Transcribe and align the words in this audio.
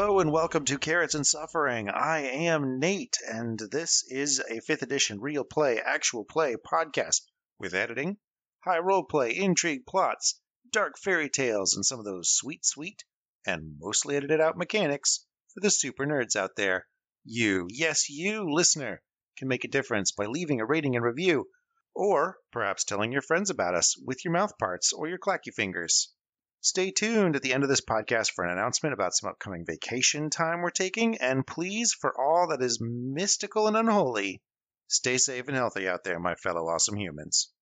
Hello 0.00 0.20
and 0.20 0.30
welcome 0.30 0.64
to 0.66 0.78
Carrots 0.78 1.16
and 1.16 1.26
Suffering. 1.26 1.88
I 1.90 2.20
am 2.20 2.78
Nate, 2.78 3.16
and 3.28 3.58
this 3.58 4.04
is 4.08 4.38
a 4.38 4.60
5th 4.60 4.82
edition 4.82 5.20
real 5.20 5.42
play, 5.42 5.80
actual 5.80 6.24
play 6.24 6.54
podcast 6.54 7.22
with 7.58 7.74
editing, 7.74 8.16
high 8.64 8.78
role 8.78 9.02
play, 9.02 9.34
intrigue, 9.34 9.86
plots, 9.86 10.40
dark 10.70 11.00
fairy 11.00 11.28
tales, 11.28 11.74
and 11.74 11.84
some 11.84 11.98
of 11.98 12.04
those 12.04 12.30
sweet, 12.30 12.64
sweet, 12.64 13.02
and 13.44 13.74
mostly 13.80 14.14
edited 14.14 14.40
out 14.40 14.56
mechanics 14.56 15.26
for 15.52 15.58
the 15.62 15.68
super 15.68 16.06
nerds 16.06 16.36
out 16.36 16.54
there. 16.54 16.86
You, 17.24 17.66
yes, 17.68 18.08
you, 18.08 18.48
listener, 18.48 19.02
can 19.36 19.48
make 19.48 19.64
a 19.64 19.68
difference 19.68 20.12
by 20.12 20.26
leaving 20.26 20.60
a 20.60 20.64
rating 20.64 20.94
and 20.94 21.04
review, 21.04 21.48
or 21.92 22.38
perhaps 22.52 22.84
telling 22.84 23.10
your 23.10 23.22
friends 23.22 23.50
about 23.50 23.74
us 23.74 23.96
with 24.00 24.24
your 24.24 24.32
mouth 24.32 24.56
parts 24.58 24.92
or 24.92 25.08
your 25.08 25.18
clacky 25.18 25.52
fingers. 25.52 26.12
Stay 26.60 26.90
tuned 26.90 27.36
at 27.36 27.42
the 27.42 27.52
end 27.54 27.62
of 27.62 27.68
this 27.68 27.80
podcast 27.80 28.32
for 28.32 28.44
an 28.44 28.50
announcement 28.50 28.92
about 28.92 29.14
some 29.14 29.30
upcoming 29.30 29.64
vacation 29.64 30.28
time 30.28 30.60
we're 30.60 30.70
taking, 30.70 31.16
and 31.18 31.46
please, 31.46 31.92
for 31.92 32.12
all 32.20 32.48
that 32.48 32.62
is 32.62 32.80
mystical 32.80 33.68
and 33.68 33.76
unholy, 33.76 34.42
stay 34.88 35.18
safe 35.18 35.46
and 35.46 35.56
healthy 35.56 35.88
out 35.88 36.02
there, 36.02 36.18
my 36.18 36.34
fellow 36.34 36.68
awesome 36.68 36.96
humans. 36.96 37.52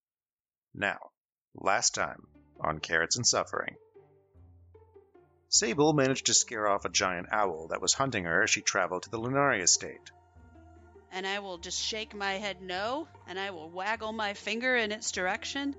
Now, 0.75 0.99
last 1.55 1.95
time 1.95 2.27
on 2.61 2.79
Carrots 2.79 3.17
and 3.17 3.27
Suffering. 3.27 3.77
Sable 5.49 5.93
managed 5.93 6.27
to 6.27 6.35
scare 6.35 6.67
off 6.67 6.85
a 6.85 6.91
giant 6.91 7.29
owl 7.31 7.69
that 7.69 7.81
was 7.83 7.95
hunting 7.95 8.25
her 8.25 8.43
as 8.43 8.51
she 8.51 8.63
traveled 8.63 9.03
to 9.05 9.11
the 9.11 9.19
Lunaria 9.19 9.63
estate. 9.63 10.11
and 11.13 11.27
I 11.27 11.39
will 11.39 11.59
just 11.59 11.81
shake 11.81 12.15
my 12.15 12.35
head 12.35 12.61
no, 12.61 13.09
and 13.29 13.39
I 13.39 13.51
will 13.51 13.71
waggle 13.71 14.13
my 14.13 14.35
finger 14.35 14.77
in 14.77 14.91
its 14.91 15.13
direction. 15.13 15.75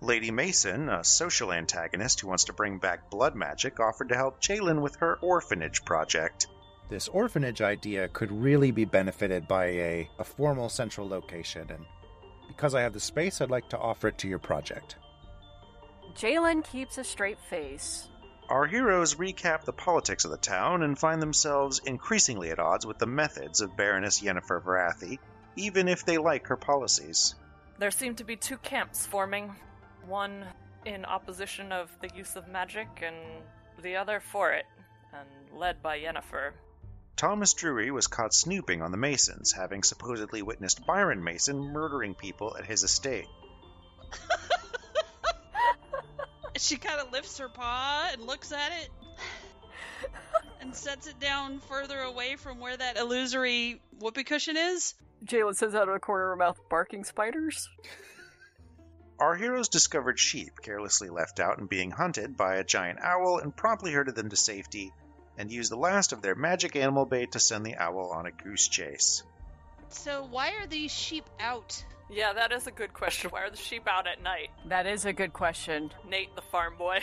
Lady 0.00 0.30
Mason, 0.30 0.88
a 0.88 1.02
social 1.02 1.52
antagonist 1.52 2.20
who 2.20 2.28
wants 2.28 2.44
to 2.44 2.52
bring 2.52 2.78
back 2.78 3.10
blood 3.10 3.34
magic, 3.34 3.80
offered 3.80 4.10
to 4.10 4.16
help 4.16 4.40
Jalen 4.40 4.82
with 4.82 4.96
her 4.96 5.16
orphanage 5.22 5.84
project. 5.84 6.46
This 6.90 7.08
orphanage 7.08 7.62
idea 7.62 8.08
could 8.08 8.30
really 8.30 8.70
be 8.70 8.84
benefited 8.84 9.48
by 9.48 9.66
a, 9.66 10.10
a 10.18 10.24
formal 10.24 10.68
central 10.68 11.08
location, 11.08 11.70
and 11.70 11.86
because 12.48 12.74
I 12.74 12.82
have 12.82 12.92
the 12.92 13.00
space, 13.00 13.40
I'd 13.40 13.50
like 13.50 13.70
to 13.70 13.78
offer 13.78 14.08
it 14.08 14.18
to 14.18 14.28
your 14.28 14.38
project. 14.38 14.96
Jalen 16.14 16.64
keeps 16.64 16.98
a 16.98 17.04
straight 17.04 17.40
face. 17.40 18.08
Our 18.50 18.66
heroes 18.66 19.14
recap 19.14 19.64
the 19.64 19.72
politics 19.72 20.26
of 20.26 20.30
the 20.30 20.36
town 20.36 20.82
and 20.82 20.98
find 20.98 21.22
themselves 21.22 21.80
increasingly 21.84 22.50
at 22.50 22.58
odds 22.58 22.84
with 22.84 22.98
the 22.98 23.06
methods 23.06 23.62
of 23.62 23.76
Baroness 23.76 24.20
Yennefer 24.20 24.62
Varathi, 24.62 25.18
even 25.56 25.88
if 25.88 26.04
they 26.04 26.18
like 26.18 26.48
her 26.48 26.56
policies. 26.56 27.34
There 27.78 27.90
seem 27.90 28.16
to 28.16 28.24
be 28.24 28.36
two 28.36 28.58
camps 28.58 29.06
forming 29.06 29.56
one 30.06 30.44
in 30.84 31.04
opposition 31.04 31.72
of 31.72 31.90
the 32.00 32.10
use 32.14 32.36
of 32.36 32.48
magic, 32.48 32.88
and 33.02 33.16
the 33.82 33.96
other 33.96 34.20
for 34.20 34.52
it, 34.52 34.66
and 35.12 35.58
led 35.58 35.82
by 35.82 35.98
Yennefer. 35.98 36.52
Thomas 37.16 37.52
Drury 37.54 37.90
was 37.90 38.06
caught 38.06 38.34
snooping 38.34 38.82
on 38.82 38.90
the 38.90 38.96
Masons, 38.96 39.52
having 39.52 39.82
supposedly 39.82 40.42
witnessed 40.42 40.84
Byron 40.86 41.22
Mason 41.22 41.58
murdering 41.72 42.14
people 42.14 42.56
at 42.58 42.66
his 42.66 42.82
estate. 42.82 43.26
She 46.56 46.76
kind 46.76 47.00
of 47.00 47.12
lifts 47.12 47.38
her 47.38 47.48
paw 47.48 48.08
and 48.12 48.22
looks 48.22 48.52
at 48.52 48.72
it 48.72 48.88
and 50.60 50.74
sets 50.74 51.06
it 51.06 51.18
down 51.18 51.58
further 51.60 52.00
away 52.00 52.36
from 52.36 52.60
where 52.60 52.76
that 52.76 52.96
illusory 52.96 53.80
whoopee 53.98 54.24
cushion 54.24 54.56
is. 54.56 54.94
Jalen 55.24 55.56
says 55.56 55.74
out 55.74 55.88
of 55.88 55.94
the 55.94 56.00
corner 56.00 56.26
of 56.26 56.30
her 56.30 56.36
mouth, 56.36 56.60
barking 56.70 57.04
spiders. 57.04 57.68
Our 59.18 59.36
heroes 59.36 59.68
discovered 59.68 60.18
sheep 60.18 60.60
carelessly 60.62 61.08
left 61.08 61.38
out 61.38 61.58
and 61.58 61.68
being 61.68 61.90
hunted 61.92 62.36
by 62.36 62.56
a 62.56 62.64
giant 62.64 63.00
owl 63.00 63.38
and 63.38 63.54
promptly 63.54 63.92
herded 63.92 64.16
them 64.16 64.30
to 64.30 64.36
safety 64.36 64.92
and 65.38 65.50
used 65.50 65.70
the 65.70 65.76
last 65.76 66.12
of 66.12 66.20
their 66.20 66.34
magic 66.34 66.76
animal 66.76 67.06
bait 67.06 67.32
to 67.32 67.40
send 67.40 67.64
the 67.64 67.76
owl 67.76 68.10
on 68.12 68.26
a 68.26 68.32
goose 68.32 68.68
chase. 68.68 69.22
So, 69.88 70.26
why 70.28 70.52
are 70.60 70.66
these 70.66 70.92
sheep 70.92 71.24
out? 71.38 71.84
Yeah, 72.10 72.32
that 72.32 72.52
is 72.52 72.66
a 72.66 72.72
good 72.72 72.92
question. 72.92 73.30
Why 73.30 73.42
are 73.42 73.50
the 73.50 73.56
sheep 73.56 73.86
out 73.86 74.06
at 74.06 74.22
night? 74.22 74.50
That 74.66 74.86
is 74.86 75.04
a 75.04 75.12
good 75.12 75.32
question. 75.32 75.92
Nate, 76.08 76.34
the 76.34 76.42
farm 76.42 76.76
boy. 76.76 76.98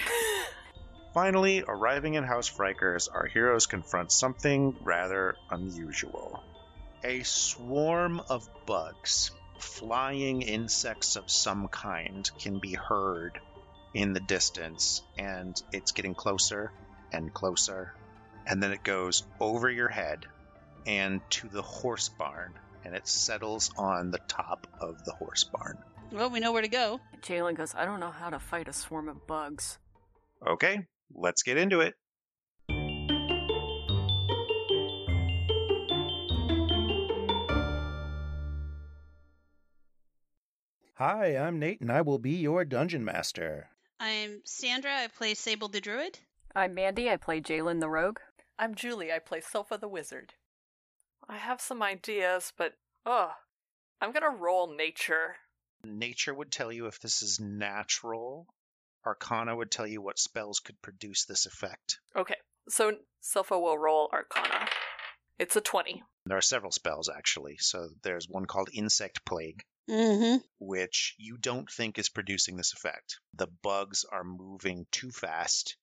Finally, 1.13 1.63
arriving 1.67 2.17
at 2.17 2.25
House 2.25 2.49
Frikers, 2.49 3.09
our 3.13 3.25
heroes 3.25 3.65
confront 3.65 4.11
something 4.11 4.75
rather 4.81 5.35
unusual. 5.49 6.43
A 7.03 7.23
swarm 7.23 8.21
of 8.29 8.47
bugs, 8.65 9.31
flying 9.61 10.41
insects 10.41 11.15
of 11.15 11.29
some 11.29 11.67
kind, 11.67 12.29
can 12.39 12.59
be 12.59 12.73
heard 12.73 13.39
in 13.93 14.13
the 14.13 14.19
distance, 14.19 15.03
and 15.17 15.61
it's 15.71 15.91
getting 15.91 16.15
closer 16.15 16.71
and 17.11 17.33
closer. 17.33 17.93
And 18.45 18.61
then 18.61 18.71
it 18.71 18.83
goes 18.83 19.23
over 19.39 19.69
your 19.69 19.89
head 19.89 20.25
and 20.85 21.21
to 21.31 21.47
the 21.47 21.61
horse 21.61 22.09
barn, 22.09 22.53
and 22.83 22.95
it 22.95 23.07
settles 23.07 23.71
on 23.77 24.11
the 24.11 24.19
top 24.27 24.67
of 24.79 25.03
the 25.05 25.11
horse 25.11 25.43
barn. 25.43 25.77
Well, 26.11 26.29
we 26.29 26.39
know 26.39 26.51
where 26.51 26.61
to 26.61 26.67
go. 26.67 26.99
Jalen 27.21 27.55
goes, 27.55 27.73
I 27.75 27.85
don't 27.85 27.99
know 27.99 28.11
how 28.11 28.29
to 28.29 28.39
fight 28.39 28.67
a 28.67 28.73
swarm 28.73 29.07
of 29.07 29.27
bugs. 29.27 29.77
Okay, 30.45 30.87
let's 31.13 31.43
get 31.43 31.57
into 31.57 31.81
it. 31.81 31.93
Hi, 41.03 41.35
I'm 41.35 41.57
Nate, 41.57 41.81
and 41.81 41.91
I 41.91 42.01
will 42.01 42.19
be 42.19 42.35
your 42.35 42.63
dungeon 42.63 43.03
master. 43.03 43.69
I'm 43.99 44.43
Sandra. 44.45 44.91
I 44.93 45.07
play 45.07 45.33
Sable 45.33 45.67
the 45.67 45.81
Druid. 45.81 46.19
I'm 46.55 46.75
Mandy. 46.75 47.09
I 47.09 47.17
play 47.17 47.41
Jalen 47.41 47.79
the 47.79 47.89
Rogue. 47.89 48.19
I'm 48.59 48.75
Julie. 48.75 49.11
I 49.11 49.17
play 49.17 49.41
Sofa 49.41 49.79
the 49.79 49.87
Wizard. 49.87 50.35
I 51.27 51.37
have 51.37 51.59
some 51.59 51.81
ideas, 51.81 52.53
but 52.55 52.73
ugh, 53.03 53.31
I'm 53.99 54.11
gonna 54.11 54.29
roll 54.29 54.75
nature. 54.75 55.37
Nature 55.83 56.35
would 56.35 56.51
tell 56.51 56.71
you 56.71 56.85
if 56.85 56.99
this 56.99 57.23
is 57.23 57.39
natural. 57.39 58.45
Arcana 59.03 59.55
would 59.55 59.71
tell 59.71 59.87
you 59.87 60.03
what 60.03 60.19
spells 60.19 60.59
could 60.59 60.79
produce 60.83 61.25
this 61.25 61.47
effect. 61.47 61.99
Okay, 62.15 62.37
so 62.69 62.93
Sofa 63.21 63.59
will 63.59 63.79
roll 63.79 64.07
Arcana. 64.13 64.67
It's 65.39 65.55
a 65.55 65.61
20. 65.61 66.03
There 66.27 66.37
are 66.37 66.41
several 66.41 66.71
spells, 66.71 67.09
actually. 67.09 67.57
So 67.57 67.89
there's 68.03 68.29
one 68.29 68.45
called 68.45 68.69
Insect 68.71 69.25
Plague, 69.25 69.63
Mm-hmm. 69.91 70.37
which 70.57 71.15
you 71.17 71.35
don't 71.37 71.69
think 71.69 71.99
is 71.99 72.07
producing 72.07 72.55
this 72.55 72.71
effect. 72.71 73.19
The 73.33 73.47
bugs 73.61 74.05
are 74.09 74.23
moving 74.23 74.85
too 74.89 75.11
fast 75.11 75.75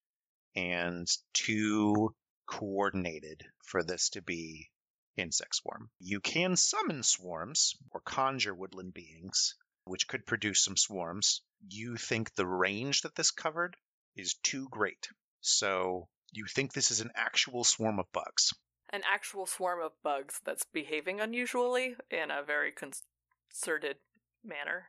and 0.56 1.06
too 1.34 2.14
coordinated 2.46 3.44
for 3.66 3.82
this 3.82 4.08
to 4.10 4.22
be 4.22 4.70
insect 5.18 5.56
swarm. 5.56 5.90
You 6.00 6.20
can 6.20 6.56
summon 6.56 7.02
swarms 7.02 7.76
or 7.90 8.00
conjure 8.00 8.54
woodland 8.54 8.94
beings, 8.94 9.56
which 9.84 10.08
could 10.08 10.24
produce 10.24 10.64
some 10.64 10.76
swarms. 10.78 11.42
You 11.68 11.96
think 11.96 12.34
the 12.34 12.46
range 12.46 13.02
that 13.02 13.14
this 13.14 13.30
covered 13.30 13.76
is 14.16 14.36
too 14.42 14.68
great. 14.70 15.08
So 15.42 16.08
you 16.32 16.46
think 16.46 16.72
this 16.72 16.90
is 16.90 17.00
an 17.00 17.10
actual 17.14 17.62
swarm 17.62 17.98
of 17.98 18.10
bugs. 18.12 18.54
An 18.90 19.02
actual 19.04 19.44
swarm 19.44 19.82
of 19.82 19.92
bugs 20.02 20.40
that's 20.46 20.64
behaving 20.72 21.20
unusually 21.20 21.94
in 22.10 22.30
a 22.30 22.42
very 22.42 22.72
concerted 23.50 23.96
manner. 24.44 24.86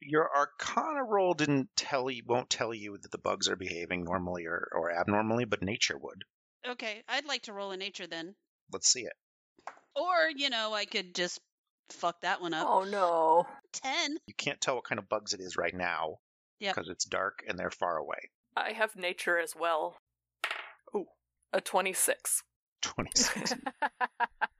Your 0.00 0.28
Arcana 0.36 1.04
roll 1.04 1.34
didn't 1.34 1.68
tell 1.76 2.10
you, 2.10 2.22
won't 2.26 2.50
tell 2.50 2.74
you 2.74 2.98
that 3.00 3.10
the 3.12 3.18
bugs 3.18 3.48
are 3.48 3.56
behaving 3.56 4.04
normally 4.04 4.46
or, 4.46 4.68
or 4.74 4.90
abnormally, 4.90 5.44
but 5.44 5.62
nature 5.62 5.96
would. 5.96 6.24
Okay, 6.68 7.02
I'd 7.08 7.26
like 7.26 7.42
to 7.42 7.52
roll 7.52 7.70
a 7.70 7.76
nature 7.76 8.06
then. 8.06 8.34
Let's 8.72 8.92
see 8.92 9.02
it. 9.02 9.12
Or, 9.94 10.30
you 10.34 10.50
know, 10.50 10.72
I 10.72 10.86
could 10.86 11.14
just 11.14 11.40
fuck 11.90 12.20
that 12.22 12.40
one 12.40 12.54
up. 12.54 12.66
Oh 12.68 12.84
no. 12.84 13.46
10. 13.74 14.16
You 14.26 14.34
can't 14.36 14.60
tell 14.60 14.74
what 14.76 14.84
kind 14.84 14.98
of 14.98 15.08
bugs 15.08 15.34
it 15.34 15.40
is 15.40 15.56
right 15.56 15.74
now 15.74 16.16
Yep. 16.60 16.74
because 16.74 16.88
it's 16.88 17.04
dark 17.04 17.42
and 17.46 17.58
they're 17.58 17.70
far 17.70 17.96
away. 17.98 18.30
I 18.56 18.72
have 18.72 18.96
nature 18.96 19.38
as 19.38 19.54
well. 19.54 19.96
Ooh, 20.96 21.06
a 21.52 21.60
26. 21.60 22.42
26. 22.82 23.54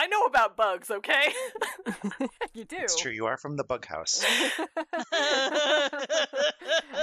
I 0.00 0.06
know 0.06 0.22
about 0.22 0.56
bugs, 0.56 0.90
okay? 0.90 1.28
you 2.54 2.64
do. 2.64 2.78
it's 2.78 2.98
true. 2.98 3.12
You 3.12 3.26
are 3.26 3.36
from 3.36 3.58
the 3.58 3.64
bug 3.64 3.84
house. 3.84 4.24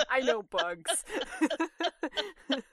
I 0.09 0.21
know 0.23 0.41
bugs. 0.41 1.05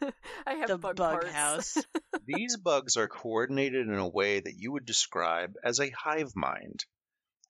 I 0.46 0.54
have 0.54 0.68
the 0.68 0.78
bug, 0.78 0.96
bug 0.96 1.20
parts. 1.20 1.30
house. 1.34 1.76
These 2.24 2.56
bugs 2.56 2.96
are 2.96 3.06
coordinated 3.06 3.86
in 3.86 3.98
a 3.98 4.08
way 4.08 4.40
that 4.40 4.54
you 4.56 4.72
would 4.72 4.86
describe 4.86 5.56
as 5.62 5.78
a 5.78 5.90
hive 5.90 6.32
mind. 6.34 6.86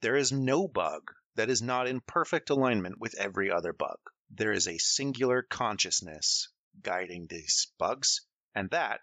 There 0.03 0.17
is 0.17 0.33
no 0.33 0.67
bug 0.67 1.13
that 1.37 1.51
is 1.51 1.63
not 1.63 1.87
in 1.87 2.01
perfect 2.01 2.51
alignment 2.51 2.97
with 2.99 3.15
every 3.17 3.53
other 3.53 3.73
bug. 3.73 3.99
There 4.31 4.51
is 4.51 4.67
a 4.67 4.79
singular 4.79 5.47
consciousness 5.49 6.49
guiding 6.83 7.29
these 7.29 7.69
bugs, 7.79 8.23
and 8.53 8.69
that 8.71 8.99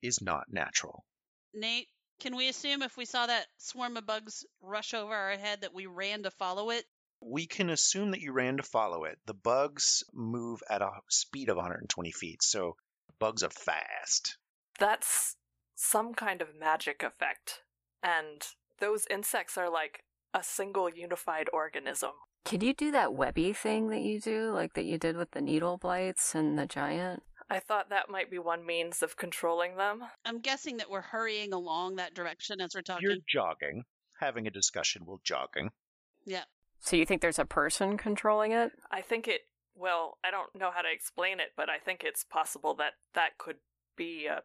is 0.00 0.22
not 0.22 0.44
natural. 0.48 1.04
Nate, 1.52 1.88
can 2.20 2.36
we 2.36 2.48
assume 2.48 2.82
if 2.82 2.96
we 2.96 3.04
saw 3.04 3.26
that 3.26 3.46
swarm 3.58 3.96
of 3.96 4.06
bugs 4.06 4.44
rush 4.60 4.94
over 4.94 5.14
our 5.14 5.36
head 5.36 5.60
that 5.62 5.74
we 5.74 5.86
ran 5.86 6.22
to 6.22 6.30
follow 6.30 6.70
it? 6.70 6.84
We 7.20 7.46
can 7.46 7.70
assume 7.70 8.10
that 8.10 8.20
you 8.20 8.32
ran 8.32 8.58
to 8.58 8.62
follow 8.62 9.04
it. 9.04 9.18
The 9.26 9.34
bugs 9.34 10.04
move 10.12 10.62
at 10.68 10.82
a 10.82 10.90
speed 11.08 11.48
of 11.48 11.56
120 11.56 12.12
feet, 12.12 12.42
so 12.42 12.76
bugs 13.18 13.42
are 13.42 13.50
fast. 13.50 14.36
That's 14.78 15.36
some 15.74 16.14
kind 16.14 16.42
of 16.42 16.48
magic 16.58 17.02
effect. 17.02 17.62
And 18.02 18.42
those 18.78 19.06
insects 19.10 19.56
are 19.56 19.70
like 19.70 20.04
a 20.34 20.42
single 20.42 20.90
unified 20.90 21.48
organism. 21.52 22.12
Can 22.44 22.60
you 22.60 22.74
do 22.74 22.92
that 22.92 23.14
webby 23.14 23.52
thing 23.52 23.88
that 23.88 24.02
you 24.02 24.20
do, 24.20 24.52
like 24.52 24.74
that 24.74 24.84
you 24.84 24.98
did 24.98 25.16
with 25.16 25.32
the 25.32 25.40
needle 25.40 25.78
blights 25.78 26.34
and 26.34 26.58
the 26.58 26.66
giant? 26.66 27.22
I 27.48 27.60
thought 27.60 27.90
that 27.90 28.10
might 28.10 28.30
be 28.30 28.38
one 28.38 28.66
means 28.66 29.02
of 29.02 29.16
controlling 29.16 29.76
them. 29.76 30.02
I'm 30.24 30.40
guessing 30.40 30.78
that 30.78 30.90
we're 30.90 31.00
hurrying 31.00 31.52
along 31.52 31.96
that 31.96 32.14
direction 32.14 32.60
as 32.60 32.74
we're 32.74 32.82
talking. 32.82 33.08
You're 33.08 33.18
jogging, 33.28 33.84
having 34.18 34.46
a 34.46 34.50
discussion 34.50 35.02
while 35.04 35.20
jogging. 35.22 35.70
Yeah. 36.24 36.44
So 36.80 36.96
you 36.96 37.06
think 37.06 37.22
there's 37.22 37.38
a 37.38 37.44
person 37.44 37.96
controlling 37.96 38.52
it? 38.52 38.72
I 38.90 39.00
think 39.00 39.28
it, 39.28 39.42
well, 39.74 40.18
I 40.24 40.30
don't 40.30 40.54
know 40.54 40.70
how 40.74 40.82
to 40.82 40.92
explain 40.92 41.38
it, 41.38 41.52
but 41.56 41.70
I 41.70 41.78
think 41.78 42.02
it's 42.02 42.24
possible 42.24 42.74
that 42.74 42.94
that 43.14 43.38
could 43.38 43.56
be 43.96 44.26
a 44.26 44.42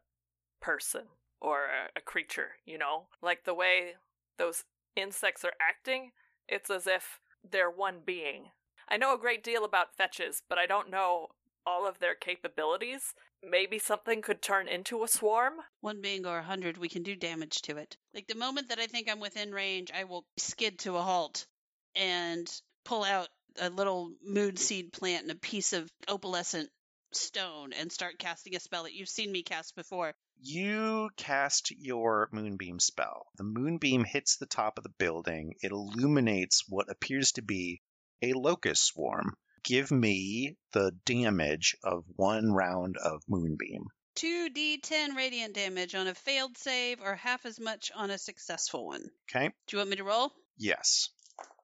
person 0.61 1.03
or 1.39 1.65
a, 1.65 1.99
a 1.99 2.01
creature, 2.01 2.51
you 2.65 2.77
know? 2.77 3.07
Like 3.21 3.45
the 3.45 3.55
way 3.55 3.93
those 4.37 4.63
insects 4.95 5.43
are 5.43 5.53
acting, 5.59 6.11
it's 6.47 6.69
as 6.69 6.85
if 6.85 7.19
they're 7.49 7.71
one 7.71 8.01
being. 8.05 8.51
I 8.87 8.97
know 8.97 9.15
a 9.15 9.19
great 9.19 9.43
deal 9.43 9.65
about 9.65 9.95
fetches, 9.95 10.43
but 10.47 10.57
I 10.57 10.65
don't 10.65 10.91
know 10.91 11.29
all 11.65 11.87
of 11.87 11.99
their 11.99 12.15
capabilities. 12.15 13.13
Maybe 13.43 13.79
something 13.79 14.21
could 14.21 14.41
turn 14.41 14.67
into 14.67 15.03
a 15.03 15.07
swarm? 15.07 15.53
One 15.81 16.01
being 16.01 16.25
or 16.25 16.39
a 16.39 16.43
hundred, 16.43 16.77
we 16.77 16.89
can 16.89 17.03
do 17.03 17.15
damage 17.15 17.61
to 17.63 17.77
it. 17.77 17.97
Like 18.13 18.27
the 18.27 18.35
moment 18.35 18.69
that 18.69 18.79
I 18.79 18.87
think 18.87 19.09
I'm 19.09 19.19
within 19.19 19.51
range, 19.51 19.91
I 19.93 20.03
will 20.03 20.25
skid 20.37 20.79
to 20.79 20.97
a 20.97 21.01
halt 21.01 21.47
and 21.95 22.49
pull 22.85 23.03
out 23.03 23.29
a 23.59 23.69
little 23.69 24.13
moonseed 24.27 24.93
plant 24.93 25.23
and 25.23 25.31
a 25.31 25.35
piece 25.35 25.73
of 25.73 25.91
opalescent 26.07 26.69
stone 27.13 27.73
and 27.73 27.91
start 27.91 28.19
casting 28.19 28.55
a 28.55 28.59
spell 28.59 28.83
that 28.83 28.93
you've 28.93 29.09
seen 29.09 29.31
me 29.31 29.43
cast 29.43 29.75
before. 29.75 30.13
You 30.39 31.09
cast 31.17 31.71
your 31.71 32.29
moonbeam 32.31 32.79
spell. 32.79 33.27
The 33.37 33.43
moonbeam 33.43 34.03
hits 34.03 34.37
the 34.37 34.45
top 34.45 34.77
of 34.77 34.83
the 34.83 34.93
building. 34.97 35.55
It 35.61 35.71
illuminates 35.71 36.63
what 36.67 36.89
appears 36.89 37.33
to 37.33 37.41
be 37.41 37.81
a 38.21 38.33
locust 38.33 38.85
swarm. 38.85 39.35
Give 39.63 39.91
me 39.91 40.57
the 40.71 40.91
damage 41.05 41.75
of 41.83 42.03
one 42.15 42.51
round 42.51 42.97
of 42.97 43.21
moonbeam. 43.27 43.85
2d10 44.15 45.15
radiant 45.15 45.53
damage 45.53 45.95
on 45.95 46.07
a 46.07 46.15
failed 46.15 46.57
save 46.57 47.01
or 47.01 47.15
half 47.15 47.45
as 47.45 47.59
much 47.59 47.91
on 47.95 48.09
a 48.09 48.17
successful 48.17 48.85
one. 48.85 49.09
Okay? 49.29 49.47
Do 49.67 49.75
you 49.75 49.77
want 49.77 49.89
me 49.91 49.95
to 49.97 50.03
roll? 50.03 50.33
Yes. 50.57 51.09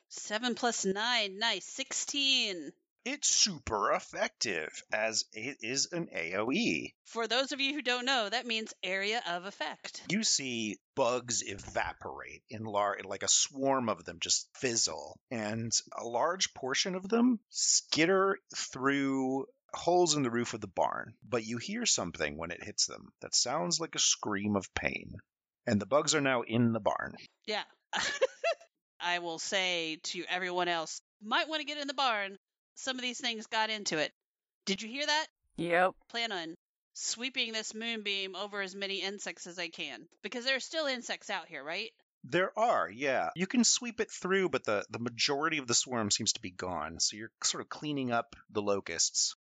7 0.09 0.55
plus 0.55 0.85
9. 0.85 1.37
Nice. 1.37 1.65
16. 1.65 2.71
It's 3.09 3.29
super 3.29 3.93
effective 3.93 4.83
as 4.91 5.23
it 5.31 5.59
is 5.61 5.87
an 5.93 6.09
AoE. 6.13 6.93
For 7.05 7.25
those 7.25 7.53
of 7.53 7.61
you 7.61 7.73
who 7.73 7.81
don't 7.81 8.03
know, 8.03 8.27
that 8.27 8.45
means 8.45 8.73
area 8.83 9.23
of 9.25 9.45
effect. 9.45 10.03
You 10.09 10.25
see 10.25 10.75
bugs 10.93 11.41
evaporate 11.41 12.43
in 12.49 12.65
lar- 12.65 12.99
like 13.05 13.23
a 13.23 13.29
swarm 13.29 13.87
of 13.87 14.03
them 14.03 14.17
just 14.19 14.49
fizzle, 14.57 15.17
and 15.31 15.71
a 15.97 16.03
large 16.03 16.53
portion 16.53 16.95
of 16.95 17.07
them 17.07 17.39
skitter 17.49 18.39
through 18.53 19.45
holes 19.73 20.15
in 20.17 20.23
the 20.23 20.29
roof 20.29 20.53
of 20.53 20.59
the 20.59 20.67
barn. 20.67 21.13
But 21.23 21.45
you 21.45 21.59
hear 21.59 21.85
something 21.85 22.35
when 22.35 22.51
it 22.51 22.61
hits 22.61 22.87
them 22.87 23.13
that 23.21 23.33
sounds 23.33 23.79
like 23.79 23.95
a 23.95 23.99
scream 23.99 24.57
of 24.57 24.73
pain. 24.73 25.13
And 25.65 25.79
the 25.79 25.85
bugs 25.85 26.13
are 26.13 26.19
now 26.19 26.41
in 26.41 26.73
the 26.73 26.81
barn. 26.81 27.15
Yeah. 27.45 27.63
I 28.99 29.19
will 29.19 29.39
say 29.39 29.99
to 30.03 30.25
everyone 30.27 30.67
else, 30.67 31.01
might 31.21 31.47
want 31.47 31.61
to 31.61 31.65
get 31.65 31.77
in 31.77 31.87
the 31.87 31.93
barn. 31.93 32.37
Some 32.77 32.95
of 32.95 33.01
these 33.01 33.19
things 33.19 33.47
got 33.47 33.69
into 33.69 33.97
it. 33.97 34.11
Did 34.65 34.81
you 34.81 34.87
hear 34.87 35.05
that? 35.05 35.25
Yep. 35.57 35.95
Plan 36.09 36.31
on 36.31 36.55
sweeping 36.93 37.51
this 37.51 37.73
moonbeam 37.73 38.35
over 38.35 38.61
as 38.61 38.75
many 38.75 39.01
insects 39.01 39.47
as 39.47 39.57
I 39.57 39.67
can. 39.67 40.07
Because 40.21 40.45
there 40.45 40.55
are 40.55 40.61
still 40.61 40.85
insects 40.85 41.29
out 41.29 41.47
here, 41.47 41.63
right? 41.63 41.89
There 42.23 42.57
are, 42.57 42.89
yeah. 42.89 43.29
You 43.35 43.47
can 43.47 43.63
sweep 43.63 43.99
it 43.99 44.11
through, 44.11 44.49
but 44.49 44.63
the, 44.63 44.85
the 44.89 44.99
majority 44.99 45.57
of 45.57 45.67
the 45.67 45.73
swarm 45.73 46.11
seems 46.11 46.33
to 46.33 46.41
be 46.41 46.51
gone, 46.51 46.99
so 46.99 47.17
you're 47.17 47.31
sort 47.43 47.61
of 47.61 47.69
cleaning 47.69 48.11
up 48.11 48.35
the 48.51 48.61
locusts. 48.61 49.35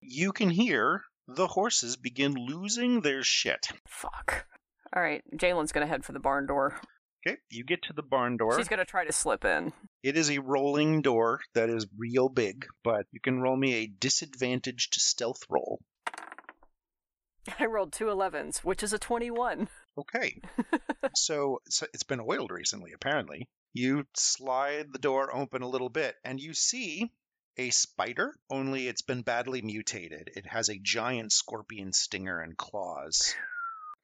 You 0.00 0.32
can 0.32 0.50
hear 0.50 1.02
the 1.28 1.46
horses 1.46 1.96
begin 1.96 2.34
losing 2.34 3.00
their 3.00 3.22
shit. 3.22 3.68
Fuck. 3.88 4.46
All 4.94 5.02
right, 5.02 5.22
Jalen's 5.34 5.72
gonna 5.72 5.86
head 5.86 6.04
for 6.04 6.12
the 6.12 6.20
barn 6.20 6.46
door. 6.46 6.80
Okay, 7.26 7.38
you 7.50 7.64
get 7.64 7.82
to 7.82 7.92
the 7.92 8.02
barn 8.02 8.36
door. 8.36 8.56
She's 8.56 8.68
gonna 8.68 8.84
try 8.84 9.04
to 9.04 9.12
slip 9.12 9.44
in. 9.44 9.72
It 10.02 10.16
is 10.16 10.30
a 10.30 10.38
rolling 10.38 11.02
door 11.02 11.40
that 11.54 11.68
is 11.68 11.86
real 11.98 12.28
big, 12.28 12.66
but 12.84 13.06
you 13.10 13.18
can 13.18 13.40
roll 13.40 13.56
me 13.56 13.74
a 13.74 13.86
disadvantaged 13.88 14.94
stealth 15.00 15.42
roll. 15.48 15.80
I 17.58 17.66
rolled 17.66 17.92
two 17.92 18.04
11s, 18.04 18.58
which 18.58 18.84
is 18.84 18.92
a 18.92 18.98
21. 18.98 19.68
Okay. 19.98 20.40
so, 21.16 21.62
so 21.68 21.86
it's 21.92 22.04
been 22.04 22.20
oiled 22.20 22.52
recently, 22.52 22.92
apparently. 22.92 23.48
You 23.72 24.06
slide 24.14 24.92
the 24.92 24.98
door 25.00 25.34
open 25.34 25.62
a 25.62 25.68
little 25.68 25.88
bit, 25.88 26.14
and 26.24 26.40
you 26.40 26.54
see 26.54 27.10
a 27.56 27.70
spider, 27.70 28.36
only 28.50 28.86
it's 28.86 29.02
been 29.02 29.22
badly 29.22 29.62
mutated. 29.62 30.30
It 30.36 30.46
has 30.46 30.68
a 30.68 30.78
giant 30.78 31.32
scorpion 31.32 31.92
stinger 31.92 32.40
and 32.40 32.56
claws 32.56 33.34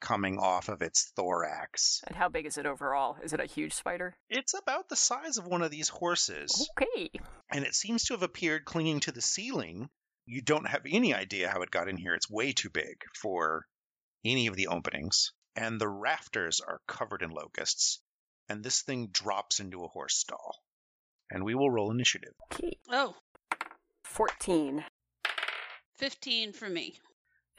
coming 0.03 0.39
off 0.39 0.69
of 0.69 0.83
its 0.83 1.11
thorax. 1.17 2.03
And 2.07 2.15
how 2.17 2.29
big 2.29 2.45
is 2.45 2.59
it 2.59 2.67
overall? 2.67 3.17
Is 3.23 3.33
it 3.33 3.41
a 3.41 3.47
huge 3.47 3.73
spider? 3.73 4.15
It's 4.29 4.53
about 4.53 4.89
the 4.91 4.97
size 4.97 5.39
of 5.39 5.47
one 5.47 5.63
of 5.63 5.71
these 5.71 5.89
horses, 5.89 6.69
Okay. 6.77 7.11
and 7.51 7.65
it 7.65 7.75
seems 7.75 8.05
to 8.05 8.15
have 8.15 8.23
appeared 8.23 8.67
clinging 8.67 9.01
to 9.01 9.13
the 9.13 9.23
ceiling. 9.23 9.89
You 10.27 10.43
don't 10.43 10.67
have 10.69 10.83
any 10.91 11.15
idea 11.15 11.49
how 11.49 11.63
it 11.63 11.71
got 11.71 11.89
in 11.89 11.97
here. 11.97 12.15
It's 12.15 12.29
way 12.29 12.53
too 12.53 12.69
big 12.69 13.03
for 13.21 13.65
any 14.25 14.49
of 14.49 14.57
the 14.57 14.67
openings. 14.67 15.33
And 15.57 15.81
the 15.81 15.89
rafters 15.89 16.61
are 16.61 16.81
covered 16.87 17.23
in 17.23 17.31
locusts. 17.31 18.01
And 18.49 18.63
this 18.65 18.83
thing 18.83 19.09
drops 19.13 19.61
into 19.61 19.85
a 19.85 19.89
horse 19.89 20.17
stall. 20.17 20.57
And 21.31 21.45
we 21.45 21.55
will 21.55 21.71
roll 21.71 21.91
initiative. 21.91 22.35
Okay. 22.53 22.77
Oh, 22.91 23.15
14. 24.05 24.85
15 25.99 26.53
for 26.53 26.69
me. 26.69 26.99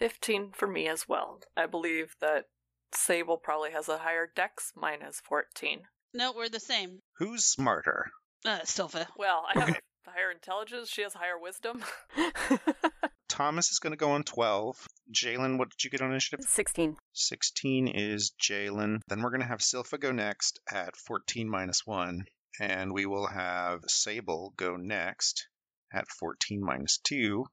15 0.04 0.52
for 0.54 0.68
me 0.68 0.90
as 0.90 1.08
well. 1.08 1.40
I 1.56 1.66
believe 1.66 2.14
that 2.20 2.48
Sable 2.94 3.38
probably 3.38 3.72
has 3.72 3.88
a 3.88 4.00
higher 4.00 4.28
dex. 4.36 4.74
Mine 4.76 5.00
has 5.00 5.22
14. 5.22 5.84
No, 6.14 6.34
we're 6.36 6.50
the 6.50 6.60
same. 6.60 7.00
Who's 7.20 7.46
smarter? 7.46 8.08
Uh, 8.44 8.60
Sylpha. 8.66 9.08
Well, 9.18 9.46
I 9.48 9.58
have 9.62 9.70
Okay. 9.70 9.80
higher 10.06 10.30
intelligence. 10.30 10.90
She 10.90 11.04
has 11.04 11.14
higher 11.14 11.40
wisdom. 11.40 11.82
Thomas 13.30 13.72
is 13.72 13.80
going 13.80 13.94
to 13.94 13.98
go 13.98 14.12
on 14.12 14.24
12. 14.24 14.76
Jalen, 15.14 15.58
what 15.58 15.70
did 15.70 15.82
you 15.86 15.90
get 15.90 16.02
on 16.02 16.12
initiative? 16.12 16.46
16. 16.46 16.98
16 17.14 17.88
is 17.88 18.34
Jalen. 18.42 19.00
Then 19.08 19.22
we're 19.22 19.30
going 19.30 19.40
to 19.40 19.48
have 19.48 19.60
Silpha 19.60 19.98
go 19.98 20.12
next 20.12 20.60
at 20.70 20.98
14 20.98 21.50
minus 21.50 21.84
1. 21.86 22.26
And 22.60 22.94
we 22.94 23.06
will 23.06 23.28
have 23.28 23.80
Sable 23.88 24.54
go 24.58 24.76
next 24.76 25.48
at 25.94 26.10
14 26.10 26.62
minus 26.62 26.98
2. 27.06 27.46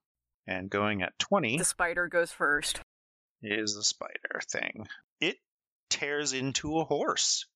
And 0.50 0.68
going 0.68 1.00
at 1.02 1.16
20 1.20 1.58
The 1.58 1.64
spider 1.64 2.08
goes 2.08 2.32
first. 2.32 2.80
is 3.40 3.76
the 3.76 3.84
spider 3.84 4.40
thing. 4.50 4.88
It 5.20 5.36
tears 5.88 6.32
into 6.32 6.80
a 6.80 6.84
horse. 6.84 7.46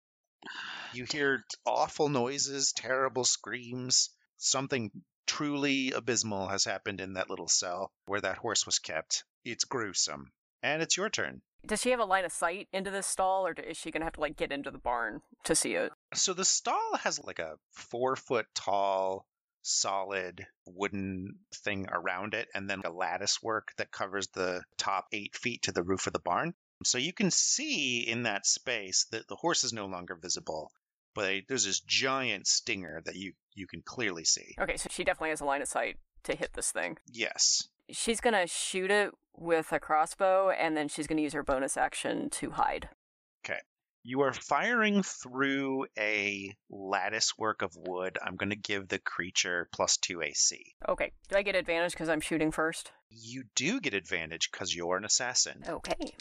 You 0.92 1.04
hear 1.04 1.44
awful 1.66 2.08
noises, 2.08 2.72
terrible 2.72 3.24
screams. 3.24 4.10
Something 4.36 4.92
truly 5.26 5.90
abysmal 5.90 6.46
has 6.46 6.64
happened 6.64 7.00
in 7.00 7.14
that 7.14 7.28
little 7.28 7.48
cell 7.48 7.90
where 8.06 8.20
that 8.20 8.38
horse 8.38 8.64
was 8.64 8.78
kept. 8.78 9.24
It's 9.44 9.64
gruesome. 9.64 10.30
And 10.62 10.80
it's 10.80 10.96
your 10.96 11.10
turn. 11.10 11.42
Does 11.66 11.80
she 11.80 11.90
have 11.90 12.00
a 12.00 12.04
line 12.04 12.24
of 12.24 12.32
sight 12.32 12.68
into 12.72 12.90
this 12.92 13.06
stall, 13.08 13.46
or 13.46 13.52
is 13.54 13.76
she 13.76 13.90
gonna 13.90 14.04
have 14.04 14.14
to 14.14 14.20
like 14.20 14.36
get 14.36 14.52
into 14.52 14.70
the 14.70 14.78
barn 14.78 15.20
to 15.44 15.56
see 15.56 15.74
it? 15.74 15.90
So 16.14 16.32
the 16.32 16.44
stall 16.44 16.96
has 17.00 17.18
like 17.24 17.40
a 17.40 17.56
four 17.72 18.14
foot 18.16 18.46
tall, 18.54 19.26
solid 19.64 20.46
wooden 20.66 21.38
thing 21.64 21.86
around 21.90 22.34
it, 22.34 22.48
and 22.54 22.68
then 22.68 22.82
a 22.84 22.90
lattice 22.90 23.42
work 23.42 23.72
that 23.78 23.90
covers 23.90 24.28
the 24.28 24.62
top 24.78 25.06
eight 25.12 25.34
feet 25.34 25.62
to 25.62 25.72
the 25.72 25.82
roof 25.82 26.06
of 26.06 26.12
the 26.12 26.18
barn. 26.18 26.54
So 26.84 26.98
you 26.98 27.12
can 27.12 27.30
see 27.30 28.00
in 28.00 28.24
that 28.24 28.46
space 28.46 29.06
that 29.10 29.26
the 29.28 29.36
horse 29.36 29.64
is 29.64 29.72
no 29.72 29.86
longer 29.86 30.16
visible, 30.20 30.70
but 31.14 31.44
there's 31.48 31.64
this 31.64 31.80
giant 31.80 32.46
stinger 32.46 33.02
that 33.04 33.16
you 33.16 33.32
you 33.54 33.66
can 33.66 33.82
clearly 33.82 34.24
see. 34.24 34.54
Okay, 34.60 34.76
so 34.76 34.88
she 34.90 35.04
definitely 35.04 35.30
has 35.30 35.40
a 35.40 35.44
line 35.44 35.62
of 35.62 35.68
sight 35.68 35.96
to 36.24 36.36
hit 36.36 36.52
this 36.54 36.72
thing. 36.72 36.98
Yes. 37.10 37.68
She's 37.90 38.20
gonna 38.20 38.46
shoot 38.46 38.90
it 38.90 39.12
with 39.36 39.72
a 39.72 39.80
crossbow, 39.80 40.50
and 40.50 40.76
then 40.76 40.88
she's 40.88 41.06
gonna 41.06 41.22
use 41.22 41.32
her 41.32 41.42
bonus 41.42 41.76
action 41.76 42.30
to 42.30 42.50
hide. 42.50 42.88
You 44.06 44.20
are 44.20 44.34
firing 44.34 45.02
through 45.02 45.86
a 45.98 46.54
lattice 46.68 47.38
work 47.38 47.62
of 47.62 47.74
wood. 47.74 48.18
I'm 48.22 48.36
going 48.36 48.50
to 48.50 48.56
give 48.56 48.86
the 48.86 48.98
creature 48.98 49.66
plus 49.72 49.96
two 49.96 50.20
AC. 50.20 50.74
Okay. 50.86 51.12
Do 51.30 51.36
I 51.38 51.42
get 51.42 51.54
advantage 51.54 51.92
because 51.92 52.10
I'm 52.10 52.20
shooting 52.20 52.50
first? 52.50 52.92
You 53.08 53.44
do 53.54 53.80
get 53.80 53.94
advantage 53.94 54.50
because 54.52 54.74
you're 54.74 54.98
an 54.98 55.06
assassin. 55.06 55.64
Okay. 55.66 56.12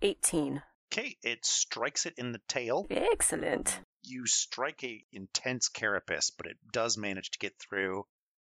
18. 0.00 0.62
Okay, 0.92 1.16
it 1.24 1.44
strikes 1.44 2.06
it 2.06 2.14
in 2.16 2.30
the 2.30 2.40
tail. 2.46 2.86
Excellent. 2.88 3.80
You 4.04 4.24
strike 4.26 4.84
a 4.84 5.04
intense 5.12 5.68
carapace, 5.68 6.30
but 6.30 6.46
it 6.46 6.56
does 6.72 6.96
manage 6.96 7.32
to 7.32 7.40
get 7.40 7.54
through 7.58 8.06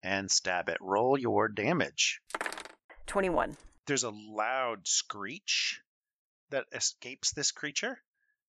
and 0.03 0.31
stab 0.31 0.69
it. 0.69 0.77
Roll 0.83 1.19
your 1.19 1.49
damage. 1.49 2.21
21. 3.07 3.57
There's 3.87 4.05
a 4.05 4.11
loud 4.11 4.87
screech 4.87 5.81
that 6.51 6.67
escapes 6.73 7.33
this 7.33 7.53
creature. 7.53 7.99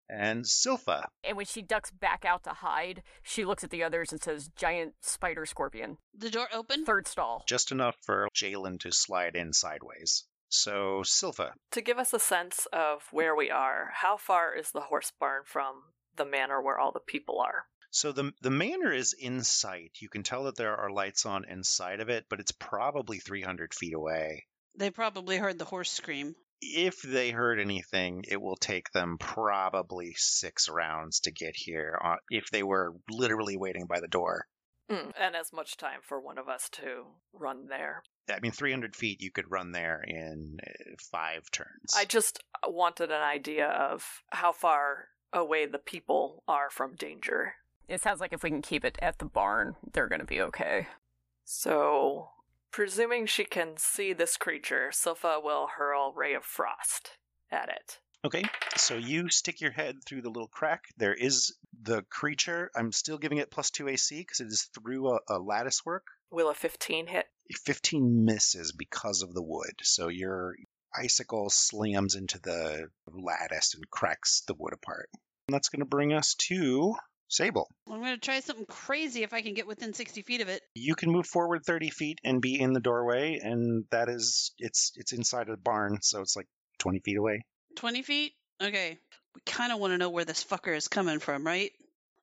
And 0.09 0.45
Silpha, 0.45 1.05
And 1.23 1.37
when 1.37 1.47
she 1.47 1.63
ducks 1.63 1.93
back 1.93 2.25
out 2.25 2.43
to 2.43 2.51
hide, 2.51 3.05
she 3.23 3.45
looks 3.45 3.63
at 3.63 3.71
the 3.71 3.85
others 3.85 4.11
and 4.11 4.21
says, 4.21 4.51
Giant 4.57 4.95
spider 5.03 5.47
scorpion. 5.47 5.99
The 6.19 6.31
door 6.31 6.49
open. 6.53 6.85
Third 6.85 7.07
stall. 7.07 7.45
just 7.47 7.71
enough 7.71 7.95
for 8.03 8.27
Jalen 8.35 8.81
to 8.81 8.91
slide 8.91 9.37
in 9.37 9.53
sideways. 9.53 10.25
So, 10.49 11.03
Silva. 11.05 11.53
To 11.71 11.81
give 11.81 11.99
us 11.99 12.13
a 12.13 12.19
sense 12.19 12.67
of 12.73 13.03
where 13.13 13.37
we 13.37 13.51
are, 13.53 13.91
how 13.95 14.17
far 14.17 14.53
is 14.53 14.73
the 14.73 14.81
horse 14.81 15.13
barn 15.21 15.43
from 15.45 15.77
the 16.17 16.25
manor 16.25 16.61
where 16.61 16.77
all 16.77 16.91
the 16.91 16.99
people 16.99 17.39
are? 17.41 17.67
So 17.93 18.11
the 18.13 18.33
the 18.41 18.51
manor 18.51 18.93
is 18.93 19.13
in 19.13 19.43
sight. 19.45 19.93
You 20.01 20.09
can 20.09 20.23
tell 20.25 20.45
that 20.45 20.57
there 20.57 20.77
are 20.77 20.91
lights 20.91 21.25
on 21.27 21.45
inside 21.45 22.01
of 22.01 22.09
it, 22.09 22.27
but 22.29 22.39
it's 22.41 22.53
probably 22.53 23.19
300 23.19 23.75
feet 23.75 23.95
away. 23.95 24.47
They 24.77 24.91
probably 24.91 25.37
heard 25.39 25.59
the 25.59 25.65
horse 25.65 25.91
scream. 25.91 26.35
If 26.61 27.01
they 27.03 27.31
heard 27.31 27.59
anything, 27.59 28.25
it 28.29 28.41
will 28.41 28.57
take 28.57 28.91
them 28.93 29.17
probably 29.19 30.15
six 30.17 30.69
rounds 30.69 31.21
to 31.21 31.31
get 31.31 31.55
here. 31.55 31.99
Uh, 32.03 32.17
if 32.29 32.51
they 32.51 32.63
were 32.63 32.95
literally 33.11 33.57
waiting 33.57 33.87
by 33.87 34.01
the 34.01 34.09
door, 34.09 34.47
Mm, 34.91 35.13
and 35.17 35.37
as 35.37 35.53
much 35.53 35.77
time 35.77 36.01
for 36.03 36.21
one 36.21 36.37
of 36.37 36.49
us 36.49 36.69
to 36.71 37.05
run 37.33 37.69
there. 37.69 38.03
I 38.29 38.41
mean, 38.41 38.51
300 38.51 38.97
feet 38.97 39.23
you 39.23 39.31
could 39.31 39.51
run 39.51 39.71
there 39.71 40.03
in 40.07 40.59
uh, 40.67 40.95
five 41.13 41.49
turns. 41.53 41.95
I 41.97 42.05
just 42.05 42.43
wanted 42.67 43.11
an 43.13 43.23
idea 43.23 43.69
of 43.69 44.23
how 44.31 44.51
far 44.53 45.09
away 45.33 45.67
the 45.67 45.79
people 45.79 46.43
are 46.49 46.71
from 46.71 46.97
danger. 46.97 47.55
It 47.89 48.01
sounds 48.01 48.21
like 48.21 48.33
if 48.33 48.43
we 48.43 48.51
can 48.51 48.63
keep 48.63 48.85
it 48.85 48.99
at 49.01 49.19
the 49.19 49.25
barn, 49.25 49.77
they're 49.93 50.09
going 50.09 50.21
to 50.21 50.27
be 50.27 50.41
okay. 50.41 50.89
So, 51.45 52.31
presuming 52.71 53.27
she 53.27 53.45
can 53.45 53.75
see 53.77 54.13
this 54.13 54.37
creature, 54.37 54.91
Silpha 54.93 55.43
will 55.43 55.69
hurl 55.77 56.13
Ray 56.15 56.35
of 56.35 56.45
Frost 56.45 57.11
at 57.51 57.69
it. 57.69 57.99
Okay, 58.23 58.45
so 58.77 58.97
you 58.97 59.31
stick 59.31 59.63
your 59.63 59.71
head 59.71 59.97
through 60.05 60.21
the 60.21 60.29
little 60.29 60.49
crack. 60.49 60.85
There 60.99 61.15
is 61.15 61.55
the 61.83 62.03
creature. 62.11 62.71
I'm 62.77 62.93
still 62.93 63.17
giving 63.17 63.39
it 63.39 63.51
plus 63.51 63.71
two 63.71 63.89
AC 63.89 64.21
because 64.21 64.41
it 64.41 64.49
is 64.49 64.69
through 64.75 65.15
a, 65.15 65.21
a 65.29 65.39
lattice 65.39 65.87
work. 65.87 66.07
Will 66.31 66.51
a 66.51 66.55
15 66.55 67.07
hit? 67.07 67.27
15 67.65 68.25
misses 68.25 68.73
because 68.73 69.23
of 69.23 69.33
the 69.33 69.43
wood. 69.43 69.73
So 69.83 70.09
your 70.09 70.55
icicle 70.95 71.49
slams 71.49 72.15
into 72.15 72.39
the 72.41 72.89
lattice 73.07 73.75
and 73.75 73.89
cracks 73.91 74.43
the 74.47 74.55
wood 74.55 74.75
apart. 74.75 75.09
And 75.49 75.55
that's 75.55 75.71
going 75.71 75.81
to 75.81 75.87
bring 75.87 76.13
us 76.13 76.35
to 76.49 76.95
Sable. 77.31 77.71
I'm 77.89 78.01
going 78.01 78.15
to 78.15 78.19
try 78.19 78.41
something 78.41 78.67
crazy 78.67 79.23
if 79.23 79.33
I 79.33 79.41
can 79.41 79.55
get 79.55 79.69
within 79.69 79.95
60 79.95 80.23
feet 80.23 80.41
of 80.41 80.49
it. 80.49 80.63
You 80.75 80.97
can 80.97 81.13
move 81.13 81.27
forward 81.27 81.65
30 81.65 81.91
feet 81.91 82.19
and 82.25 82.43
be 82.43 82.61
in 82.61 82.73
the 82.73 82.81
doorway, 82.81 83.39
and 83.41 83.85
that 83.93 84.09
is 84.09 84.51
it's 84.59 84.93
it's 84.97 85.13
inside 85.13 85.49
a 85.49 85.57
barn, 85.57 85.99
so 86.03 86.21
it's 86.23 86.35
like 86.35 86.49
20 86.81 86.99
feet 87.01 87.17
away. 87.17 87.43
20 87.77 88.03
feet? 88.03 88.33
Okay. 88.61 88.99
We 89.37 89.41
kind 89.47 89.73
of 89.73 89.79
want 89.79 89.93
to 89.93 89.99
know 89.99 90.11
where 90.11 90.25
this 90.25 90.43
fucker 90.43 90.77
is 90.77 90.89
coming 90.89 91.21
from, 91.21 91.47
right? 91.47 91.71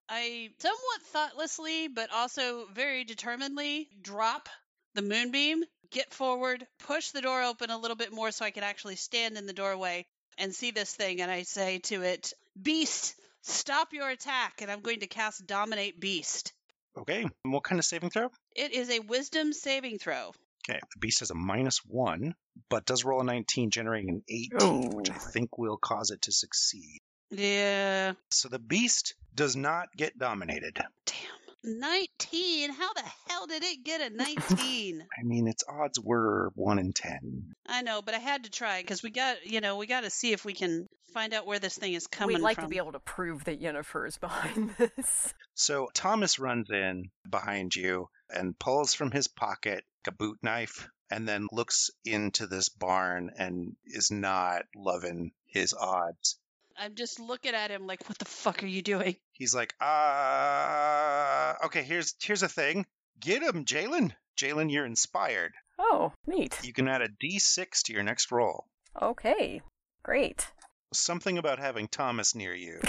I 0.09 0.49
somewhat 0.59 1.01
thoughtlessly, 1.03 1.87
but 1.87 2.11
also 2.11 2.65
very 2.73 3.05
determinedly 3.05 3.87
drop 4.01 4.49
the 4.93 5.01
moonbeam, 5.01 5.63
get 5.89 6.13
forward, 6.13 6.67
push 6.79 7.11
the 7.11 7.21
door 7.21 7.43
open 7.43 7.69
a 7.69 7.77
little 7.77 7.95
bit 7.95 8.11
more 8.11 8.31
so 8.31 8.43
I 8.43 8.51
can 8.51 8.63
actually 8.63 8.97
stand 8.97 9.37
in 9.37 9.45
the 9.45 9.53
doorway 9.53 10.05
and 10.37 10.53
see 10.53 10.71
this 10.71 10.93
thing. 10.93 11.21
And 11.21 11.31
I 11.31 11.43
say 11.43 11.79
to 11.79 12.03
it, 12.03 12.33
Beast, 12.61 13.15
stop 13.47 13.93
your 13.93 14.09
attack. 14.09 14.61
And 14.61 14.71
I'm 14.71 14.81
going 14.81 14.99
to 15.01 15.07
cast 15.07 15.47
Dominate 15.47 15.99
Beast. 15.99 16.53
Okay, 16.97 17.21
and 17.21 17.53
what 17.53 17.63
kind 17.63 17.77
of 17.77 17.85
saving 17.85 18.09
throw? 18.09 18.29
It 18.55 18.73
is 18.73 18.89
a 18.89 18.99
wisdom 18.99 19.53
saving 19.53 19.99
throw. 19.99 20.31
Okay, 20.67 20.79
the 20.79 20.99
beast 20.99 21.19
has 21.19 21.29
a 21.29 21.35
minus 21.35 21.79
one, 21.85 22.33
but 22.69 22.85
does 22.85 23.05
roll 23.05 23.21
a 23.21 23.23
19, 23.23 23.69
generating 23.69 24.09
an 24.09 24.23
18, 24.27 24.89
which 24.89 25.11
I 25.11 25.13
think 25.13 25.57
will 25.57 25.77
cause 25.77 26.11
it 26.11 26.23
to 26.23 26.31
succeed. 26.31 26.99
Yeah. 27.29 28.13
So 28.31 28.49
the 28.49 28.59
beast 28.59 29.15
does 29.35 29.55
not 29.55 29.89
get 29.95 30.17
dominated. 30.17 30.79
Damn. 31.05 31.46
19. 31.63 32.71
How 32.71 32.93
the 32.93 33.03
hell 33.29 33.47
did 33.47 33.63
it 33.63 33.83
get 33.83 34.01
a 34.01 34.15
19? 34.15 35.07
I 35.19 35.23
mean, 35.23 35.47
its 35.47 35.63
odds 35.67 35.99
were 35.99 36.51
1 36.55 36.79
in 36.79 36.93
10. 36.93 37.55
I 37.67 37.81
know, 37.81 38.01
but 38.01 38.15
I 38.15 38.19
had 38.19 38.43
to 38.43 38.49
try 38.49 38.81
because 38.81 39.03
we 39.03 39.09
got, 39.09 39.45
you 39.45 39.61
know, 39.61 39.77
we 39.77 39.87
got 39.87 40.01
to 40.01 40.09
see 40.09 40.33
if 40.33 40.45
we 40.45 40.53
can 40.53 40.87
find 41.13 41.33
out 41.33 41.47
where 41.47 41.59
this 41.59 41.77
thing 41.77 41.93
is 41.93 42.07
coming 42.07 42.35
We'd 42.35 42.43
like 42.43 42.55
from. 42.55 42.65
to 42.65 42.69
be 42.69 42.77
able 42.77 42.91
to 42.91 42.99
prove 42.99 43.43
that 43.45 43.61
Yennefer 43.61 44.07
is 44.07 44.17
behind 44.17 44.75
this. 44.77 45.33
So 45.55 45.89
Thomas 45.93 46.39
runs 46.39 46.69
in 46.69 47.09
behind 47.29 47.75
you 47.75 48.09
and 48.29 48.57
pulls 48.57 48.93
from 48.93 49.11
his 49.11 49.27
pocket 49.27 49.83
a 50.07 50.11
boot 50.11 50.37
knife 50.41 50.87
and 51.11 51.27
then 51.27 51.47
looks 51.51 51.89
into 52.05 52.47
this 52.47 52.69
barn 52.69 53.31
and 53.37 53.75
is 53.85 54.09
not 54.11 54.63
loving 54.75 55.31
his 55.45 55.73
odds. 55.73 56.37
I'm 56.77 56.95
just 56.95 57.19
looking 57.19 57.53
at 57.55 57.71
him 57.71 57.87
like, 57.87 58.07
what 58.07 58.17
the 58.19 58.25
fuck 58.25 58.63
are 58.63 58.67
you 58.67 58.81
doing? 58.81 59.15
He's 59.31 59.55
like, 59.55 59.73
uh, 59.81 61.53
okay, 61.65 61.83
here's 61.83 62.15
here's 62.21 62.43
a 62.43 62.47
thing. 62.49 62.85
Get 63.19 63.41
him, 63.43 63.65
Jalen. 63.65 64.11
Jalen, 64.39 64.71
you're 64.71 64.85
inspired. 64.85 65.53
Oh, 65.79 66.13
neat. 66.27 66.57
You 66.63 66.73
can 66.73 66.87
add 66.87 67.01
a 67.01 67.07
d6 67.09 67.83
to 67.85 67.93
your 67.93 68.03
next 68.03 68.31
roll. 68.31 68.65
Okay, 69.01 69.61
great. 70.03 70.47
Something 70.93 71.37
about 71.37 71.59
having 71.59 71.87
Thomas 71.87 72.35
near 72.35 72.53
you 72.53 72.79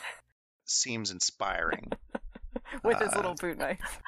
seems 0.64 1.10
inspiring. 1.10 1.90
With 2.84 2.98
his 3.00 3.12
Uh, 3.12 3.16
little 3.16 3.34
boot 3.34 3.58
knife. 3.58 4.00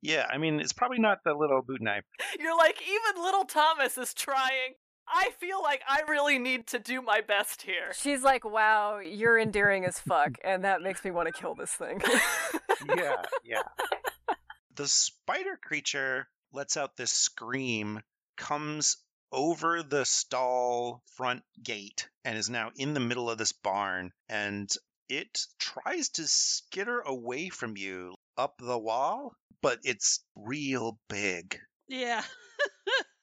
Yeah, 0.00 0.26
I 0.28 0.38
mean, 0.38 0.58
it's 0.58 0.72
probably 0.72 0.98
not 0.98 1.18
the 1.24 1.34
little 1.34 1.62
boot 1.62 1.80
knife. 1.80 2.02
You're 2.40 2.56
like, 2.56 2.80
even 2.82 3.22
little 3.22 3.44
Thomas 3.44 3.96
is 3.98 4.12
trying. 4.14 4.74
I 5.12 5.30
feel 5.38 5.62
like 5.62 5.82
I 5.86 6.02
really 6.08 6.38
need 6.38 6.66
to 6.68 6.78
do 6.78 7.02
my 7.02 7.20
best 7.20 7.62
here. 7.62 7.92
She's 7.94 8.22
like, 8.22 8.44
wow, 8.44 8.98
you're 8.98 9.38
endearing 9.38 9.84
as 9.84 9.98
fuck, 9.98 10.38
and 10.42 10.64
that 10.64 10.80
makes 10.80 11.04
me 11.04 11.10
want 11.10 11.28
to 11.28 11.38
kill 11.38 11.54
this 11.54 11.72
thing. 11.72 12.00
yeah, 12.88 13.22
yeah. 13.44 13.62
The 14.74 14.88
spider 14.88 15.58
creature 15.62 16.26
lets 16.50 16.78
out 16.78 16.96
this 16.96 17.12
scream, 17.12 18.00
comes 18.38 18.96
over 19.30 19.82
the 19.82 20.06
stall 20.06 21.02
front 21.14 21.42
gate, 21.62 22.08
and 22.24 22.38
is 22.38 22.48
now 22.48 22.70
in 22.76 22.94
the 22.94 23.00
middle 23.00 23.28
of 23.28 23.36
this 23.36 23.52
barn. 23.52 24.12
And 24.30 24.70
it 25.10 25.40
tries 25.58 26.08
to 26.10 26.26
skitter 26.26 27.00
away 27.00 27.50
from 27.50 27.76
you 27.76 28.14
up 28.38 28.54
the 28.58 28.78
wall, 28.78 29.34
but 29.60 29.78
it's 29.84 30.24
real 30.34 30.98
big. 31.10 31.60
Yeah. 31.86 32.22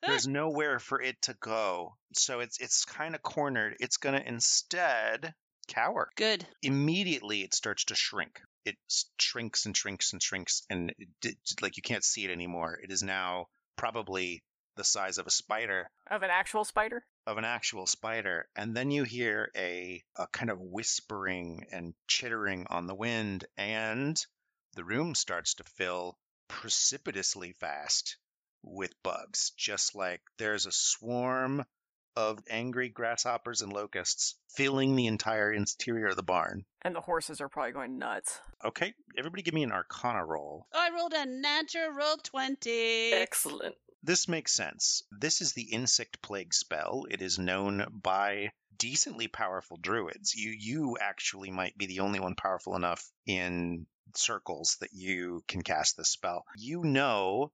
There's 0.01 0.27
nowhere 0.41 0.79
for 0.79 1.01
it 1.01 1.21
to 1.23 1.35
go. 1.39 1.95
So 2.13 2.39
it's 2.39 2.59
it's 2.59 2.85
kind 2.85 3.15
of 3.15 3.21
cornered. 3.21 3.75
It's 3.79 3.97
going 3.97 4.19
to 4.19 4.27
instead 4.27 5.33
cower 5.67 6.09
Good. 6.15 6.45
immediately 6.63 7.43
it 7.43 7.53
starts 7.53 7.85
to 7.85 7.95
shrink. 7.95 8.41
It 8.65 8.77
shrinks 9.19 9.65
and 9.65 9.75
shrinks 9.75 10.13
and 10.13 10.21
shrinks, 10.21 10.63
and 10.69 10.93
it, 11.23 11.37
like 11.61 11.77
you 11.77 11.83
can't 11.83 12.03
see 12.03 12.25
it 12.25 12.31
anymore. 12.31 12.79
It 12.83 12.91
is 12.91 13.03
now 13.03 13.47
probably 13.77 14.43
the 14.75 14.83
size 14.83 15.17
of 15.17 15.27
a 15.27 15.31
spider, 15.31 15.89
of 16.09 16.23
an 16.23 16.29
actual 16.29 16.65
spider? 16.65 17.03
of 17.27 17.37
an 17.37 17.45
actual 17.45 17.85
spider. 17.85 18.47
And 18.55 18.75
then 18.75 18.91
you 18.91 19.03
hear 19.03 19.51
a, 19.55 20.03
a 20.15 20.27
kind 20.27 20.49
of 20.49 20.59
whispering 20.59 21.67
and 21.71 21.93
chittering 22.07 22.65
on 22.69 22.87
the 22.87 22.95
wind, 22.95 23.45
and 23.57 24.19
the 24.75 24.83
room 24.83 25.15
starts 25.15 25.55
to 25.55 25.63
fill 25.63 26.17
precipitously 26.47 27.53
fast 27.53 28.17
with 28.63 28.91
bugs, 29.03 29.51
just 29.57 29.95
like 29.95 30.21
there's 30.37 30.65
a 30.65 30.71
swarm 30.71 31.65
of 32.15 32.39
angry 32.49 32.89
grasshoppers 32.89 33.61
and 33.61 33.71
locusts 33.71 34.35
filling 34.49 34.95
the 34.95 35.07
entire 35.07 35.53
interior 35.53 36.07
of 36.07 36.15
the 36.15 36.23
barn. 36.23 36.65
And 36.81 36.95
the 36.95 37.01
horses 37.01 37.39
are 37.39 37.49
probably 37.49 37.71
going 37.71 37.97
nuts. 37.97 38.39
Okay, 38.63 38.93
everybody 39.17 39.41
give 39.41 39.53
me 39.53 39.63
an 39.63 39.71
arcana 39.71 40.25
roll. 40.25 40.67
I 40.73 40.89
rolled 40.89 41.13
a 41.13 41.25
natural 41.25 42.17
20. 42.21 43.13
Excellent. 43.13 43.75
This 44.03 44.27
makes 44.27 44.53
sense. 44.53 45.03
This 45.11 45.41
is 45.41 45.53
the 45.53 45.73
insect 45.73 46.21
plague 46.21 46.53
spell. 46.53 47.05
It 47.09 47.21
is 47.21 47.37
known 47.37 47.85
by 47.91 48.51
decently 48.77 49.27
powerful 49.27 49.77
druids. 49.77 50.33
You 50.33 50.51
you 50.51 50.97
actually 50.99 51.51
might 51.51 51.77
be 51.77 51.85
the 51.85 51.99
only 51.99 52.19
one 52.19 52.35
powerful 52.35 52.75
enough 52.75 53.11
in 53.25 53.85
circles 54.15 54.77
that 54.79 54.93
you 54.93 55.43
can 55.47 55.61
cast 55.61 55.97
this 55.97 56.09
spell. 56.09 56.45
You 56.57 56.83
know 56.83 57.51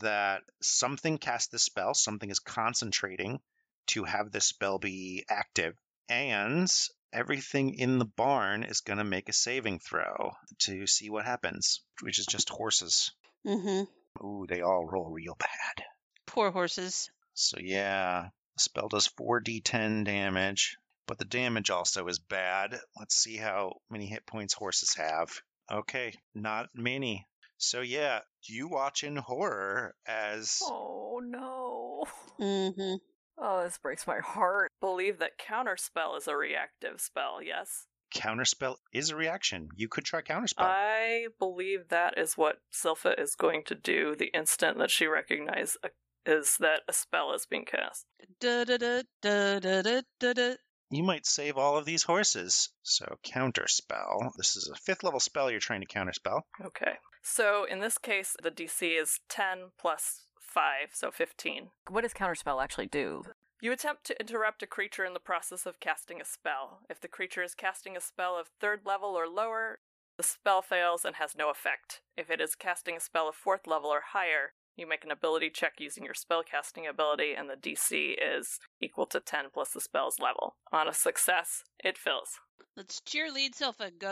that 0.00 0.42
something 0.60 1.18
cast 1.18 1.50
this 1.50 1.62
spell, 1.62 1.94
something 1.94 2.30
is 2.30 2.38
concentrating 2.38 3.40
to 3.88 4.04
have 4.04 4.30
this 4.30 4.46
spell 4.46 4.78
be 4.78 5.24
active, 5.28 5.74
and 6.08 6.70
everything 7.12 7.74
in 7.74 7.98
the 7.98 8.04
barn 8.04 8.64
is 8.64 8.80
going 8.80 8.98
to 8.98 9.04
make 9.04 9.28
a 9.28 9.32
saving 9.32 9.78
throw 9.78 10.32
to 10.58 10.86
see 10.86 11.08
what 11.10 11.24
happens, 11.24 11.80
which 12.02 12.18
is 12.18 12.26
just 12.26 12.50
horses. 12.50 13.12
Mm-hmm. 13.46 14.24
Ooh, 14.24 14.46
they 14.48 14.60
all 14.60 14.86
roll 14.86 15.10
real 15.10 15.36
bad. 15.38 15.84
Poor 16.26 16.50
horses. 16.50 17.10
So 17.34 17.58
yeah, 17.60 18.28
the 18.56 18.60
spell 18.60 18.88
does 18.88 19.08
4d10 19.08 20.04
damage, 20.04 20.76
but 21.06 21.18
the 21.18 21.24
damage 21.24 21.70
also 21.70 22.06
is 22.08 22.18
bad. 22.18 22.78
Let's 22.98 23.16
see 23.16 23.36
how 23.36 23.80
many 23.90 24.06
hit 24.06 24.26
points 24.26 24.54
horses 24.54 24.94
have. 24.94 25.40
Okay, 25.70 26.14
not 26.34 26.68
many. 26.74 27.26
So 27.58 27.80
yeah, 27.80 28.20
you 28.44 28.68
watch 28.68 29.02
in 29.04 29.16
horror 29.16 29.94
as 30.06 30.60
Oh 30.64 31.20
no. 31.24 32.04
Mm-hmm. 32.40 32.94
Oh, 33.40 33.64
this 33.64 33.78
breaks 33.78 34.06
my 34.06 34.18
heart. 34.18 34.70
Believe 34.80 35.18
that 35.18 35.38
counterspell 35.38 36.16
is 36.16 36.28
a 36.28 36.36
reactive 36.36 37.00
spell, 37.00 37.42
yes? 37.42 37.86
Counterspell 38.14 38.76
is 38.92 39.10
a 39.10 39.16
reaction. 39.16 39.68
You 39.76 39.88
could 39.88 40.04
try 40.04 40.22
counterspell. 40.22 40.54
I 40.64 41.26
believe 41.38 41.88
that 41.88 42.16
is 42.16 42.38
what 42.38 42.58
Silpha 42.72 43.20
is 43.20 43.34
going 43.34 43.64
to 43.66 43.74
do 43.74 44.14
the 44.16 44.30
instant 44.32 44.78
that 44.78 44.90
she 44.90 45.06
recognizes 45.06 45.76
a, 45.82 45.88
is 46.30 46.56
that 46.60 46.82
a 46.88 46.92
spell 46.92 47.32
is 47.34 47.44
being 47.46 47.64
cast. 47.64 48.06
Da 48.40 48.64
da 48.64 48.76
da 48.76 49.02
da 49.20 49.58
da 49.58 49.82
da 49.82 50.00
da 50.20 50.32
da. 50.32 50.54
you 50.90 51.02
might 51.02 51.26
save 51.26 51.56
all 51.56 51.76
of 51.76 51.84
these 51.84 52.02
horses. 52.04 52.70
So 52.82 53.18
counterspell. 53.26 54.30
This 54.36 54.56
is 54.56 54.70
a 54.72 54.78
fifth 54.78 55.02
level 55.02 55.20
spell 55.20 55.50
you're 55.50 55.60
trying 55.60 55.80
to 55.82 55.86
counterspell. 55.86 56.42
Okay. 56.64 56.92
So 57.30 57.64
in 57.64 57.80
this 57.80 57.98
case, 57.98 58.36
the 58.42 58.50
DC 58.50 59.00
is 59.00 59.20
10 59.28 59.72
plus 59.78 60.24
5, 60.40 60.88
so 60.94 61.10
15. 61.10 61.68
What 61.90 62.00
does 62.00 62.14
counterspell 62.14 62.62
actually 62.62 62.86
do? 62.86 63.24
You 63.60 63.70
attempt 63.70 64.04
to 64.04 64.18
interrupt 64.18 64.62
a 64.62 64.66
creature 64.66 65.04
in 65.04 65.12
the 65.12 65.20
process 65.20 65.66
of 65.66 65.78
casting 65.78 66.22
a 66.22 66.24
spell. 66.24 66.80
If 66.88 67.00
the 67.00 67.06
creature 67.06 67.42
is 67.42 67.54
casting 67.54 67.96
a 67.96 68.00
spell 68.00 68.38
of 68.38 68.48
third 68.60 68.80
level 68.86 69.10
or 69.10 69.28
lower, 69.28 69.78
the 70.16 70.22
spell 70.22 70.62
fails 70.62 71.04
and 71.04 71.16
has 71.16 71.36
no 71.36 71.50
effect. 71.50 72.00
If 72.16 72.30
it 72.30 72.40
is 72.40 72.54
casting 72.54 72.96
a 72.96 73.00
spell 73.00 73.28
of 73.28 73.34
fourth 73.34 73.66
level 73.66 73.90
or 73.90 74.02
higher, 74.12 74.54
you 74.74 74.88
make 74.88 75.04
an 75.04 75.10
ability 75.10 75.50
check 75.50 75.74
using 75.78 76.04
your 76.04 76.14
spellcasting 76.14 76.88
ability, 76.88 77.34
and 77.36 77.50
the 77.50 77.56
DC 77.56 78.16
is 78.20 78.58
equal 78.80 79.06
to 79.06 79.20
10 79.20 79.46
plus 79.52 79.72
the 79.72 79.80
spell's 79.82 80.18
level. 80.18 80.56
On 80.72 80.88
a 80.88 80.94
success, 80.94 81.62
it 81.84 81.98
fills. 81.98 82.40
Let's 82.74 83.00
cheerlead 83.00 83.54
Silpha. 83.54 83.90
Go, 83.98 84.08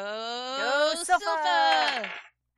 Go, 0.58 0.92
Silpha! 0.96 2.02
Silpha! 2.02 2.08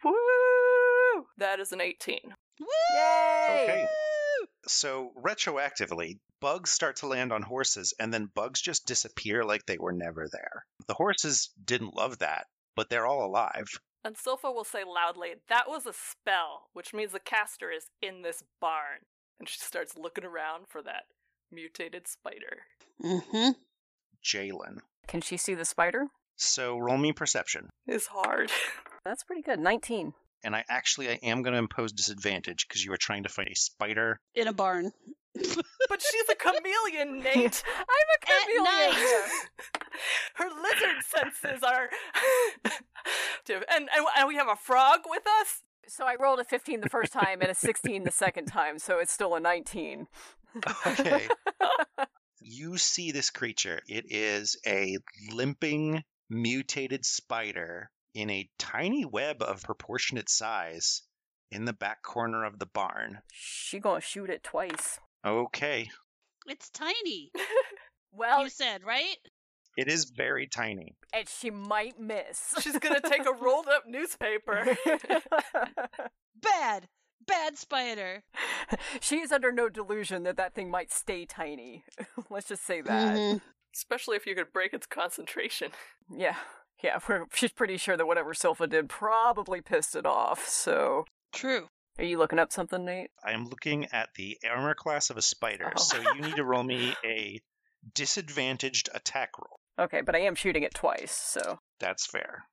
Woo! 0.05 1.27
That 1.39 1.61
is 1.61 1.73
an 1.73 1.81
18. 1.81 2.21
Woo! 2.61 2.67
Yay! 2.95 3.65
Okay. 3.65 3.87
So 4.67 5.13
retroactively, 5.17 6.19
bugs 6.41 6.71
start 6.71 6.97
to 6.97 7.07
land 7.07 7.33
on 7.33 7.43
horses, 7.43 7.95
and 7.99 8.13
then 8.13 8.31
bugs 8.35 8.61
just 8.61 8.87
disappear 8.87 9.45
like 9.45 9.67
they 9.67 9.79
were 9.79 9.93
never 9.93 10.29
there. 10.31 10.65
The 10.87 10.95
horses 10.95 11.51
didn't 11.65 11.97
love 11.97 12.19
that, 12.19 12.47
but 12.77 12.91
they're 12.91 13.07
all 13.07 13.25
alive. 13.25 13.69
And 14.05 14.17
Silpha 14.17 14.55
will 14.55 14.65
say 14.65 14.85
loudly, 14.85 15.35
That 15.49 15.69
was 15.69 15.87
a 15.87 15.93
spell, 15.93 16.69
which 16.73 16.95
means 16.95 17.13
the 17.13 17.21
caster 17.21 17.71
is 17.71 17.87
in 18.01 18.23
this 18.23 18.43
barn. 18.61 19.01
And 19.41 19.49
she 19.49 19.59
starts 19.59 19.97
looking 19.97 20.25
around 20.25 20.67
for 20.69 20.83
that 20.83 21.05
mutated 21.51 22.07
spider. 22.07 22.65
Mm-hmm. 23.03 23.51
Jalen. 24.25 24.79
Can 25.07 25.21
she 25.21 25.37
see 25.37 25.55
the 25.55 25.65
spider? 25.65 26.07
So 26.37 26.79
roll 26.79 26.99
me 26.99 27.13
perception. 27.13 27.69
It's 27.87 28.07
hard. 28.07 28.51
That's 29.09 29.25
pretty 29.25 29.41
good. 29.41 29.59
19. 29.59 30.13
And 30.45 30.55
I 30.55 30.65
actually 30.69 31.09
I 31.09 31.19
am 31.23 31.43
going 31.43 31.55
to 31.55 31.59
impose 31.59 31.93
disadvantage 31.93 32.69
because 32.69 32.85
you 32.85 32.93
are 32.93 32.99
trying 32.99 33.23
to 33.23 33.31
find 33.31 33.49
a 33.49 33.55
spider. 33.55 34.21
In 34.35 34.49
a 34.49 34.53
barn. 34.53 34.93
but 35.35 36.03
she's 36.03 36.29
a 36.31 36.35
chameleon, 36.35 37.21
Nate. 37.25 37.63
I'm 37.75 38.09
a 38.15 38.27
chameleon. 38.27 38.65
night. 38.65 39.29
Her 40.35 40.45
lizard 40.45 41.03
senses 41.07 41.63
are. 41.63 41.89
and, 43.49 43.89
and, 43.95 44.07
and 44.19 44.29
we 44.29 44.37
have 44.37 44.49
a 44.49 44.57
frog 44.57 45.01
with 45.07 45.23
us? 45.41 45.63
So 45.87 46.05
I 46.05 46.17
rolled 46.21 46.41
a 46.41 46.45
15 46.45 46.83
the 46.83 46.91
first 46.91 47.15
time 47.15 47.41
and 47.41 47.51
a 47.51 47.55
16 47.55 48.05
the 48.05 48.11
second 48.11 48.45
time, 48.45 48.79
so 48.79 48.99
it's 48.99 49.11
still 49.11 49.35
a 49.35 49.41
19. 49.41 50.07
Okay. 50.87 51.29
you 52.43 52.77
see 52.77 53.11
this 53.11 53.31
creature. 53.31 53.81
It 53.89 54.05
is 54.11 54.59
a 54.67 54.99
limping, 55.33 56.05
mutated 56.29 57.07
spider 57.07 57.91
in 58.15 58.31
a 58.31 58.49
tiny 58.59 59.05
web 59.05 59.43
of 59.43 59.63
proportionate 59.63 60.29
size 60.29 61.03
in 61.51 61.65
the 61.65 61.73
back 61.73 62.03
corner 62.03 62.45
of 62.45 62.59
the 62.59 62.67
barn. 62.67 63.19
She 63.33 63.79
gonna 63.79 64.01
shoot 64.01 64.31
it 64.31 64.43
twice. 64.43 64.99
Okay. 65.27 65.89
It's 66.47 66.71
tiny. 66.71 67.31
Well, 68.11 68.43
You 68.45 68.49
said, 68.49 68.83
right? 68.85 69.17
It 69.77 69.87
is 69.87 70.07
very 70.11 70.47
tiny. 70.47 70.97
and 71.13 71.29
she 71.29 71.51
might 71.51 72.01
miss. 72.01 72.55
She's 72.61 72.79
gonna 72.79 73.03
take 73.03 73.27
a 73.27 73.33
rolled 73.41 73.69
up 73.69 73.85
newspaper. 73.87 74.77
Bad. 76.41 76.89
Bad 77.27 77.59
spider. 77.59 78.23
she 79.01 79.19
is 79.21 79.31
under 79.31 79.53
no 79.53 79.69
delusion 79.69 80.23
that 80.23 80.37
that 80.39 80.55
thing 80.55 80.71
might 80.71 80.91
stay 80.93 81.27
tiny. 81.27 81.85
Let's 82.31 82.49
just 82.49 82.65
say 82.67 82.81
that. 82.81 83.17
Mhm. 83.17 83.41
Especially 83.75 84.17
if 84.17 84.27
you 84.27 84.35
could 84.35 84.53
break 84.53 84.73
its 84.73 84.87
concentration. 84.87 85.71
Yeah. 86.11 86.37
Yeah, 86.83 86.99
we're, 87.09 87.27
she's 87.35 87.53
pretty 87.53 87.77
sure 87.77 87.97
that 87.97 88.07
whatever 88.07 88.35
Silva 88.35 88.67
did 88.67 88.89
probably 88.89 89.61
pissed 89.61 89.97
it 89.97 90.07
off. 90.07 90.47
So, 90.47 91.05
True. 91.33 91.69
are 91.99 92.05
you 92.05 92.19
looking 92.19 92.39
up 92.39 92.53
something, 92.53 92.85
Nate? 92.85 93.11
I 93.25 93.33
am 93.33 93.49
looking 93.49 93.87
at 93.93 94.11
the 94.17 94.39
armor 94.49 94.75
class 94.75 95.11
of 95.11 95.17
a 95.17 95.23
spider, 95.23 95.73
Oh. 95.77 95.81
so 95.81 96.01
you 96.01 96.21
need 96.23 96.37
to 96.37 96.45
roll 96.45 96.63
me 96.63 96.95
a 97.05 97.41
disadvantaged 97.95 98.89
attack 98.95 99.31
roll. 99.39 99.59
Okay, 99.79 100.01
but 100.01 100.15
I 100.17 100.21
am 100.21 100.35
shooting 100.35 100.63
it 100.65 100.75
twice, 100.75 101.13
so. 101.13 101.61
That's 101.79 102.07
fair. 102.07 102.45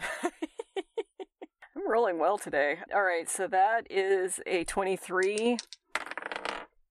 I'm 0.22 1.88
rolling 1.88 2.18
well 2.18 2.36
today. 2.38 2.78
All 2.94 3.02
right, 3.02 3.28
so 3.28 3.46
that 3.48 3.86
is 3.90 4.40
a 4.46 4.64
23. 4.64 5.56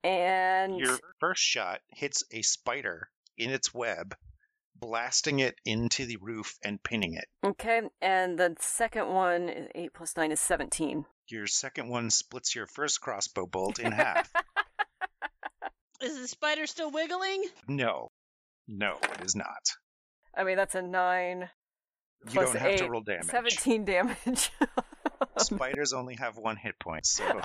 And 0.03 0.79
Your 0.79 0.97
first 1.19 1.43
shot 1.43 1.81
hits 1.89 2.23
a 2.31 2.41
spider 2.41 3.09
in 3.37 3.49
its 3.51 3.73
web, 3.73 4.15
blasting 4.79 5.39
it 5.39 5.55
into 5.65 6.05
the 6.05 6.17
roof 6.17 6.57
and 6.63 6.81
pinning 6.81 7.13
it. 7.15 7.25
okay, 7.45 7.81
and 8.01 8.37
the 8.39 8.55
second 8.59 9.07
one 9.09 9.49
is 9.49 9.67
8 9.75 9.93
plus 9.93 10.15
9 10.17 10.31
is 10.31 10.39
17. 10.39 11.05
Your 11.29 11.47
second 11.47 11.89
one 11.89 12.09
splits 12.09 12.55
your 12.55 12.65
first 12.67 13.01
crossbow 13.01 13.45
bolt 13.45 13.79
in 13.79 13.91
half. 13.91 14.31
Is 16.01 16.19
the 16.19 16.27
spider 16.27 16.65
still 16.65 16.91
wiggling? 16.91 17.43
no, 17.67 18.09
no, 18.67 18.97
it 19.01 19.25
is 19.25 19.35
not. 19.35 19.69
I 20.37 20.43
mean, 20.43 20.55
that's 20.57 20.75
a 20.75 20.81
9 20.81 21.39
You 21.39 21.47
plus 22.31 22.53
don't 22.53 22.61
have 22.61 22.71
8, 22.71 22.77
to 22.77 22.89
roll 22.89 23.01
damage. 23.01 23.25
17 23.25 23.85
damage. 23.85 24.51
Spiders 25.37 25.91
only 25.93 26.15
have 26.15 26.37
one 26.37 26.55
hit 26.55 26.79
point, 26.79 27.05
so 27.05 27.23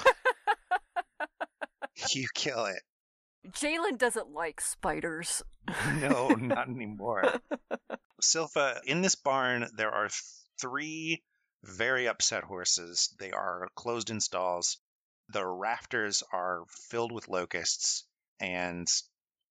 you 2.12 2.26
kill 2.34 2.66
it. 2.66 2.82
Jalen 3.50 3.98
doesn't 3.98 4.30
like 4.32 4.60
spiders. 4.60 5.42
No, 5.98 6.28
not 6.28 6.68
anymore. 6.68 7.24
Silpha, 8.22 8.80
in 8.86 9.00
this 9.00 9.14
barn, 9.14 9.66
there 9.76 9.90
are 9.90 10.08
three 10.60 11.22
very 11.62 12.06
upset 12.06 12.44
horses. 12.44 13.14
They 13.18 13.30
are 13.30 13.68
closed 13.74 14.10
in 14.10 14.20
stalls. 14.20 14.78
The 15.30 15.46
rafters 15.46 16.22
are 16.32 16.64
filled 16.68 17.12
with 17.12 17.28
locusts, 17.28 18.04
and 18.40 18.86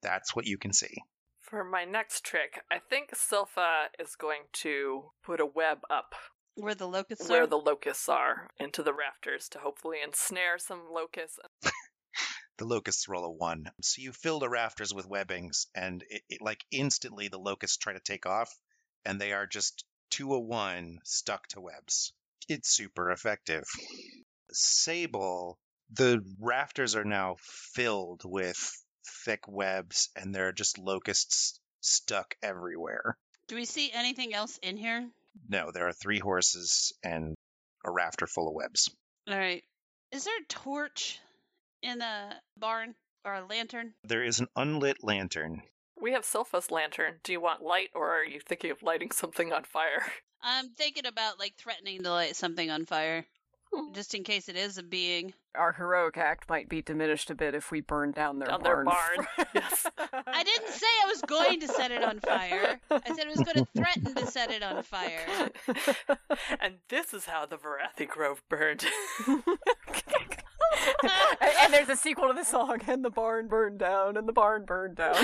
that's 0.03 0.35
what 0.35 0.45
you 0.45 0.57
can 0.59 0.71
see. 0.71 0.95
For 1.41 1.63
my 1.63 1.83
next 1.85 2.23
trick, 2.23 2.61
I 2.71 2.77
think 2.77 3.11
Silpha 3.15 3.87
is 3.99 4.15
going 4.15 4.43
to 4.53 5.11
put 5.23 5.39
a 5.39 5.45
web 5.47 5.79
up 5.89 6.13
Where 6.55 6.75
the 6.75 6.87
locusts 6.87 7.27
where 7.29 7.43
are? 7.43 7.47
the 7.47 7.57
locusts 7.57 8.07
are 8.07 8.49
into 8.59 8.83
the 8.83 8.93
rafters 8.93 9.49
to 9.49 9.59
hopefully 9.59 9.97
ensnare 10.03 10.57
some 10.59 10.81
locusts. 10.91 11.39
The 12.57 12.65
locusts 12.65 13.07
roll 13.07 13.25
a 13.25 13.31
one. 13.31 13.71
So 13.81 14.01
you 14.01 14.11
fill 14.11 14.39
the 14.39 14.49
rafters 14.49 14.93
with 14.93 15.07
webbings, 15.07 15.67
and 15.73 16.03
it, 16.09 16.21
it 16.29 16.41
like 16.41 16.63
instantly 16.71 17.27
the 17.27 17.39
locusts 17.39 17.77
try 17.77 17.93
to 17.93 17.99
take 17.99 18.25
off, 18.25 18.55
and 19.05 19.19
they 19.19 19.33
are 19.33 19.47
just 19.47 19.85
two 20.09 20.33
a 20.33 20.39
one 20.39 20.99
stuck 21.03 21.47
to 21.49 21.61
webs. 21.61 22.13
It's 22.47 22.69
super 22.69 23.11
effective. 23.11 23.63
Sable, 24.51 25.57
the 25.91 26.23
rafters 26.39 26.95
are 26.95 27.03
now 27.03 27.37
filled 27.39 28.21
with 28.23 28.83
thick 29.25 29.47
webs, 29.47 30.09
and 30.15 30.33
there 30.33 30.47
are 30.47 30.53
just 30.53 30.77
locusts 30.77 31.59
stuck 31.81 32.35
everywhere. 32.41 33.17
Do 33.47 33.55
we 33.55 33.65
see 33.65 33.91
anything 33.91 34.33
else 34.33 34.57
in 34.61 34.77
here? 34.77 35.09
No, 35.49 35.71
there 35.71 35.87
are 35.87 35.93
three 35.93 36.19
horses 36.19 36.93
and 37.03 37.35
a 37.83 37.91
rafter 37.91 38.27
full 38.27 38.47
of 38.47 38.53
webs. 38.53 38.89
All 39.27 39.37
right. 39.37 39.63
Is 40.11 40.25
there 40.25 40.37
a 40.37 40.45
torch 40.47 41.19
in 41.83 41.99
the 41.99 42.29
barn 42.57 42.95
or 43.23 43.35
a 43.35 43.45
lantern? 43.45 43.93
There 44.03 44.23
is 44.23 44.39
an 44.39 44.47
unlit 44.55 45.03
lantern. 45.03 45.61
We 46.01 46.13
have 46.13 46.23
Silpha's 46.23 46.71
lantern. 46.71 47.19
Do 47.23 47.31
you 47.31 47.39
want 47.39 47.61
light, 47.61 47.89
or 47.93 48.09
are 48.09 48.25
you 48.25 48.39
thinking 48.39 48.71
of 48.71 48.81
lighting 48.81 49.11
something 49.11 49.53
on 49.53 49.63
fire? 49.63 50.03
I'm 50.41 50.69
thinking 50.71 51.05
about 51.05 51.39
like 51.39 51.53
threatening 51.57 52.01
to 52.03 52.09
light 52.09 52.35
something 52.35 52.69
on 52.71 52.85
fire, 52.85 53.25
Hmm. 53.73 53.93
just 53.93 54.13
in 54.13 54.23
case 54.23 54.49
it 54.49 54.55
is 54.57 54.77
a 54.77 54.83
being. 54.83 55.33
Our 55.55 55.71
heroic 55.71 56.17
act 56.17 56.49
might 56.49 56.67
be 56.67 56.81
diminished 56.81 57.29
a 57.29 57.35
bit 57.35 57.55
if 57.55 57.71
we 57.71 57.79
burn 57.81 58.11
down 58.11 58.39
their 58.39 58.49
Down 58.49 58.61
barn. 58.63 58.85
their 58.85 58.93
barn. 59.37 59.47
yes. 59.55 59.85
I 60.27 60.43
didn't 60.43 60.69
say 60.69 60.85
I 61.03 61.07
was 61.07 61.21
going 61.21 61.59
to 61.61 61.67
set 61.67 61.91
it 61.91 62.03
on 62.03 62.19
fire. 62.19 62.79
I 62.91 63.13
said 63.15 63.27
I 63.27 63.29
was 63.29 63.39
going 63.41 63.65
to 63.65 63.67
threaten 63.75 64.13
to 64.15 64.25
set 64.27 64.51
it 64.51 64.61
on 64.63 64.83
fire. 64.83 65.49
and 66.59 66.75
this 66.89 67.13
is 67.13 67.25
how 67.25 67.45
the 67.45 67.57
Varathi 67.57 68.07
Grove 68.07 68.41
burned. 68.49 68.83
And, 71.03 71.11
and 71.61 71.73
there's 71.73 71.89
a 71.89 71.95
sequel 71.95 72.27
to 72.27 72.33
the 72.33 72.43
song, 72.43 72.79
and 72.87 73.03
the 73.03 73.09
barn 73.09 73.47
burned 73.47 73.79
down, 73.79 74.17
and 74.17 74.27
the 74.27 74.33
barn 74.33 74.65
burned 74.65 74.95
down. 74.97 75.15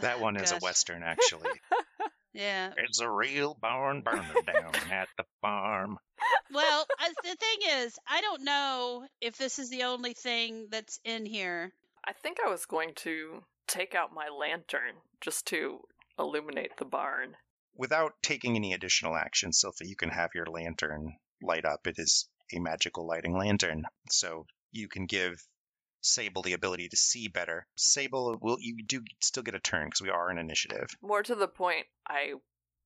That 0.00 0.20
one 0.20 0.36
is 0.36 0.52
a 0.52 0.58
western, 0.58 1.02
actually. 1.02 1.50
Yeah. 2.32 2.70
It's 2.76 3.00
a 3.00 3.10
real 3.10 3.56
barn 3.60 4.02
burner 4.02 4.22
down 4.46 4.72
at 4.92 5.08
the 5.16 5.24
farm. 5.42 5.98
Well, 6.52 6.86
uh, 7.00 7.08
the 7.24 7.34
thing 7.34 7.58
is, 7.80 7.98
I 8.08 8.20
don't 8.20 8.44
know 8.44 9.04
if 9.20 9.36
this 9.36 9.58
is 9.58 9.68
the 9.68 9.82
only 9.82 10.14
thing 10.14 10.68
that's 10.70 11.00
in 11.04 11.26
here. 11.26 11.72
I 12.06 12.12
think 12.12 12.38
I 12.38 12.48
was 12.48 12.66
going 12.66 12.92
to 12.98 13.42
take 13.66 13.96
out 13.96 14.14
my 14.14 14.28
lantern 14.28 14.94
just 15.20 15.46
to 15.48 15.80
illuminate 16.20 16.76
the 16.78 16.84
barn. 16.84 17.34
Without 17.76 18.12
taking 18.22 18.54
any 18.54 18.74
additional 18.74 19.16
action, 19.16 19.50
Sylpha, 19.50 19.84
you 19.84 19.96
can 19.96 20.10
have 20.10 20.30
your 20.32 20.46
lantern 20.46 21.16
light 21.42 21.64
up. 21.64 21.86
It 21.86 21.94
is 21.98 22.28
a 22.54 22.58
magical 22.58 23.06
lighting 23.06 23.36
lantern, 23.36 23.84
so 24.10 24.46
you 24.72 24.88
can 24.88 25.06
give 25.06 25.42
Sable 26.02 26.40
the 26.40 26.54
ability 26.54 26.88
to 26.88 26.96
see 26.96 27.28
better. 27.28 27.66
Sable, 27.76 28.38
will 28.40 28.56
you 28.58 28.82
do 28.86 29.02
still 29.20 29.42
get 29.42 29.54
a 29.54 29.60
turn 29.60 29.86
because 29.88 30.00
we 30.00 30.08
are 30.08 30.30
an 30.30 30.38
initiative. 30.38 30.88
More 31.02 31.22
to 31.22 31.34
the 31.34 31.46
point, 31.46 31.84
I 32.08 32.32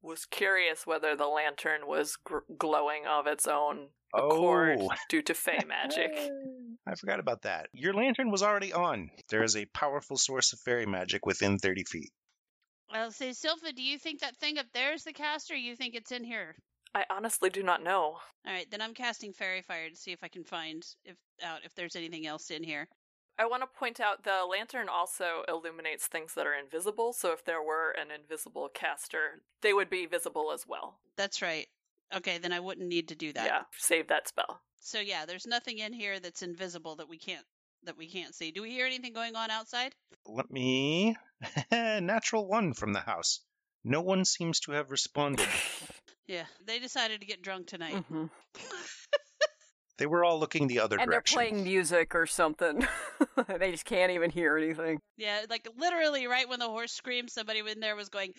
was 0.03 0.25
curious 0.25 0.85
whether 0.85 1.15
the 1.15 1.29
lantern 1.29 1.87
was 1.87 2.17
gr- 2.25 2.39
glowing 2.59 3.07
of 3.07 3.29
its 3.29 3.47
own 3.47 3.91
accord 4.13 4.79
Oh. 4.81 4.91
due 5.09 5.23
to 5.23 5.33
fey 5.35 5.61
magic. 5.65 6.11
I 6.89 6.97
forgot 6.97 7.21
about 7.21 7.43
that. 7.43 7.69
Your 7.73 7.95
lantern 7.95 8.33
was 8.33 8.43
already 8.43 8.73
on. 8.73 9.11
There 9.31 9.45
is 9.45 9.55
a 9.57 9.67
powerful 9.67 10.17
source 10.17 10.53
of 10.53 10.59
fairy 10.59 10.85
magic 10.87 11.25
within 11.25 11.59
30 11.59 11.85
feet. 11.85 12.11
I'll 12.91 13.13
say, 13.13 13.31
Sylpha, 13.31 13.73
do 13.77 13.83
you 13.83 13.97
think 13.97 14.21
that 14.23 14.37
thing 14.39 14.59
up 14.59 14.67
there 14.75 14.93
is 14.93 15.05
the 15.05 15.13
caster? 15.13 15.55
You 15.55 15.77
think 15.77 15.95
it's 15.95 16.11
in 16.13 16.25
here? 16.25 16.57
I 16.95 17.05
honestly 17.11 17.51
do 17.51 17.63
not 17.63 17.83
know. 17.83 18.19
All 18.47 18.53
right, 18.53 18.71
then 18.71 18.81
I'm 18.81 18.95
casting 18.95 19.33
Faerie 19.33 19.63
Fire 19.63 19.91
to 19.91 19.97
see 19.97 20.13
if 20.13 20.23
I 20.23 20.29
can 20.29 20.45
find 20.45 20.85
if 21.05 21.17
out 21.43 21.61
if 21.65 21.75
there's 21.75 21.97
anything 21.97 22.27
else 22.27 22.51
in 22.51 22.63
here. 22.63 22.89
I 23.37 23.47
want 23.47 23.63
to 23.63 23.79
point 23.79 23.99
out 23.99 24.23
the 24.23 24.47
lantern 24.49 24.89
also 24.89 25.43
illuminates 25.49 26.07
things 26.07 26.35
that 26.35 26.47
are 26.47 26.55
invisible, 26.55 27.13
so 27.13 27.33
if 27.33 27.45
there 27.45 27.63
were 27.63 27.91
an 27.91 28.13
invisible 28.13 28.69
caster, 28.73 29.43
they 29.61 29.73
would 29.73 29.91
be 29.91 30.07
visible 30.07 30.53
as 30.53 30.67
well. 30.69 30.99
That's 31.17 31.43
right. 31.43 31.67
Okay, 32.15 32.39
then 32.39 32.53
I 32.53 32.61
wouldn't 32.61 32.87
need 32.87 33.09
to 33.09 33.17
do 33.17 33.33
that. 33.33 33.47
Yeah, 33.47 33.63
save 33.77 34.07
that 34.09 34.29
spell. 34.29 34.61
So 34.81 35.01
yeah, 35.01 35.27
there's 35.27 35.47
nothing 35.47 35.79
in 35.79 35.93
here 35.93 36.21
that's 36.21 36.43
invisible 36.43 36.97
that 36.97 37.09
we 37.09 37.19
can't 37.19 37.45
that 37.85 37.99
we 37.99 38.07
can't 38.07 38.35
see. 38.35 38.51
Do 38.51 38.63
we 38.63 38.71
hear 38.71 38.87
anything 38.87 39.13
going 39.13 39.35
on 39.35 39.51
outside? 39.51 39.95
Let 40.27 40.51
me. 40.51 41.17
Natural 41.73 42.47
one 42.47 42.73
from 42.73 42.93
the 42.93 43.01
house. 43.01 43.41
No 43.83 44.01
one 44.01 44.25
seems 44.25 44.61
to 44.61 44.73
have 44.73 44.91
responded. 44.91 45.49
Yeah, 46.27 46.45
they 46.67 46.79
decided 46.79 47.21
to 47.21 47.27
get 47.27 47.43
drunk 47.43 47.67
tonight. 47.67 48.05
Mhm. 48.11 48.31
They 49.97 50.07
were 50.07 50.25
all 50.25 50.41
looking 50.41 50.67
the 50.67 50.81
other 50.81 50.99
And 50.99 51.11
they're 51.11 51.21
playing 51.21 51.63
music 51.63 52.17
or 52.17 52.27
something. 52.27 52.85
they 53.59 53.71
just 53.71 53.85
can't 53.85 54.11
even 54.11 54.29
hear 54.29 54.57
anything. 54.59 55.01
Yeah, 55.17 55.43
like 55.49 55.69
literally 55.77 56.27
right 56.27 56.49
when 56.49 56.59
the 56.59 56.67
horse 56.67 56.91
screamed, 56.93 57.31
somebody 57.31 57.61
in 57.61 57.79
there 57.79 57.95
was 57.95 58.09
going, 58.09 58.33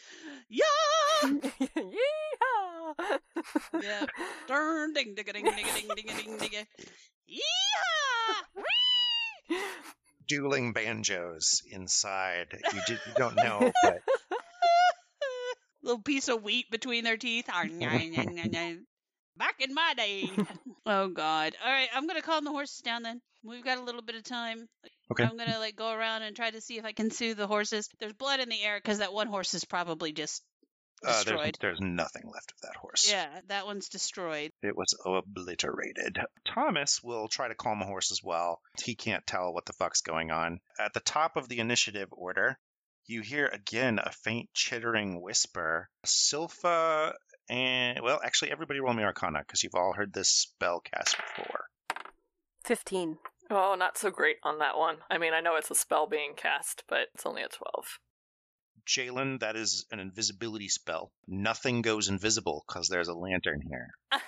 "Yeah!" 0.50 0.66
Yeehaw! 1.24 3.20
Yeah. 3.82 4.06
Darn 4.48 4.92
ding 4.94 5.16
ding 5.16 5.26
ding 5.32 5.46
ding 5.46 5.56
ding 5.56 5.88
ding 5.96 6.18
ding 6.18 6.38
ding. 6.38 6.66
Yeah! 7.28 7.40
Dueling 10.28 10.74
banjos 10.74 11.62
inside. 11.72 12.48
You, 12.74 12.82
did, 12.88 13.00
you 13.08 13.14
don't 13.16 13.36
know, 13.36 13.72
but 13.82 14.02
Little 15.86 16.02
piece 16.02 16.30
of 16.30 16.42
wheat 16.42 16.72
between 16.72 17.04
their 17.04 17.16
teeth. 17.16 17.46
Back 19.38 19.56
in 19.60 19.74
my 19.74 19.94
day. 19.96 20.32
oh 20.88 21.10
God. 21.10 21.54
All 21.64 21.72
right, 21.72 21.90
I'm 21.94 22.08
gonna 22.08 22.24
calm 22.24 22.44
the 22.44 22.52
horses 22.52 22.80
down 22.80 23.04
then. 23.04 23.22
We've 23.44 23.64
got 23.64 23.78
a 23.78 23.84
little 23.84 24.02
bit 24.02 24.16
of 24.16 24.24
time. 24.24 24.68
Okay. 25.12 25.24
I'm 25.24 25.38
gonna 25.38 25.60
like 25.60 25.76
go 25.76 25.92
around 25.92 26.24
and 26.24 26.36
try 26.36 26.50
to 26.50 26.60
see 26.60 26.80
if 26.80 26.86
I 26.86 26.92
can 26.92 27.12
soothe 27.12 27.38
the 27.38 27.46
horses. 27.46 27.88
There's 28.00 28.14
blood 28.14 28.40
in 28.40 28.50
the 28.50 28.64
air 28.64 28.80
because 28.80 28.98
that 28.98 29.14
one 29.14 29.28
horse 29.28 29.54
is 29.54 29.64
probably 29.64 30.12
just 30.12 30.42
uh, 31.04 31.12
there's, 31.12 31.26
destroyed. 31.26 31.58
there's 31.62 31.82
nothing 31.82 32.24
left 32.34 32.52
of 32.54 32.62
that 32.62 32.78
horse. 32.78 33.08
yeah, 33.12 33.28
that 33.50 33.68
one's 33.68 33.90
destroyed. 33.90 34.50
It 34.64 34.76
was 34.76 34.98
obliterated. 35.06 36.18
Thomas 36.46 37.04
will 37.04 37.28
try 37.28 37.48
to 37.48 37.54
calm 37.54 37.84
a 37.84 37.86
horse 37.86 38.12
as 38.12 38.24
well. 38.24 38.60
He 38.84 38.96
can't 38.96 39.28
tell 39.28 39.54
what 39.54 39.66
the 39.66 39.74
fuck's 39.74 40.02
going 40.02 40.32
on. 40.32 40.62
At 40.80 40.96
the 40.96 41.00
top 41.00 41.36
of 41.36 41.48
the 41.48 41.60
initiative 41.60 42.10
order, 42.12 42.58
you 43.08 43.22
hear 43.22 43.48
again 43.48 44.00
a 44.00 44.12
faint 44.12 44.50
chittering 44.54 45.22
whisper. 45.22 45.90
Sylpha 46.06 47.14
and, 47.50 48.00
well, 48.02 48.20
actually, 48.24 48.52
everybody 48.52 48.80
roll 48.80 48.94
me 48.94 49.04
Arcana 49.04 49.40
because 49.40 49.64
you've 49.64 49.76
all 49.76 49.94
heard 49.94 50.14
this 50.14 50.30
spell 50.30 50.82
cast 50.82 51.16
before. 51.18 51.66
15. 52.64 53.18
Oh, 53.52 53.76
not 53.78 53.98
so 53.98 54.10
great 54.10 54.38
on 54.44 54.58
that 54.60 54.78
one. 54.78 54.98
I 55.12 55.20
mean, 55.20 55.34
I 55.34 55.42
know 55.42 55.56
it's 55.56 55.70
a 55.70 55.76
spell 55.76 56.08
being 56.08 56.34
cast, 56.36 56.84
but 56.90 57.08
it's 57.14 57.26
only 57.26 57.44
a 57.44 57.48
12. 57.48 58.00
Jalen, 58.88 59.40
that 59.42 59.56
is 59.56 59.86
an 59.92 60.00
invisibility 60.00 60.68
spell. 60.70 61.12
Nothing 61.28 61.82
goes 61.84 62.08
invisible 62.10 62.64
because 62.68 62.88
there's 62.88 63.08
a 63.08 63.14
lantern 63.14 63.62
here. 63.62 63.90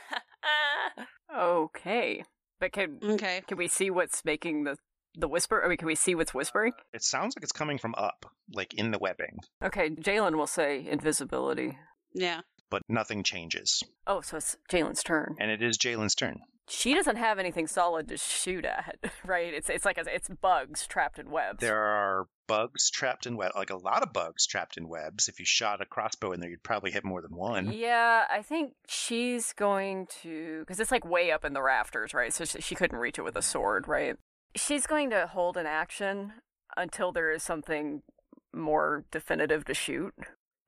Okay. 1.36 2.24
But 2.60 2.72
can 2.72 3.00
Okay. 3.04 3.44
can 3.48 3.58
we 3.58 3.68
see 3.68 3.92
what's 3.92 4.26
making 4.26 4.64
the 4.64 4.78
the 5.18 5.28
whisper? 5.28 5.64
I 5.64 5.68
mean, 5.68 5.78
can 5.78 5.88
we 5.88 5.96
see 5.96 6.16
what's 6.16 6.34
whispering? 6.34 6.74
It 6.94 7.04
sounds 7.04 7.36
like 7.36 7.44
it's 7.44 7.52
coming 7.52 7.78
from 7.78 7.96
up, 7.98 8.26
like 8.54 8.74
in 8.76 8.92
the 8.92 9.00
webbing, 9.00 9.40
Okay, 9.64 9.90
Jalen 9.90 10.36
will 10.38 10.48
say 10.48 10.86
invisibility. 10.90 11.78
Yeah. 12.14 12.42
but 12.70 12.82
nothing 12.90 13.24
changes. 13.24 13.82
Oh, 14.06 14.22
so 14.22 14.38
it's 14.38 14.58
Jalen's 14.72 15.04
turn. 15.04 15.36
And 15.40 15.52
it 15.52 15.62
is 15.64 15.78
Jalen's 15.78 16.16
turn. 16.16 16.40
She 16.70 16.94
doesn't 16.94 17.16
have 17.16 17.40
anything 17.40 17.66
solid 17.66 18.10
to 18.10 18.18
shoot 18.18 18.66
at, 18.66 18.98
right? 19.26 19.54
It's 19.54 19.70
it's 19.70 19.86
like 19.86 19.98
a, 19.98 20.04
it's 20.14 20.28
bugs 20.28 20.86
trapped 20.86 21.18
in 21.18 21.32
webs. 21.32 21.60
There 21.62 21.82
are 21.82 22.28
bugs 22.46 22.90
trapped 22.90 23.26
in 23.26 23.38
web, 23.38 23.54
like 23.56 23.70
a 23.70 23.78
lot 23.78 24.04
of 24.04 24.12
bugs 24.12 24.46
trapped 24.46 24.76
in 24.76 24.90
webs. 24.90 25.30
If 25.30 25.40
you 25.40 25.46
shot 25.46 25.82
a 25.82 25.86
crossbow 25.86 26.34
in 26.34 26.42
there, 26.42 26.50
you'd 26.50 26.64
probably 26.64 26.92
hit 26.92 27.06
more 27.06 27.22
than 27.22 27.34
one. 27.36 27.72
Yeah, 27.72 28.26
I 28.30 28.42
think 28.42 28.74
she's 28.90 29.54
going 29.54 30.08
to 30.24 30.60
because 30.60 30.82
it's 30.82 30.92
like 30.92 31.06
way 31.06 31.32
up 31.32 31.46
in 31.46 31.54
the 31.54 31.62
rafters, 31.62 32.14
right? 32.14 32.34
So 32.34 32.44
she, 32.44 32.60
she 32.60 32.76
couldn't 32.76 33.00
reach 33.00 33.18
it 33.18 33.24
with 33.24 33.38
a 33.38 33.42
sword, 33.42 33.88
right? 33.88 34.18
She's 34.58 34.88
going 34.88 35.12
to 35.12 35.28
hold 35.28 35.56
an 35.56 35.66
action 35.66 36.34
until 36.76 37.12
there 37.12 37.32
is 37.32 37.44
something 37.44 38.02
more 38.54 39.06
definitive 39.12 39.66
to 39.66 39.74
shoot. 39.74 40.14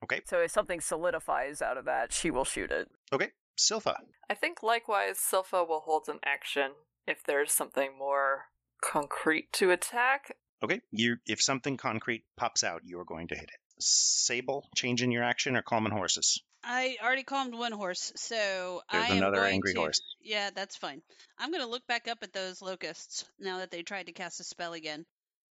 Okay. 0.02 0.20
So 0.24 0.38
if 0.38 0.50
something 0.50 0.80
solidifies 0.80 1.60
out 1.60 1.76
of 1.76 1.84
that, 1.84 2.12
she 2.12 2.30
will 2.30 2.44
shoot 2.44 2.70
it. 2.70 2.88
Okay, 3.12 3.30
Silpha. 3.58 3.96
I 4.30 4.34
think 4.34 4.62
likewise, 4.62 5.18
Silpha 5.18 5.66
will 5.68 5.80
hold 5.80 6.08
an 6.08 6.20
action 6.24 6.72
if 7.06 7.22
there's 7.24 7.52
something 7.52 7.90
more 7.98 8.46
concrete 8.80 9.52
to 9.54 9.70
attack. 9.70 10.36
Okay, 10.62 10.80
you 10.90 11.16
if 11.26 11.42
something 11.42 11.76
concrete 11.76 12.24
pops 12.36 12.64
out, 12.64 12.82
you 12.84 12.98
are 13.00 13.04
going 13.04 13.28
to 13.28 13.34
hit 13.34 13.44
it. 13.44 13.60
Sable, 13.78 14.68
change 14.76 15.02
in 15.02 15.10
your 15.10 15.24
action 15.24 15.56
or 15.56 15.62
common 15.62 15.92
horses. 15.92 16.42
I 16.62 16.96
already 17.02 17.22
calmed 17.22 17.54
one 17.54 17.72
horse, 17.72 18.12
so 18.16 18.82
There's 18.92 19.04
I 19.04 19.08
am 19.08 19.16
another 19.18 19.38
going 19.38 19.54
angry 19.54 19.72
to. 19.74 19.80
horse. 19.80 20.00
Yeah, 20.22 20.50
that's 20.54 20.76
fine. 20.76 21.02
I'm 21.38 21.50
going 21.50 21.62
to 21.62 21.70
look 21.70 21.86
back 21.86 22.06
up 22.08 22.18
at 22.22 22.32
those 22.32 22.60
locusts 22.60 23.24
now 23.38 23.58
that 23.58 23.70
they 23.70 23.82
tried 23.82 24.06
to 24.06 24.12
cast 24.12 24.40
a 24.40 24.44
spell 24.44 24.74
again. 24.74 25.06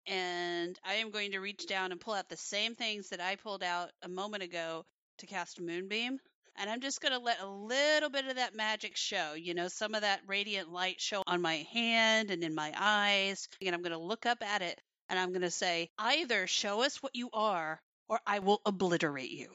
And 0.05 0.77
I 0.85 0.95
am 0.95 1.11
going 1.11 1.31
to 1.31 1.39
reach 1.39 1.67
down 1.67 1.91
and 1.91 1.99
pull 1.99 2.13
out 2.13 2.29
the 2.29 2.37
same 2.37 2.75
things 2.75 3.09
that 3.09 3.21
I 3.21 3.35
pulled 3.35 3.63
out 3.63 3.91
a 4.03 4.09
moment 4.09 4.43
ago 4.43 4.85
to 5.19 5.25
cast 5.25 5.59
a 5.59 5.63
Moonbeam. 5.63 6.19
And 6.59 6.69
I'm 6.69 6.81
just 6.81 7.01
going 7.01 7.11
to 7.13 7.19
let 7.19 7.39
a 7.39 7.47
little 7.47 8.09
bit 8.09 8.25
of 8.25 8.35
that 8.35 8.55
magic 8.55 8.95
show, 8.95 9.33
you 9.33 9.53
know, 9.53 9.67
some 9.67 9.93
of 9.95 10.01
that 10.01 10.21
radiant 10.27 10.71
light 10.71 10.99
show 10.99 11.21
on 11.27 11.41
my 11.41 11.67
hand 11.71 12.31
and 12.31 12.43
in 12.43 12.55
my 12.55 12.73
eyes. 12.75 13.47
And 13.63 13.75
I'm 13.75 13.81
going 13.81 13.91
to 13.91 13.97
look 13.97 14.25
up 14.25 14.41
at 14.41 14.61
it 14.61 14.81
and 15.09 15.19
I'm 15.19 15.29
going 15.29 15.41
to 15.41 15.51
say, 15.51 15.89
either 15.97 16.47
show 16.47 16.81
us 16.83 17.01
what 17.01 17.15
you 17.15 17.29
are 17.31 17.79
or 18.09 18.19
I 18.25 18.39
will 18.39 18.61
obliterate 18.65 19.31
you. 19.31 19.49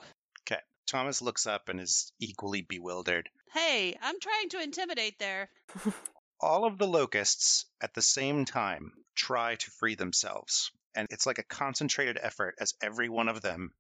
Thomas 0.93 1.23
looks 1.23 1.47
up 1.47 1.71
and 1.71 1.81
is 1.81 2.13
equally 2.21 2.61
bewildered. 2.61 3.31
Hey, 3.55 3.97
I'm 4.03 4.21
trying 4.21 4.51
to 4.51 4.63
intimidate 4.63 5.19
there. 5.19 5.49
All 6.41 6.67
of 6.67 6.77
the 6.77 6.87
locusts 6.87 7.65
at 7.81 7.95
the 7.95 8.03
same 8.03 8.45
time 8.45 8.93
try 9.15 9.55
to 9.55 9.71
free 9.71 9.95
themselves. 9.95 10.71
And 10.95 11.09
it's 11.11 11.25
like 11.25 11.39
a 11.39 11.45
concentrated 11.45 12.19
effort 12.21 12.57
as 12.61 12.75
every 12.83 13.09
one 13.09 13.31
of 13.31 13.41
them 13.41 13.73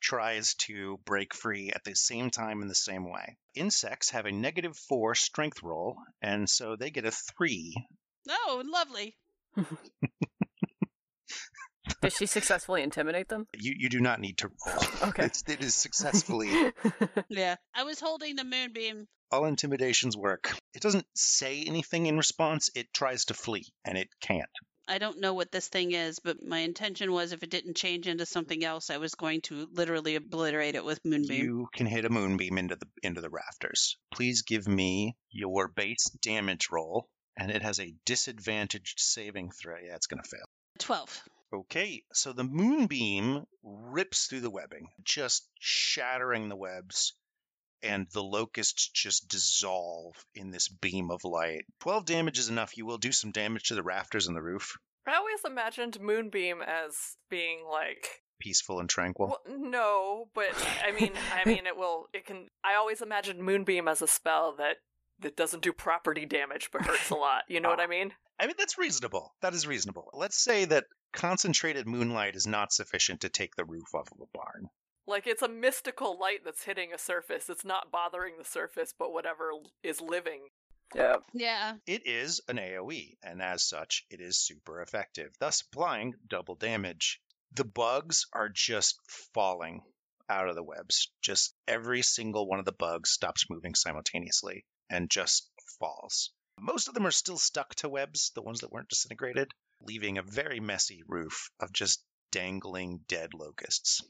tries 0.00 0.54
to 0.54 0.98
break 1.04 1.34
free 1.34 1.70
at 1.70 1.84
the 1.84 1.94
same 1.94 2.30
time 2.30 2.62
in 2.62 2.68
the 2.68 2.74
same 2.74 3.10
way. 3.10 3.36
Insects 3.54 4.08
have 4.10 4.24
a 4.24 4.32
negative 4.32 4.74
four 4.88 5.14
strength 5.14 5.62
roll, 5.62 5.98
and 6.22 6.48
so 6.48 6.76
they 6.76 6.88
get 6.88 7.04
a 7.04 7.10
three. 7.10 7.76
Oh, 8.26 8.62
lovely. 8.64 9.18
Does 12.04 12.16
she 12.16 12.26
successfully 12.26 12.82
intimidate 12.82 13.28
them? 13.28 13.46
You, 13.56 13.74
you 13.76 13.88
do 13.88 14.00
not 14.00 14.20
need 14.20 14.38
to 14.38 14.50
roll. 14.66 15.08
Okay. 15.08 15.24
It's, 15.24 15.42
it 15.48 15.60
is 15.62 15.74
successfully. 15.74 16.50
Yeah. 17.28 17.56
I 17.74 17.84
was 17.84 18.00
holding 18.00 18.36
the 18.36 18.44
moonbeam. 18.44 19.06
All 19.30 19.46
intimidations 19.46 20.16
work. 20.16 20.54
It 20.74 20.82
doesn't 20.82 21.06
say 21.14 21.64
anything 21.66 22.06
in 22.06 22.16
response, 22.16 22.70
it 22.74 22.92
tries 22.92 23.26
to 23.26 23.34
flee, 23.34 23.66
and 23.84 23.98
it 23.98 24.08
can't. 24.20 24.48
I 24.86 24.98
don't 24.98 25.20
know 25.20 25.32
what 25.32 25.50
this 25.50 25.68
thing 25.68 25.92
is, 25.92 26.18
but 26.18 26.42
my 26.42 26.58
intention 26.58 27.10
was 27.10 27.32
if 27.32 27.42
it 27.42 27.50
didn't 27.50 27.76
change 27.76 28.06
into 28.06 28.26
something 28.26 28.62
else, 28.62 28.90
I 28.90 28.98
was 28.98 29.14
going 29.14 29.40
to 29.42 29.66
literally 29.72 30.16
obliterate 30.16 30.74
it 30.74 30.84
with 30.84 31.00
moonbeam. 31.04 31.44
You 31.44 31.68
can 31.74 31.86
hit 31.86 32.04
a 32.04 32.10
moonbeam 32.10 32.58
into 32.58 32.76
the 32.76 32.86
into 33.02 33.20
the 33.22 33.30
rafters. 33.30 33.96
Please 34.12 34.42
give 34.42 34.68
me 34.68 35.16
your 35.30 35.68
base 35.68 36.04
damage 36.20 36.68
roll, 36.70 37.08
and 37.36 37.50
it 37.50 37.62
has 37.62 37.80
a 37.80 37.94
disadvantaged 38.04 39.00
saving 39.00 39.50
throw. 39.52 39.76
Yeah, 39.82 39.96
it's 39.96 40.06
gonna 40.06 40.22
fail. 40.22 40.44
12. 40.80 41.22
Okay, 41.54 42.02
so 42.12 42.32
the 42.32 42.42
moonbeam 42.42 43.46
rips 43.62 44.26
through 44.26 44.40
the 44.40 44.50
webbing, 44.50 44.88
just 45.04 45.48
shattering 45.60 46.48
the 46.48 46.56
webs, 46.56 47.14
and 47.80 48.08
the 48.12 48.24
locusts 48.24 48.88
just 48.88 49.28
dissolve 49.28 50.16
in 50.34 50.50
this 50.50 50.68
beam 50.68 51.12
of 51.12 51.22
light. 51.22 51.64
12 51.80 52.06
damage 52.06 52.38
is 52.40 52.48
enough. 52.48 52.76
You 52.76 52.86
will 52.86 52.98
do 52.98 53.12
some 53.12 53.30
damage 53.30 53.64
to 53.64 53.76
the 53.76 53.84
rafters 53.84 54.26
and 54.26 54.36
the 54.36 54.42
roof. 54.42 54.76
I 55.06 55.14
always 55.14 55.44
imagined 55.44 56.00
Moonbeam 56.00 56.60
as 56.62 57.16
being 57.28 57.64
like 57.70 58.22
Peaceful 58.40 58.80
and 58.80 58.90
tranquil. 58.90 59.28
Well, 59.28 59.58
no, 59.58 60.28
but 60.34 60.48
I 60.84 60.90
mean, 60.90 61.12
I 61.32 61.44
mean, 61.48 61.66
it 61.66 61.76
will. 61.76 62.06
It 62.12 62.26
can. 62.26 62.48
I 62.64 62.74
always 62.74 63.00
imagined 63.00 63.40
Moonbeam 63.40 63.86
as 63.86 64.02
a 64.02 64.08
spell 64.08 64.56
that 64.58 64.78
that 65.20 65.36
doesn't 65.36 65.62
do 65.62 65.72
property 65.72 66.26
damage 66.26 66.70
but 66.72 66.82
hurts 66.82 67.10
a 67.10 67.14
lot. 67.14 67.42
You 67.48 67.60
know 67.60 67.68
ah, 67.68 67.72
what 67.72 67.80
I 67.80 67.86
mean? 67.86 68.12
I 68.40 68.46
mean, 68.46 68.56
that's 68.58 68.76
reasonable. 68.76 69.32
That 69.40 69.54
is 69.54 69.66
reasonable. 69.66 70.10
Let's 70.12 70.42
say 70.42 70.64
that 70.64 70.84
concentrated 71.14 71.86
moonlight 71.86 72.36
is 72.36 72.46
not 72.46 72.72
sufficient 72.72 73.20
to 73.22 73.28
take 73.28 73.56
the 73.56 73.64
roof 73.64 73.94
off 73.94 74.10
of 74.12 74.20
a 74.20 74.36
barn. 74.36 74.68
Like 75.06 75.26
it's 75.26 75.42
a 75.42 75.48
mystical 75.48 76.18
light 76.18 76.40
that's 76.44 76.64
hitting 76.64 76.92
a 76.92 76.98
surface. 76.98 77.48
It's 77.48 77.64
not 77.64 77.92
bothering 77.92 78.34
the 78.38 78.44
surface, 78.44 78.94
but 78.98 79.12
whatever 79.12 79.50
is 79.82 80.00
living. 80.00 80.48
Yeah. 80.94 81.16
Yeah. 81.32 81.74
It 81.86 82.06
is 82.06 82.40
an 82.48 82.56
AoE, 82.56 83.16
and 83.22 83.42
as 83.42 83.66
such, 83.68 84.06
it 84.10 84.20
is 84.20 84.38
super 84.38 84.80
effective, 84.80 85.32
thus 85.40 85.62
applying 85.62 86.14
double 86.28 86.54
damage. 86.54 87.20
The 87.52 87.64
bugs 87.64 88.26
are 88.32 88.48
just 88.48 88.98
falling 89.34 89.82
out 90.28 90.48
of 90.48 90.54
the 90.54 90.62
webs. 90.62 91.10
Just 91.20 91.54
every 91.68 92.02
single 92.02 92.46
one 92.46 92.58
of 92.58 92.64
the 92.64 92.72
bugs 92.72 93.10
stops 93.10 93.46
moving 93.50 93.74
simultaneously 93.74 94.64
and 94.90 95.10
just 95.10 95.50
falls. 95.78 96.32
Most 96.60 96.88
of 96.88 96.94
them 96.94 97.06
are 97.06 97.10
still 97.10 97.38
stuck 97.38 97.74
to 97.76 97.88
webs, 97.88 98.30
the 98.34 98.42
ones 98.42 98.60
that 98.60 98.70
weren't 98.70 98.88
disintegrated, 98.88 99.52
leaving 99.80 100.18
a 100.18 100.22
very 100.22 100.60
messy 100.60 101.02
roof 101.06 101.50
of 101.60 101.72
just 101.72 102.04
dangling 102.32 103.00
dead 103.08 103.34
locusts. 103.34 104.02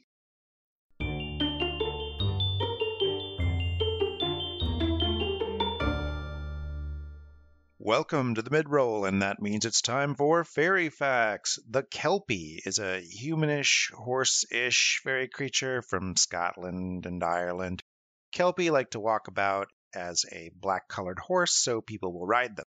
Welcome 7.77 8.33
to 8.33 8.41
the 8.41 8.49
mid-roll, 8.49 9.05
and 9.05 9.21
that 9.21 9.39
means 9.39 9.63
it's 9.63 9.83
time 9.83 10.15
for 10.15 10.43
fairy 10.43 10.89
facts. 10.89 11.59
The 11.69 11.83
Kelpie 11.83 12.59
is 12.65 12.79
a 12.79 12.99
humanish, 12.99 13.91
horse-ish 13.93 15.01
fairy 15.03 15.27
creature 15.27 15.83
from 15.83 16.15
Scotland 16.15 17.05
and 17.05 17.23
Ireland. 17.23 17.83
Kelpie 18.31 18.71
like 18.71 18.89
to 18.89 18.99
walk 18.99 19.27
about 19.27 19.67
as 19.93 20.25
a 20.31 20.49
black-colored 20.55 21.19
horse, 21.19 21.53
so 21.53 21.79
people 21.79 22.11
will 22.11 22.25
ride 22.25 22.55
them. 22.55 22.65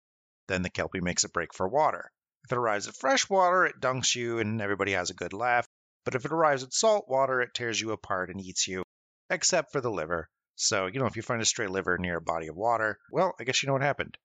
Then 0.47 0.63
the 0.63 0.71
Kelpie 0.71 0.99
makes 0.99 1.23
a 1.23 1.29
break 1.29 1.53
for 1.53 1.67
water. 1.69 2.11
If 2.43 2.51
it 2.51 2.57
arrives 2.57 2.87
at 2.87 2.95
fresh 2.95 3.29
water, 3.29 3.65
it 3.65 3.79
dunks 3.79 4.15
you, 4.15 4.39
and 4.39 4.61
everybody 4.61 4.91
has 4.91 5.09
a 5.09 5.13
good 5.13 5.33
laugh. 5.33 5.65
But 6.03 6.15
if 6.15 6.25
it 6.25 6.31
arrives 6.31 6.63
at 6.63 6.73
salt 6.73 7.07
water, 7.07 7.41
it 7.41 7.53
tears 7.53 7.79
you 7.79 7.91
apart 7.91 8.29
and 8.29 8.41
eats 8.41 8.67
you, 8.67 8.83
except 9.29 9.71
for 9.71 9.79
the 9.79 9.91
liver. 9.91 10.29
So, 10.55 10.87
you 10.87 10.99
know, 10.99 11.05
if 11.05 11.15
you 11.15 11.21
find 11.21 11.41
a 11.41 11.45
stray 11.45 11.67
liver 11.67 11.97
near 11.97 12.17
a 12.17 12.21
body 12.21 12.47
of 12.47 12.55
water, 12.55 12.99
well, 13.11 13.33
I 13.39 13.43
guess 13.45 13.63
you 13.63 13.67
know 13.67 13.73
what 13.73 13.81
happened. 13.81 14.17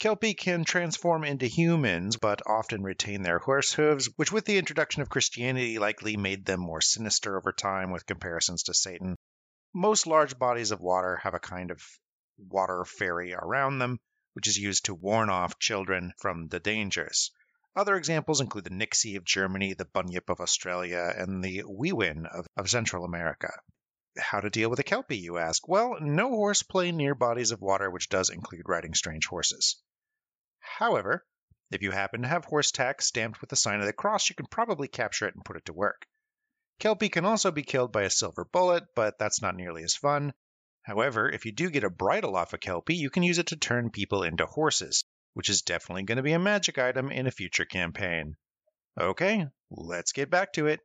Kelpie 0.00 0.34
can 0.34 0.64
transform 0.64 1.24
into 1.24 1.46
humans, 1.46 2.16
but 2.16 2.42
often 2.46 2.82
retain 2.82 3.22
their 3.22 3.38
horse 3.38 3.72
hooves, 3.72 4.08
which, 4.16 4.32
with 4.32 4.44
the 4.44 4.58
introduction 4.58 5.02
of 5.02 5.08
Christianity, 5.08 5.78
likely 5.78 6.16
made 6.16 6.44
them 6.44 6.60
more 6.60 6.80
sinister 6.80 7.36
over 7.36 7.52
time 7.52 7.90
with 7.90 8.06
comparisons 8.06 8.64
to 8.64 8.74
Satan. 8.74 9.16
Most 9.72 10.06
large 10.06 10.38
bodies 10.38 10.70
of 10.70 10.80
water 10.80 11.16
have 11.16 11.34
a 11.34 11.38
kind 11.38 11.70
of 11.70 11.82
water 12.38 12.84
fairy 12.84 13.34
around 13.34 13.78
them, 13.78 13.98
which 14.34 14.46
is 14.46 14.58
used 14.58 14.84
to 14.84 14.94
warn 14.94 15.30
off 15.30 15.58
children 15.58 16.12
from 16.18 16.46
the 16.48 16.60
dangers. 16.60 17.30
Other 17.74 17.96
examples 17.96 18.40
include 18.40 18.64
the 18.64 18.70
Nixie 18.70 19.16
of 19.16 19.24
Germany, 19.24 19.74
the 19.74 19.84
Bunyip 19.84 20.28
of 20.28 20.40
Australia, 20.40 21.12
and 21.16 21.42
the 21.42 21.64
Weewin 21.64 22.26
of, 22.26 22.46
of 22.56 22.70
Central 22.70 23.04
America. 23.04 23.52
How 24.16 24.40
to 24.40 24.50
deal 24.50 24.70
with 24.70 24.78
a 24.78 24.84
Kelpie, 24.84 25.18
you 25.18 25.38
ask? 25.38 25.66
Well, 25.66 25.96
no 26.00 26.28
horseplay 26.28 26.92
near 26.92 27.16
bodies 27.16 27.50
of 27.50 27.60
water, 27.60 27.90
which 27.90 28.08
does 28.08 28.30
include 28.30 28.68
riding 28.68 28.94
strange 28.94 29.26
horses. 29.26 29.82
However, 30.60 31.26
if 31.72 31.82
you 31.82 31.90
happen 31.90 32.22
to 32.22 32.28
have 32.28 32.44
horse 32.44 32.70
tack 32.70 33.02
stamped 33.02 33.40
with 33.40 33.50
the 33.50 33.56
sign 33.56 33.80
of 33.80 33.86
the 33.86 33.92
cross, 33.92 34.28
you 34.28 34.36
can 34.36 34.46
probably 34.46 34.86
capture 34.86 35.26
it 35.26 35.34
and 35.34 35.44
put 35.44 35.56
it 35.56 35.64
to 35.64 35.72
work. 35.72 36.06
Kelpie 36.78 37.08
can 37.08 37.24
also 37.24 37.50
be 37.50 37.62
killed 37.62 37.90
by 37.90 38.02
a 38.02 38.10
silver 38.10 38.44
bullet, 38.44 38.84
but 38.94 39.18
that's 39.18 39.42
not 39.42 39.56
nearly 39.56 39.82
as 39.82 39.96
fun. 39.96 40.32
However, 40.84 41.30
if 41.30 41.46
you 41.46 41.52
do 41.52 41.70
get 41.70 41.82
a 41.82 41.90
bridle 41.90 42.36
off 42.36 42.52
a 42.52 42.58
Kelpie, 42.58 42.94
you 42.94 43.08
can 43.10 43.22
use 43.22 43.38
it 43.38 43.46
to 43.48 43.56
turn 43.56 43.90
people 43.90 44.22
into 44.22 44.44
horses, 44.46 45.02
which 45.32 45.48
is 45.48 45.62
definitely 45.62 46.02
going 46.04 46.16
to 46.16 46.22
be 46.22 46.32
a 46.32 46.38
magic 46.38 46.78
item 46.78 47.10
in 47.10 47.26
a 47.26 47.30
future 47.30 47.64
campaign. 47.64 48.36
Okay, 49.00 49.46
let's 49.70 50.12
get 50.12 50.30
back 50.30 50.52
to 50.52 50.66
it. 50.66 50.80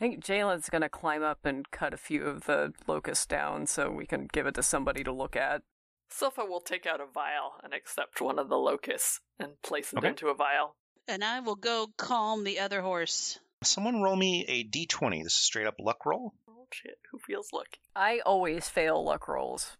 think 0.00 0.22
Jalen's 0.24 0.68
gonna 0.68 0.88
climb 0.88 1.22
up 1.24 1.44
and 1.44 1.68
cut 1.72 1.92
a 1.92 1.96
few 1.96 2.24
of 2.24 2.44
the 2.44 2.72
locusts 2.86 3.26
down 3.26 3.66
so 3.66 3.90
we 3.90 4.06
can 4.06 4.28
give 4.32 4.46
it 4.46 4.54
to 4.54 4.62
somebody 4.62 5.02
to 5.02 5.10
look 5.12 5.34
at. 5.34 5.62
Silpha 6.10 6.48
will 6.48 6.60
take 6.60 6.86
out 6.86 7.00
a 7.00 7.06
vial 7.06 7.54
and 7.64 7.74
accept 7.74 8.20
one 8.20 8.38
of 8.38 8.48
the 8.48 8.56
locusts 8.58 9.20
and 9.40 9.60
place 9.62 9.92
it 9.92 9.98
Okay. 9.98 10.08
into 10.08 10.28
a 10.28 10.34
vial. 10.34 10.76
And 11.08 11.24
I 11.24 11.40
will 11.40 11.56
go 11.56 11.88
calm 11.96 12.44
the 12.44 12.58
other 12.60 12.82
horse. 12.82 13.38
Someone 13.64 14.02
roll 14.02 14.14
me 14.14 14.44
a 14.46 14.62
d20. 14.62 15.24
This 15.24 15.32
is 15.32 15.38
straight 15.38 15.66
up 15.66 15.76
luck 15.80 16.04
roll. 16.04 16.34
Oh 16.46 16.66
shit! 16.70 16.98
Who 17.10 17.18
feels 17.18 17.48
lucky? 17.50 17.80
I 17.96 18.20
always 18.26 18.68
fail 18.68 19.02
luck 19.02 19.26
rolls. 19.26 19.78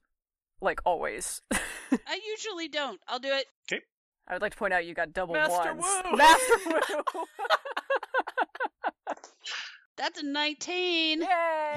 Like 0.63 0.81
always. 0.87 1.43
I 1.53 2.21
usually 2.27 2.69
don't. 2.69 2.99
I'll 3.07 3.19
do 3.19 3.29
it. 3.29 3.45
Okay. 3.71 3.83
I 4.27 4.33
would 4.33 4.43
like 4.43 4.53
to 4.53 4.59
point 4.59 4.73
out 4.73 4.87
you 4.87 4.95
got 4.95 5.13
double 5.13 5.35
Master 5.35 5.75
ones. 5.75 5.85
Wu! 6.05 6.17
Master 6.17 6.55
Wu! 7.15 7.25
That's 9.99 10.21
a 10.21 10.25
19. 10.25 11.21
Yay! 11.21 11.27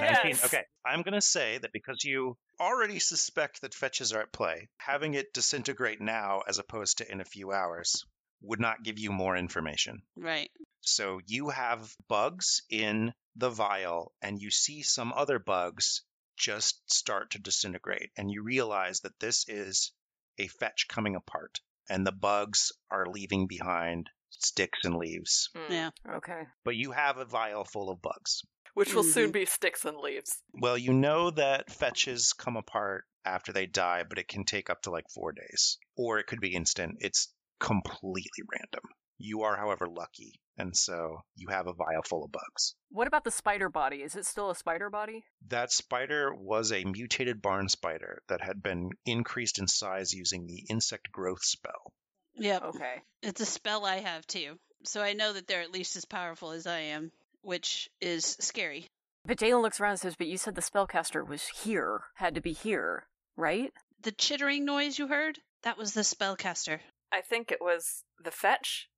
19. 0.00 0.30
Yes. 0.30 0.44
Okay. 0.46 0.62
I'm 0.84 1.02
going 1.02 1.14
to 1.14 1.20
say 1.20 1.58
that 1.58 1.72
because 1.72 2.04
you 2.04 2.36
already 2.60 3.00
suspect 3.00 3.62
that 3.62 3.74
fetches 3.74 4.12
are 4.12 4.20
at 4.20 4.32
play, 4.32 4.68
having 4.78 5.14
it 5.14 5.32
disintegrate 5.34 6.00
now 6.00 6.42
as 6.46 6.58
opposed 6.58 6.98
to 6.98 7.10
in 7.10 7.20
a 7.20 7.24
few 7.24 7.50
hours 7.52 8.04
would 8.42 8.60
not 8.60 8.82
give 8.82 8.98
you 8.98 9.12
more 9.12 9.36
information. 9.36 10.02
Right. 10.16 10.50
So 10.80 11.20
you 11.26 11.48
have 11.50 11.94
bugs 12.08 12.62
in 12.68 13.12
the 13.36 13.50
vial, 13.50 14.12
and 14.20 14.40
you 14.40 14.50
see 14.50 14.82
some 14.82 15.12
other 15.14 15.38
bugs 15.38 16.02
just 16.36 16.80
start 16.92 17.30
to 17.30 17.38
disintegrate, 17.38 18.10
and 18.16 18.30
you 18.30 18.42
realize 18.42 19.00
that 19.00 19.18
this 19.20 19.44
is 19.48 19.92
a 20.38 20.48
fetch 20.48 20.86
coming 20.88 21.14
apart, 21.14 21.60
and 21.88 22.06
the 22.06 22.12
bugs 22.12 22.72
are 22.90 23.06
leaving 23.06 23.46
behind 23.46 24.10
sticks 24.30 24.80
and 24.84 24.96
leaves. 24.96 25.50
Hmm. 25.54 25.72
Yeah. 25.72 25.90
Okay. 26.16 26.42
But 26.64 26.74
you 26.76 26.92
have 26.92 27.18
a 27.18 27.24
vial 27.24 27.64
full 27.64 27.90
of 27.90 28.02
bugs. 28.02 28.42
Which 28.74 28.94
will 28.94 29.04
soon 29.04 29.28
Mhm. 29.28 29.34
be 29.34 29.46
sticks 29.46 29.84
and 29.84 29.98
leaves. 29.98 30.42
Well, 30.54 30.78
you 30.78 30.94
know 30.94 31.30
that 31.30 31.70
fetches 31.70 32.32
come 32.32 32.56
apart 32.56 33.06
after 33.24 33.52
they 33.52 33.66
die, 33.66 34.02
but 34.02 34.18
it 34.18 34.28
can 34.28 34.44
take 34.44 34.70
up 34.70 34.82
to 34.82 34.90
like 34.90 35.10
four 35.10 35.32
days, 35.32 35.78
or 35.94 36.18
it 36.18 36.26
could 36.26 36.40
be 36.40 36.54
instant. 36.54 36.96
It's 37.00 37.28
completely 37.62 38.44
random. 38.50 38.82
You 39.18 39.42
are, 39.42 39.56
however, 39.56 39.86
lucky, 39.86 40.40
and 40.58 40.76
so 40.76 41.18
you 41.36 41.46
have 41.48 41.68
a 41.68 41.72
vial 41.72 42.02
full 42.04 42.24
of 42.24 42.32
bugs. 42.32 42.74
What 42.90 43.06
about 43.06 43.22
the 43.22 43.30
spider 43.30 43.68
body? 43.68 43.98
Is 44.02 44.16
it 44.16 44.26
still 44.26 44.50
a 44.50 44.56
spider 44.56 44.90
body? 44.90 45.24
That 45.46 45.70
spider 45.70 46.34
was 46.34 46.72
a 46.72 46.84
mutated 46.84 47.40
barn 47.40 47.68
spider 47.68 48.22
that 48.28 48.40
had 48.40 48.62
been 48.62 48.90
increased 49.06 49.60
in 49.60 49.68
size 49.68 50.12
using 50.12 50.46
the 50.46 50.64
insect 50.68 51.12
growth 51.12 51.44
spell. 51.44 51.92
Yep. 52.34 52.62
Okay. 52.64 53.02
It's 53.22 53.40
a 53.40 53.46
spell 53.46 53.86
I 53.86 54.00
have 54.00 54.26
too. 54.26 54.58
So 54.84 55.00
I 55.00 55.12
know 55.12 55.32
that 55.32 55.46
they're 55.46 55.62
at 55.62 55.70
least 55.70 55.94
as 55.94 56.04
powerful 56.04 56.50
as 56.50 56.66
I 56.66 56.80
am, 56.80 57.12
which 57.42 57.88
is 58.00 58.36
scary. 58.40 58.86
But 59.24 59.38
Jalen 59.38 59.62
looks 59.62 59.80
around 59.80 59.92
and 59.92 60.00
says, 60.00 60.16
But 60.16 60.26
you 60.26 60.36
said 60.36 60.56
the 60.56 60.62
spellcaster 60.62 61.24
was 61.24 61.46
here, 61.46 62.00
had 62.16 62.34
to 62.34 62.40
be 62.40 62.52
here, 62.52 63.06
right? 63.36 63.72
The 64.02 64.10
chittering 64.10 64.64
noise 64.64 64.98
you 64.98 65.06
heard? 65.06 65.38
That 65.62 65.78
was 65.78 65.94
the 65.94 66.00
spellcaster. 66.00 66.80
I 67.12 67.20
think 67.20 67.50
it 67.52 67.60
was 67.60 68.04
the 68.22 68.30
fetch. 68.30 68.88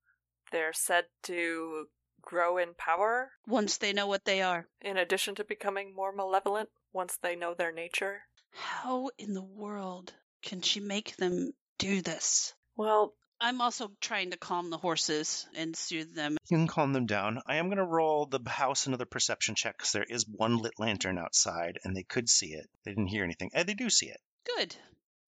They're 0.52 0.72
said 0.72 1.04
to 1.24 1.86
grow 2.22 2.56
in 2.58 2.74
power 2.78 3.30
Once 3.46 3.76
they 3.78 3.92
know 3.92 4.06
what 4.06 4.24
they 4.24 4.40
are. 4.40 4.66
in 4.80 4.96
addition 4.96 5.34
to 5.34 5.44
becoming 5.44 5.94
more 5.94 6.12
malevolent 6.12 6.68
once 6.92 7.18
they 7.22 7.36
know 7.36 7.54
their 7.54 7.72
nature. 7.72 8.22
How 8.52 9.10
in 9.18 9.34
the 9.34 9.42
world 9.42 10.12
can 10.42 10.60
she 10.62 10.80
make 10.80 11.16
them 11.16 11.52
do 11.78 12.00
this? 12.02 12.54
Well, 12.76 13.14
I'm 13.40 13.60
also 13.60 13.90
trying 14.00 14.30
to 14.30 14.36
calm 14.38 14.70
the 14.70 14.78
horses 14.78 15.46
and 15.54 15.76
soothe 15.76 16.14
them. 16.14 16.36
You 16.48 16.56
can 16.56 16.66
calm 16.68 16.92
them 16.92 17.06
down. 17.06 17.40
I 17.46 17.56
am 17.56 17.66
going 17.66 17.78
to 17.78 17.84
roll 17.84 18.26
the 18.26 18.40
house 18.48 18.86
another 18.86 19.04
perception 19.06 19.54
check 19.56 19.76
because 19.76 19.92
there 19.92 20.06
is 20.08 20.24
one 20.26 20.58
lit 20.58 20.74
lantern 20.78 21.18
outside 21.18 21.78
and 21.84 21.96
they 21.96 22.04
could 22.04 22.28
see 22.28 22.52
it. 22.54 22.68
They 22.84 22.92
didn't 22.92 23.08
hear 23.08 23.24
anything. 23.24 23.50
And 23.52 23.68
they 23.68 23.74
do 23.74 23.90
see 23.90 24.06
it. 24.06 24.20
Good. 24.56 24.76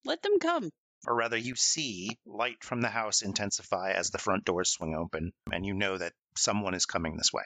Let 0.05 0.23
them 0.23 0.39
come. 0.39 0.71
Or 1.07 1.15
rather, 1.15 1.37
you 1.37 1.55
see 1.55 2.17
light 2.25 2.63
from 2.63 2.81
the 2.81 2.89
house 2.89 3.21
intensify 3.21 3.91
as 3.91 4.09
the 4.09 4.17
front 4.17 4.43
doors 4.43 4.69
swing 4.71 4.93
open, 4.93 5.31
and 5.53 5.65
you 5.65 5.73
know 5.73 5.97
that 5.97 6.11
someone 6.35 6.73
is 6.73 6.85
coming 6.85 7.15
this 7.15 7.31
way. 7.33 7.43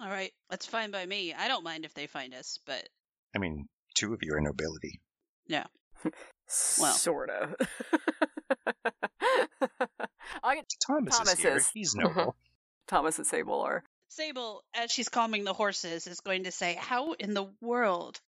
All 0.00 0.08
right. 0.08 0.32
That's 0.50 0.66
fine 0.66 0.92
by 0.92 1.04
me. 1.04 1.34
I 1.34 1.48
don't 1.48 1.64
mind 1.64 1.84
if 1.84 1.94
they 1.94 2.06
find 2.06 2.32
us, 2.32 2.60
but 2.64 2.88
I 3.34 3.38
mean, 3.38 3.66
two 3.94 4.14
of 4.14 4.20
you 4.22 4.34
are 4.34 4.40
nobility. 4.40 5.00
Yeah. 5.46 5.66
Well. 6.78 6.92
sorta. 6.92 7.56
I 10.42 10.56
get 10.56 10.66
Thomas, 10.86 11.16
Thomas 11.16 11.32
is 11.32 11.38
here. 11.38 11.56
is. 11.56 11.70
He's 11.72 11.94
noble. 11.96 12.36
Thomas 12.88 13.16
and 13.16 13.26
Sable 13.26 13.62
are. 13.62 13.82
Sable, 14.08 14.62
as 14.74 14.90
she's 14.90 15.08
calming 15.08 15.44
the 15.44 15.54
horses, 15.54 16.06
is 16.06 16.20
going 16.20 16.44
to 16.44 16.52
say, 16.52 16.74
How 16.78 17.12
in 17.12 17.32
the 17.32 17.46
world 17.62 18.20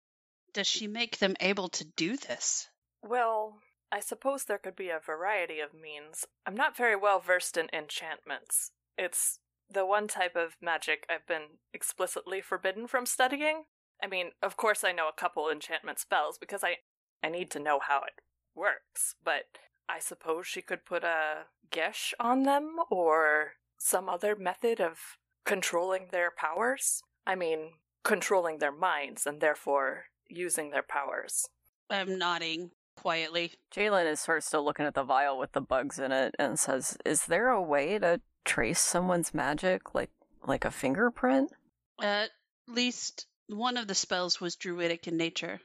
does 0.54 0.68
she 0.68 0.88
make 0.88 1.18
them 1.18 1.36
able 1.42 1.68
to 1.70 1.84
do 1.98 2.16
this? 2.16 2.70
Well, 3.04 3.60
I 3.92 4.00
suppose 4.00 4.46
there 4.46 4.58
could 4.58 4.76
be 4.76 4.90
a 4.90 5.00
variety 5.00 5.60
of 5.60 5.74
means. 5.74 6.26
I'm 6.48 6.56
not 6.56 6.78
very 6.78 6.96
well 6.96 7.20
versed 7.20 7.58
in 7.58 7.68
enchantments. 7.74 8.72
It's 8.98 9.40
the 9.70 9.86
one 9.86 10.08
type 10.08 10.36
of 10.36 10.56
magic 10.62 11.06
I've 11.10 11.28
been 11.28 11.58
explicitly 11.74 12.42
forbidden 12.42 12.88
from 12.88 13.06
studying. 13.06 13.64
I 14.02 14.08
mean, 14.08 14.32
of 14.42 14.58
course 14.58 14.84
I 14.84 14.94
know 14.94 15.10
a 15.10 15.20
couple 15.20 15.50
enchantment 15.50 16.00
spells 16.00 16.38
because 16.38 16.64
I 16.64 16.78
I 17.24 17.30
need 17.30 17.52
to 17.52 17.60
know 17.60 17.80
how 17.80 18.00
it 18.00 18.22
works, 18.56 19.16
but 19.24 19.44
I 19.88 20.00
suppose 20.00 20.48
she 20.48 20.62
could 20.62 20.86
put 20.86 21.04
a 21.04 21.46
geas 21.72 22.14
on 22.20 22.44
them 22.44 22.78
or 22.90 23.54
some 23.78 24.10
other 24.10 24.36
method 24.36 24.80
of 24.82 25.18
controlling 25.46 26.08
their 26.12 26.32
powers. 26.32 27.02
I 27.26 27.36
mean, 27.36 27.74
controlling 28.04 28.60
their 28.60 28.72
minds 28.72 29.26
and 29.26 29.40
therefore 29.40 30.06
using 30.28 30.72
their 30.72 30.84
powers. 30.84 31.48
I'm 31.90 32.18
nodding 32.18 32.72
quietly. 32.96 33.54
Jalen 33.74 34.12
is 34.12 34.20
sort 34.20 34.40
of 34.40 34.44
still 34.44 34.64
looking 34.64 34.86
at 34.86 34.94
the 34.94 35.04
vial 35.04 35.38
with 35.38 35.52
the 35.52 35.62
bugs 35.62 36.00
in 36.00 36.12
it 36.12 36.36
and 36.40 36.60
says, 36.60 36.98
"Is 37.06 37.26
there 37.26 37.50
a 37.50 37.62
way 37.62 38.00
to 38.00 38.22
trace 38.46 38.80
someone's 38.80 39.34
magic, 39.34 39.94
like 39.94 40.12
like 40.44 40.66
a 40.66 40.72
fingerprint?" 40.72 41.52
At 42.02 42.32
least 42.68 43.28
one 43.48 43.78
of 43.78 43.88
the 43.88 43.96
spells 43.96 44.40
was 44.40 44.56
druidic 44.56 45.08
in 45.08 45.18
nature. 45.18 45.62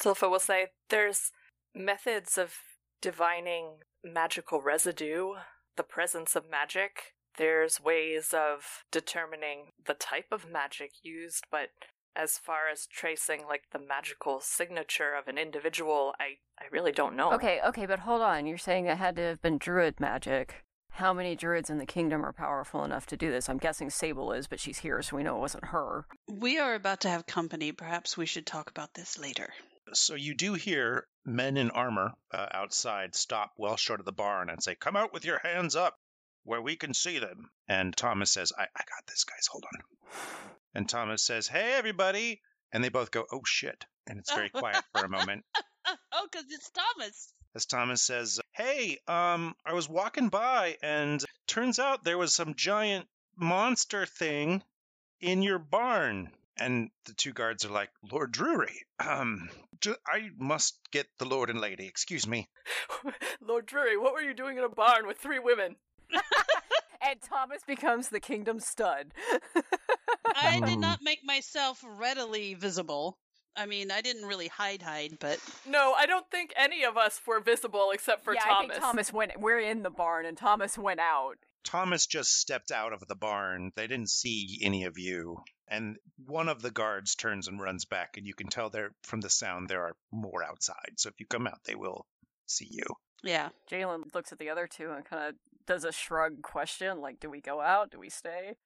Silpha 0.00 0.30
will 0.30 0.40
say 0.40 0.68
there's 0.88 1.30
methods 1.74 2.38
of 2.38 2.58
divining 3.00 3.80
magical 4.02 4.62
residue, 4.62 5.34
the 5.76 5.82
presence 5.82 6.34
of 6.36 6.48
magic. 6.50 7.14
There's 7.36 7.80
ways 7.80 8.34
of 8.34 8.84
determining 8.90 9.72
the 9.84 9.94
type 9.94 10.26
of 10.32 10.50
magic 10.50 10.92
used, 11.02 11.44
but 11.50 11.70
as 12.14 12.38
far 12.38 12.68
as 12.70 12.86
tracing 12.86 13.42
like 13.48 13.64
the 13.72 13.78
magical 13.78 14.40
signature 14.40 15.14
of 15.14 15.28
an 15.28 15.38
individual, 15.38 16.14
I, 16.20 16.38
I 16.58 16.64
really 16.70 16.92
don't 16.92 17.16
know. 17.16 17.32
Okay, 17.32 17.60
okay, 17.66 17.86
but 17.86 18.00
hold 18.00 18.22
on. 18.22 18.46
You're 18.46 18.58
saying 18.58 18.86
it 18.86 18.98
had 18.98 19.16
to 19.16 19.22
have 19.22 19.42
been 19.42 19.58
druid 19.58 20.00
magic. 20.00 20.64
How 20.90 21.14
many 21.14 21.34
druids 21.34 21.70
in 21.70 21.78
the 21.78 21.86
kingdom 21.86 22.24
are 22.24 22.34
powerful 22.34 22.84
enough 22.84 23.06
to 23.06 23.16
do 23.16 23.30
this? 23.30 23.48
I'm 23.48 23.58
guessing 23.58 23.88
Sable 23.88 24.32
is, 24.32 24.46
but 24.46 24.60
she's 24.60 24.78
here, 24.78 25.00
so 25.00 25.16
we 25.16 25.22
know 25.22 25.36
it 25.36 25.40
wasn't 25.40 25.66
her. 25.66 26.04
We 26.28 26.58
are 26.58 26.74
about 26.74 27.00
to 27.00 27.08
have 27.08 27.24
company. 27.24 27.72
Perhaps 27.72 28.18
we 28.18 28.26
should 28.26 28.46
talk 28.46 28.68
about 28.68 28.92
this 28.92 29.18
later. 29.18 29.48
So 29.94 30.14
you 30.14 30.34
do 30.34 30.52
hear 30.52 31.06
men 31.24 31.56
in 31.56 31.70
armor 31.70 32.12
uh, 32.30 32.46
outside 32.52 33.14
stop 33.14 33.52
well 33.56 33.76
short 33.76 34.00
of 34.00 34.06
the 34.06 34.12
barn 34.12 34.50
and 34.50 34.62
say, 34.62 34.74
"Come 34.74 34.96
out 34.96 35.14
with 35.14 35.24
your 35.24 35.38
hands 35.38 35.76
up, 35.76 35.98
where 36.44 36.60
we 36.60 36.76
can 36.76 36.92
see 36.92 37.18
them." 37.18 37.50
And 37.68 37.96
Thomas 37.96 38.30
says, 38.30 38.52
"I, 38.56 38.62
I 38.62 38.84
got 38.84 39.06
this, 39.08 39.24
guys. 39.24 39.46
Hold 39.50 39.64
on." 39.64 39.80
And 40.74 40.88
Thomas 40.88 41.22
says, 41.22 41.46
"Hey, 41.48 41.72
everybody!" 41.74 42.40
And 42.72 42.82
they 42.82 42.88
both 42.88 43.10
go, 43.10 43.26
"Oh 43.30 43.42
shit!" 43.44 43.84
And 44.06 44.18
it's 44.18 44.32
very 44.32 44.48
quiet 44.48 44.82
for 44.92 45.04
a 45.04 45.08
moment. 45.08 45.44
oh, 45.86 46.28
because 46.30 46.46
it's 46.50 46.70
Thomas. 46.70 47.34
As 47.54 47.66
Thomas 47.66 48.02
says, 48.02 48.40
"Hey, 48.52 48.98
um, 49.06 49.54
I 49.66 49.74
was 49.74 49.88
walking 49.88 50.28
by, 50.28 50.78
and 50.82 51.22
turns 51.46 51.78
out 51.78 52.04
there 52.04 52.18
was 52.18 52.34
some 52.34 52.54
giant 52.54 53.06
monster 53.36 54.06
thing 54.06 54.62
in 55.20 55.42
your 55.42 55.58
barn." 55.58 56.32
And 56.56 56.90
the 57.04 57.14
two 57.14 57.32
guards 57.32 57.64
are 57.64 57.70
like, 57.70 57.90
"Lord 58.10 58.32
Drury, 58.32 58.86
um, 58.98 59.50
ju- 59.80 59.96
I 60.06 60.30
must 60.36 60.78
get 60.90 61.06
the 61.18 61.26
Lord 61.26 61.50
and 61.50 61.60
Lady. 61.60 61.86
Excuse 61.86 62.26
me." 62.26 62.48
Lord 63.40 63.66
Drury, 63.66 63.98
what 63.98 64.14
were 64.14 64.22
you 64.22 64.34
doing 64.34 64.56
in 64.56 64.64
a 64.64 64.68
barn 64.68 65.06
with 65.06 65.18
three 65.18 65.38
women? 65.38 65.76
And 67.04 67.20
Thomas 67.20 67.62
becomes 67.66 68.10
the 68.10 68.20
kingdom 68.20 68.60
stud. 68.60 69.12
I 70.36 70.60
did 70.60 70.74
Hmm. 70.74 70.80
not 70.80 71.02
make 71.02 71.24
myself 71.24 71.82
readily 71.86 72.54
visible. 72.54 73.18
I 73.54 73.66
mean, 73.66 73.90
I 73.90 74.00
didn't 74.00 74.24
really 74.26 74.48
hide, 74.48 74.80
hide, 74.82 75.18
but 75.20 75.38
No, 75.66 75.92
I 75.92 76.06
don't 76.06 76.28
think 76.30 76.52
any 76.56 76.84
of 76.84 76.96
us 76.96 77.20
were 77.26 77.40
visible 77.40 77.90
except 77.90 78.24
for 78.24 78.32
yeah, 78.34 78.40
Thomas. 78.40 78.70
I 78.70 78.72
think 78.72 78.80
Thomas 78.82 79.12
went. 79.12 79.38
We're 79.38 79.60
in 79.60 79.82
the 79.82 79.90
barn, 79.90 80.24
and 80.24 80.38
Thomas 80.38 80.78
went 80.78 81.00
out. 81.00 81.36
Thomas 81.64 82.06
just 82.06 82.32
stepped 82.40 82.70
out 82.72 82.92
of 82.94 83.06
the 83.06 83.14
barn. 83.14 83.70
They 83.76 83.86
didn't 83.86 84.08
see 84.10 84.58
any 84.62 84.84
of 84.84 84.98
you. 84.98 85.42
And 85.68 85.96
one 86.26 86.48
of 86.48 86.60
the 86.62 86.70
guards 86.70 87.14
turns 87.14 87.46
and 87.46 87.60
runs 87.60 87.84
back, 87.84 88.16
and 88.16 88.26
you 88.26 88.34
can 88.34 88.48
tell 88.48 88.68
there 88.70 88.90
from 89.04 89.20
the 89.20 89.30
sound 89.30 89.68
there 89.68 89.82
are 89.84 89.96
more 90.10 90.42
outside. 90.42 90.94
So 90.96 91.08
if 91.10 91.14
you 91.20 91.26
come 91.26 91.46
out, 91.46 91.60
they 91.64 91.74
will 91.74 92.06
see 92.46 92.68
you. 92.70 92.84
yeah. 93.22 93.50
Jalen 93.70 94.12
looks 94.14 94.32
at 94.32 94.38
the 94.38 94.50
other 94.50 94.66
two 94.66 94.90
and 94.92 95.04
kind 95.04 95.28
of 95.28 95.34
does 95.66 95.84
a 95.84 95.92
shrug 95.92 96.42
question, 96.42 97.00
like, 97.00 97.20
"Do 97.20 97.30
we 97.30 97.40
go 97.40 97.60
out? 97.60 97.90
Do 97.92 97.98
we 98.00 98.08
stay?" 98.10 98.56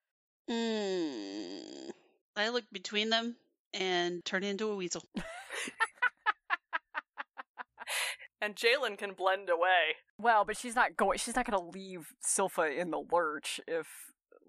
Mm. 0.51 1.91
I 2.37 2.49
look 2.51 2.65
between 2.73 3.11
them 3.11 3.37
and 3.75 4.25
turn 4.25 4.45
into 4.45 4.71
a 4.71 4.77
weasel. 4.77 5.05
And 8.39 8.55
Jalen 8.55 8.99
can 8.99 9.15
blend 9.15 9.49
away. 9.49 9.97
Well, 10.19 10.45
but 10.45 10.59
she's 10.59 10.77
not 10.77 10.95
going. 10.95 11.17
She's 11.19 11.35
not 11.35 11.47
going 11.51 11.59
to 11.59 11.71
leave 11.79 12.13
Silpha 12.25 12.77
in 12.79 12.91
the 12.91 13.03
lurch 13.11 13.61
if, 13.67 13.87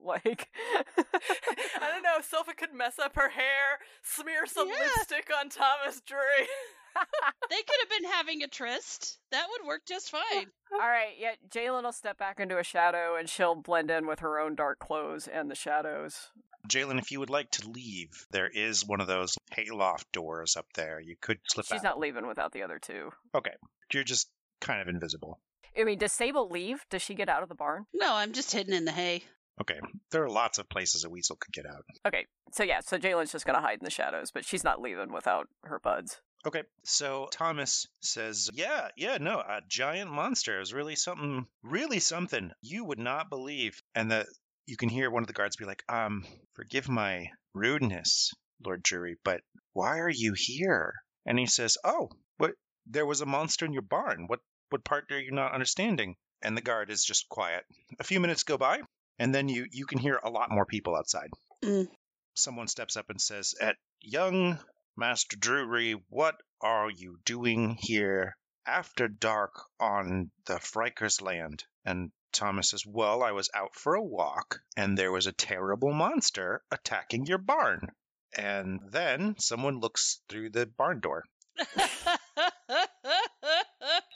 like, 0.03 0.49
I 0.97 1.89
don't 1.89 2.03
know, 2.03 2.17
Silpha 2.19 2.55
could 2.55 2.73
mess 2.73 2.99
up 2.99 3.15
her 3.15 3.29
hair, 3.29 3.79
smear 4.03 4.45
some 4.45 4.67
Yeah. 4.67 4.75
lipstick 4.97 5.29
on 5.39 5.47
Thomas 5.49 6.01
Drury. 6.05 6.47
they 7.49 7.55
could 7.55 7.77
have 7.81 7.89
been 7.89 8.11
having 8.11 8.43
a 8.43 8.47
tryst. 8.47 9.19
That 9.31 9.47
would 9.51 9.67
work 9.67 9.81
just 9.87 10.09
fine. 10.09 10.47
All 10.73 10.79
right, 10.79 11.15
yeah, 11.17 11.33
Jalen 11.49 11.83
will 11.83 11.91
step 11.91 12.17
back 12.17 12.39
into 12.39 12.57
a 12.57 12.63
shadow 12.63 13.15
and 13.17 13.29
she'll 13.29 13.55
blend 13.55 13.91
in 13.91 14.07
with 14.07 14.19
her 14.19 14.39
own 14.39 14.55
dark 14.55 14.79
clothes 14.79 15.27
and 15.27 15.49
the 15.49 15.55
shadows. 15.55 16.29
Jalen, 16.67 16.99
if 16.99 17.11
you 17.11 17.19
would 17.19 17.29
like 17.29 17.49
to 17.51 17.69
leave, 17.69 18.25
there 18.31 18.49
is 18.49 18.85
one 18.85 18.99
of 18.99 19.07
those 19.07 19.37
hayloft 19.51 20.11
doors 20.11 20.57
up 20.57 20.65
there. 20.75 20.99
You 20.99 21.15
could 21.19 21.39
slip 21.47 21.65
out. 21.65 21.75
She's 21.75 21.85
out. 21.85 21.91
not 21.91 21.99
leaving 21.99 22.27
without 22.27 22.51
the 22.51 22.63
other 22.63 22.79
two. 22.79 23.11
Okay. 23.33 23.53
You're 23.93 24.03
just 24.03 24.29
kind 24.59 24.81
of 24.81 24.87
invisible. 24.87 25.39
I 25.79 25.83
mean, 25.83 25.99
does 25.99 26.11
Sable 26.11 26.49
leave? 26.49 26.85
Does 26.89 27.01
she 27.01 27.13
get 27.13 27.29
out 27.29 27.43
of 27.43 27.49
the 27.49 27.55
barn? 27.55 27.85
No, 27.93 28.15
I'm 28.15 28.33
just 28.33 28.51
hidden 28.51 28.73
in 28.73 28.85
the 28.85 28.91
hay. 28.91 29.23
Okay. 29.61 29.79
There 30.11 30.23
are 30.23 30.29
lots 30.29 30.59
of 30.59 30.69
places 30.69 31.03
a 31.03 31.09
weasel 31.09 31.35
could 31.35 31.53
get 31.53 31.65
out. 31.65 31.83
Okay, 32.05 32.25
so 32.51 32.63
yeah, 32.63 32.79
so 32.81 32.97
Jalen's 32.97 33.31
just 33.31 33.45
gonna 33.45 33.61
hide 33.61 33.79
in 33.79 33.85
the 33.85 33.89
shadows, 33.89 34.31
but 34.31 34.45
she's 34.45 34.63
not 34.63 34.81
leaving 34.81 35.11
without 35.11 35.47
her 35.63 35.79
buds. 35.79 36.21
Okay. 36.45 36.63
So 36.83 37.27
Thomas 37.31 37.87
says, 38.01 38.49
Yeah, 38.53 38.89
yeah, 38.95 39.17
no, 39.19 39.39
a 39.39 39.61
giant 39.67 40.11
monster 40.11 40.61
is 40.61 40.73
really 40.73 40.95
something, 40.95 41.45
really 41.63 41.99
something 41.99 42.51
you 42.61 42.85
would 42.85 42.99
not 42.99 43.29
believe. 43.29 43.81
And 43.95 44.11
the 44.11 44.25
you 44.65 44.77
can 44.77 44.89
hear 44.89 45.09
one 45.09 45.23
of 45.23 45.27
the 45.27 45.33
guards 45.33 45.55
be 45.55 45.65
like, 45.65 45.83
Um, 45.89 46.25
forgive 46.53 46.89
my 46.89 47.27
rudeness, 47.53 48.33
Lord 48.63 48.83
Drury, 48.83 49.17
but 49.23 49.41
why 49.73 49.99
are 49.99 50.09
you 50.09 50.33
here? 50.35 50.93
And 51.25 51.39
he 51.39 51.47
says, 51.47 51.77
Oh, 51.83 52.09
but 52.37 52.51
there 52.85 53.05
was 53.05 53.21
a 53.21 53.25
monster 53.25 53.65
in 53.65 53.73
your 53.73 53.81
barn. 53.81 54.25
What 54.27 54.39
what 54.69 54.83
part 54.83 55.11
are 55.11 55.19
you 55.19 55.31
not 55.31 55.53
understanding? 55.53 56.15
And 56.41 56.55
the 56.55 56.61
guard 56.61 56.91
is 56.91 57.03
just 57.03 57.29
quiet. 57.29 57.63
A 57.99 58.03
few 58.03 58.19
minutes 58.19 58.43
go 58.43 58.57
by, 58.57 58.81
and 59.17 59.33
then 59.33 59.49
you 59.49 59.65
you 59.71 59.85
can 59.85 59.97
hear 59.97 60.19
a 60.23 60.29
lot 60.29 60.51
more 60.51 60.65
people 60.65 60.95
outside. 60.95 61.29
Mm. 61.63 61.87
Someone 62.35 62.67
steps 62.67 62.95
up 62.95 63.09
and 63.09 63.19
says, 63.19 63.55
At 63.59 63.77
young 64.01 64.59
Master 64.97 65.37
Drury, 65.37 65.93
what 66.09 66.35
are 66.59 66.89
you 66.89 67.19
doing 67.23 67.77
here 67.79 68.35
after 68.65 69.07
dark 69.07 69.53
on 69.79 70.31
the 70.47 70.59
Friker's 70.59 71.21
land? 71.21 71.63
And 71.85 72.11
Thomas 72.33 72.71
says, 72.71 72.83
Well, 72.85 73.23
I 73.23 73.31
was 73.31 73.49
out 73.53 73.75
for 73.75 73.93
a 73.95 74.03
walk, 74.03 74.59
and 74.75 74.97
there 74.97 75.11
was 75.11 75.27
a 75.27 75.31
terrible 75.31 75.93
monster 75.93 76.63
attacking 76.71 77.25
your 77.27 77.37
barn. 77.37 77.89
And 78.35 78.81
then 78.89 79.35
someone 79.39 79.79
looks 79.79 80.19
through 80.29 80.49
the 80.49 80.65
barn 80.65 80.99
door. 80.99 81.23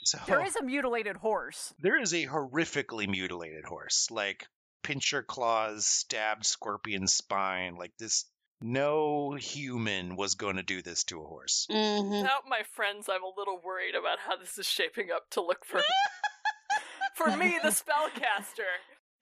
So 0.04 0.18
There 0.26 0.44
is 0.44 0.56
a 0.56 0.62
mutilated 0.62 1.16
horse. 1.16 1.72
there 1.78 2.00
is 2.00 2.12
a 2.12 2.26
horrifically 2.26 3.08
mutilated 3.08 3.64
horse, 3.64 4.08
like 4.10 4.46
pincher 4.82 5.22
claws, 5.22 5.86
stabbed 5.86 6.44
scorpion 6.44 7.06
spine. 7.06 7.76
Like 7.76 7.92
this, 7.98 8.24
no 8.62 9.32
human 9.32 10.16
was 10.16 10.34
going 10.34 10.56
to 10.56 10.62
do 10.62 10.82
this 10.82 11.04
to 11.04 11.20
a 11.20 11.26
horse. 11.26 11.66
hmm 11.70 12.10
Without 12.10 12.42
my 12.48 12.62
friends, 12.74 13.08
I'm 13.08 13.22
a 13.22 13.32
little 13.38 13.60
worried 13.64 13.94
about 13.94 14.18
how 14.18 14.36
this 14.36 14.58
is 14.58 14.66
shaping 14.66 15.10
up 15.14 15.28
to 15.30 15.40
look 15.42 15.64
for 15.64 15.80
for 17.14 17.36
me, 17.36 17.58
the 17.62 17.68
spellcaster. 17.70 18.68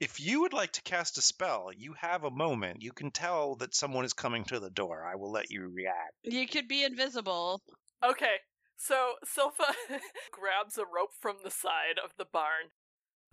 If 0.00 0.18
you 0.20 0.40
would 0.42 0.52
like 0.54 0.72
to 0.72 0.82
cast 0.82 1.18
a 1.18 1.22
spell, 1.22 1.70
you 1.76 1.94
have 2.00 2.24
a 2.24 2.30
moment. 2.30 2.82
You 2.82 2.92
can 2.92 3.10
tell 3.10 3.56
that 3.56 3.74
someone 3.74 4.04
is 4.04 4.12
coming 4.14 4.44
to 4.44 4.58
the 4.58 4.70
door. 4.70 5.04
I 5.04 5.16
will 5.16 5.30
let 5.30 5.50
you 5.50 5.68
react. 5.68 6.14
You 6.22 6.46
could 6.48 6.68
be 6.68 6.84
invisible. 6.84 7.60
Okay, 8.02 8.36
so 8.78 9.14
Silpha 9.26 9.74
grabs 10.32 10.78
a 10.78 10.84
rope 10.84 11.10
from 11.20 11.36
the 11.44 11.50
side 11.50 11.98
of 12.02 12.12
the 12.16 12.24
barn, 12.32 12.70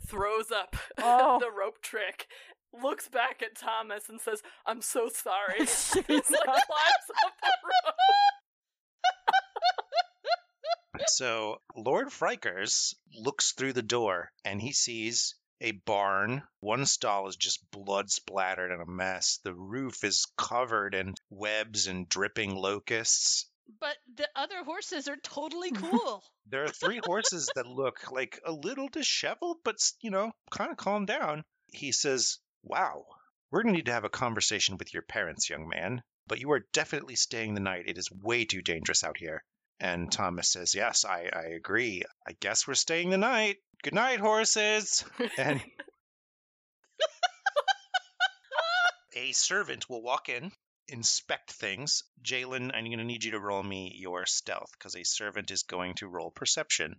throws 0.05 0.51
up 0.51 0.75
Oh. 0.97 1.39
the 1.39 1.49
rope 1.51 1.81
trick, 1.81 2.27
looks 2.81 3.07
back 3.07 3.41
at 3.41 3.55
Thomas 3.55 4.09
and 4.09 4.19
says, 4.19 4.41
"I'm 4.65 4.81
so 4.81 5.09
sorry." 5.09 5.59
She's 5.59 5.93
He's 6.07 6.29
like 6.29 6.43
climbs 6.43 7.09
up 7.25 7.33
the 7.41 7.51
rope. 7.63 7.95
So 11.07 11.61
Lord 11.75 12.07
Frikers 12.09 12.95
looks 13.13 13.53
through 13.53 13.73
the 13.73 13.81
door 13.81 14.31
and 14.43 14.61
he 14.61 14.71
sees 14.71 15.35
a 15.61 15.71
barn. 15.71 16.43
One 16.59 16.85
stall 16.85 17.27
is 17.27 17.35
just 17.35 17.69
blood 17.71 18.11
splattered 18.11 18.71
and 18.71 18.81
a 18.81 18.85
mess. 18.85 19.39
The 19.43 19.53
roof 19.53 20.03
is 20.03 20.27
covered 20.37 20.93
in 20.93 21.15
webs 21.29 21.87
and 21.87 22.07
dripping 22.07 22.55
locusts. 22.55 23.49
But 23.79 23.97
the 24.15 24.29
other 24.35 24.63
horses 24.63 25.07
are 25.07 25.17
totally 25.17 25.71
cool. 25.71 26.23
There 26.49 26.63
are 26.63 26.69
three 26.69 27.01
horses 27.03 27.49
that 27.55 27.67
look 27.67 28.09
like 28.09 28.39
a 28.45 28.53
little 28.53 28.87
disheveled, 28.87 29.57
but, 29.65 29.75
you 29.99 30.11
know, 30.11 30.31
kind 30.49 30.71
of 30.71 30.77
calm 30.77 31.05
down. 31.05 31.43
He 31.73 31.91
says, 31.91 32.39
Wow, 32.63 33.05
we're 33.51 33.63
going 33.63 33.73
to 33.73 33.77
need 33.77 33.85
to 33.85 33.93
have 33.93 34.03
a 34.03 34.09
conversation 34.09 34.77
with 34.77 34.93
your 34.93 35.03
parents, 35.03 35.49
young 35.49 35.67
man. 35.67 36.01
But 36.27 36.39
you 36.39 36.51
are 36.51 36.65
definitely 36.73 37.15
staying 37.15 37.53
the 37.53 37.61
night. 37.61 37.85
It 37.87 37.97
is 37.97 38.11
way 38.11 38.45
too 38.45 38.61
dangerous 38.61 39.03
out 39.03 39.17
here. 39.17 39.43
And 39.79 40.11
Thomas 40.11 40.49
says, 40.49 40.75
Yes, 40.75 41.05
I, 41.05 41.29
I 41.31 41.43
agree. 41.55 42.03
I 42.27 42.33
guess 42.39 42.67
we're 42.67 42.73
staying 42.73 43.11
the 43.11 43.17
night. 43.17 43.57
Good 43.83 43.93
night, 43.93 44.19
horses. 44.19 45.05
And 45.37 45.61
a 49.15 49.31
servant 49.31 49.89
will 49.89 50.01
walk 50.01 50.29
in, 50.29 50.51
inspect 50.87 51.51
things. 51.51 52.03
Jalen, 52.23 52.71
I'm 52.73 52.85
going 52.85 52.97
to 52.97 53.03
need 53.03 53.23
you 53.23 53.31
to 53.31 53.39
roll 53.39 53.63
me 53.63 53.93
your 53.95 54.25
stealth 54.25 54.71
because 54.73 54.95
a 54.95 55.03
servant 55.03 55.51
is 55.51 55.63
going 55.63 55.93
to 55.95 56.07
roll 56.07 56.31
perception. 56.31 56.95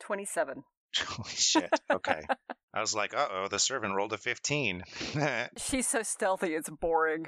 27. 0.00 0.64
Holy 1.06 1.30
shit. 1.30 1.70
Okay. 1.90 2.20
I 2.72 2.80
was 2.80 2.94
like, 2.94 3.14
uh 3.14 3.28
oh, 3.30 3.48
the 3.48 3.58
servant 3.58 3.94
rolled 3.94 4.12
a 4.12 4.18
15. 4.18 4.82
She's 5.56 5.88
so 5.88 6.02
stealthy, 6.02 6.54
it's 6.54 6.70
boring. 6.70 7.26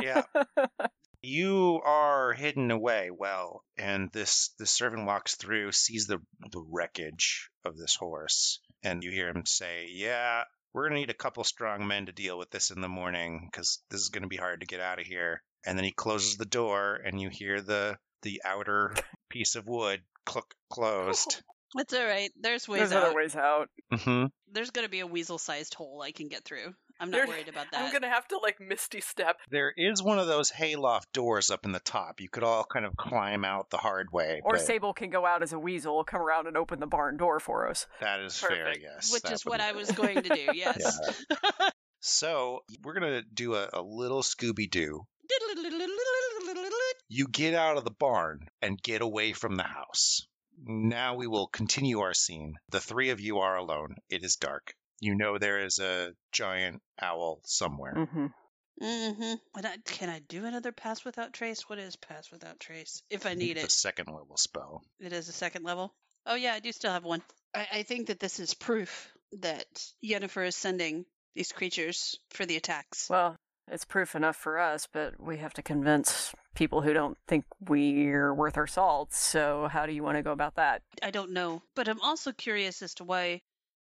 Yeah. 0.00 0.22
you 1.22 1.80
are 1.84 2.32
hidden 2.32 2.70
away 2.70 3.10
well, 3.10 3.64
and 3.76 4.10
this 4.12 4.50
the 4.58 4.66
servant 4.66 5.06
walks 5.06 5.34
through, 5.34 5.72
sees 5.72 6.06
the 6.06 6.18
the 6.52 6.64
wreckage 6.70 7.50
of 7.64 7.76
this 7.76 7.94
horse, 7.96 8.60
and 8.82 9.02
you 9.02 9.10
hear 9.10 9.28
him 9.28 9.44
say, 9.44 9.88
"Yeah, 9.90 10.44
we're 10.72 10.88
gonna 10.88 11.00
need 11.00 11.10
a 11.10 11.14
couple 11.14 11.44
strong 11.44 11.86
men 11.86 12.06
to 12.06 12.12
deal 12.12 12.38
with 12.38 12.50
this 12.50 12.70
in 12.70 12.80
the 12.80 12.88
morning 12.88 13.48
because 13.50 13.82
this 13.90 14.00
is 14.00 14.10
gonna 14.10 14.28
be 14.28 14.36
hard 14.36 14.60
to 14.60 14.66
get 14.66 14.80
out 14.80 15.00
of 15.00 15.06
here." 15.06 15.42
And 15.66 15.76
then 15.76 15.84
he 15.84 15.92
closes 15.92 16.36
the 16.36 16.46
door, 16.46 16.94
and 16.94 17.20
you 17.20 17.28
hear 17.30 17.60
the 17.60 17.98
the 18.22 18.42
outer 18.44 18.94
piece 19.28 19.56
of 19.56 19.66
wood 19.66 20.02
click 20.24 20.46
closed. 20.70 21.42
It's 21.76 21.92
all 21.92 22.04
right. 22.04 22.30
There's 22.40 22.66
ways 22.68 22.80
out. 22.82 22.88
There's 22.90 22.92
out. 22.94 23.04
other 23.08 23.14
ways 23.16 23.36
out. 23.36 23.68
hmm 23.92 24.24
There's 24.52 24.70
going 24.70 24.86
to 24.86 24.90
be 24.90 25.00
a 25.00 25.06
weasel-sized 25.06 25.74
hole 25.74 26.00
I 26.02 26.12
can 26.12 26.28
get 26.28 26.44
through. 26.44 26.74
I'm 27.00 27.10
not 27.12 27.18
You're- 27.18 27.28
worried 27.28 27.48
about 27.48 27.66
that. 27.70 27.80
I'm 27.80 27.92
gonna 27.92 28.08
have 28.08 28.26
to 28.28 28.38
like 28.38 28.58
misty 28.60 29.00
step. 29.00 29.36
There 29.50 29.72
is 29.76 30.02
one 30.02 30.18
of 30.18 30.26
those 30.26 30.50
hayloft 30.50 31.12
doors 31.12 31.48
up 31.48 31.64
in 31.64 31.70
the 31.70 31.78
top. 31.78 32.20
You 32.20 32.28
could 32.28 32.42
all 32.42 32.64
kind 32.64 32.84
of 32.84 32.96
climb 32.96 33.44
out 33.44 33.70
the 33.70 33.76
hard 33.76 34.08
way. 34.12 34.40
Or 34.44 34.54
but 34.54 34.62
Sable 34.62 34.92
can 34.92 35.08
go 35.10 35.24
out 35.24 35.44
as 35.44 35.52
a 35.52 35.60
weasel, 35.60 36.02
come 36.02 36.20
around 36.20 36.48
and 36.48 36.56
open 36.56 36.80
the 36.80 36.88
barn 36.88 37.16
door 37.16 37.38
for 37.38 37.68
us. 37.68 37.86
that 38.00 38.18
is 38.18 38.36
fair, 38.36 38.48
Perfect. 38.64 38.78
yes. 38.82 39.12
Which 39.12 39.22
That 39.22 39.32
is 39.32 39.46
what 39.46 39.60
I 39.60 39.70
was 39.72 39.92
going 39.92 40.22
to 40.24 40.28
do. 40.34 40.46
Yes. 40.54 41.22
So 42.00 42.60
we're 42.82 42.94
gonna 42.94 43.22
do 43.32 43.54
a, 43.54 43.68
a 43.72 43.82
little 43.82 44.22
Scooby 44.22 44.70
Doo. 44.70 45.02
You 47.08 47.26
get 47.28 47.54
out 47.54 47.76
of 47.76 47.84
the 47.84 47.90
barn 47.90 48.48
and 48.62 48.80
get 48.82 49.02
away 49.02 49.32
from 49.32 49.56
the 49.56 49.62
house. 49.64 50.26
Now 50.64 51.14
we 51.14 51.26
will 51.26 51.46
continue 51.46 52.00
our 52.00 52.14
scene. 52.14 52.54
The 52.70 52.80
three 52.80 53.10
of 53.10 53.20
you 53.20 53.38
are 53.38 53.56
alone. 53.56 53.96
It 54.08 54.24
is 54.24 54.36
dark. 54.36 54.74
You 55.00 55.14
know 55.14 55.38
there 55.38 55.60
is 55.64 55.78
a 55.78 56.12
giant 56.32 56.82
owl 57.00 57.40
somewhere. 57.44 57.94
hmm 57.94 58.26
mm-hmm. 58.82 59.34
And 59.56 59.66
I, 59.66 59.76
can 59.84 60.08
I 60.08 60.20
do 60.20 60.44
another 60.44 60.72
pass 60.72 61.04
without 61.04 61.32
trace? 61.32 61.68
What 61.68 61.78
is 61.78 61.96
pass 61.96 62.30
without 62.30 62.58
trace? 62.60 63.02
If 63.10 63.26
I 63.26 63.34
need 63.34 63.56
The 63.56 63.62
it, 63.62 63.70
second 63.70 64.06
level 64.08 64.36
spell. 64.36 64.82
it 65.00 65.12
is 65.12 65.28
a 65.28 65.32
second 65.32 65.64
level. 65.64 65.94
Oh 66.26 66.34
yeah, 66.34 66.54
I 66.54 66.60
do 66.60 66.72
still 66.72 66.92
have 66.92 67.04
one. 67.04 67.22
I, 67.54 67.66
I 67.72 67.82
think 67.82 68.08
that 68.08 68.20
this 68.20 68.40
is 68.40 68.54
proof 68.54 69.12
that 69.40 69.66
Yennefer 70.04 70.46
is 70.46 70.56
sending 70.56 71.04
these 71.34 71.52
creatures 71.52 72.18
for 72.30 72.44
the 72.46 72.56
attacks. 72.56 73.08
Well, 73.08 73.36
it's 73.70 73.84
proof 73.84 74.14
enough 74.14 74.36
for 74.36 74.58
us, 74.58 74.88
but 74.90 75.20
we 75.20 75.38
have 75.38 75.54
to 75.54 75.62
convince 75.62 76.34
people 76.54 76.82
who 76.82 76.92
don't 76.92 77.16
think 77.26 77.44
we're 77.60 78.32
worth 78.34 78.56
our 78.56 78.66
salt. 78.66 79.12
So, 79.12 79.68
how 79.70 79.86
do 79.86 79.92
you 79.92 80.02
want 80.02 80.16
to 80.16 80.22
go 80.22 80.32
about 80.32 80.56
that? 80.56 80.82
I 81.02 81.10
don't 81.10 81.32
know, 81.32 81.62
but 81.74 81.88
I'm 81.88 82.00
also 82.00 82.32
curious 82.32 82.82
as 82.82 82.94
to 82.94 83.04
why 83.04 83.42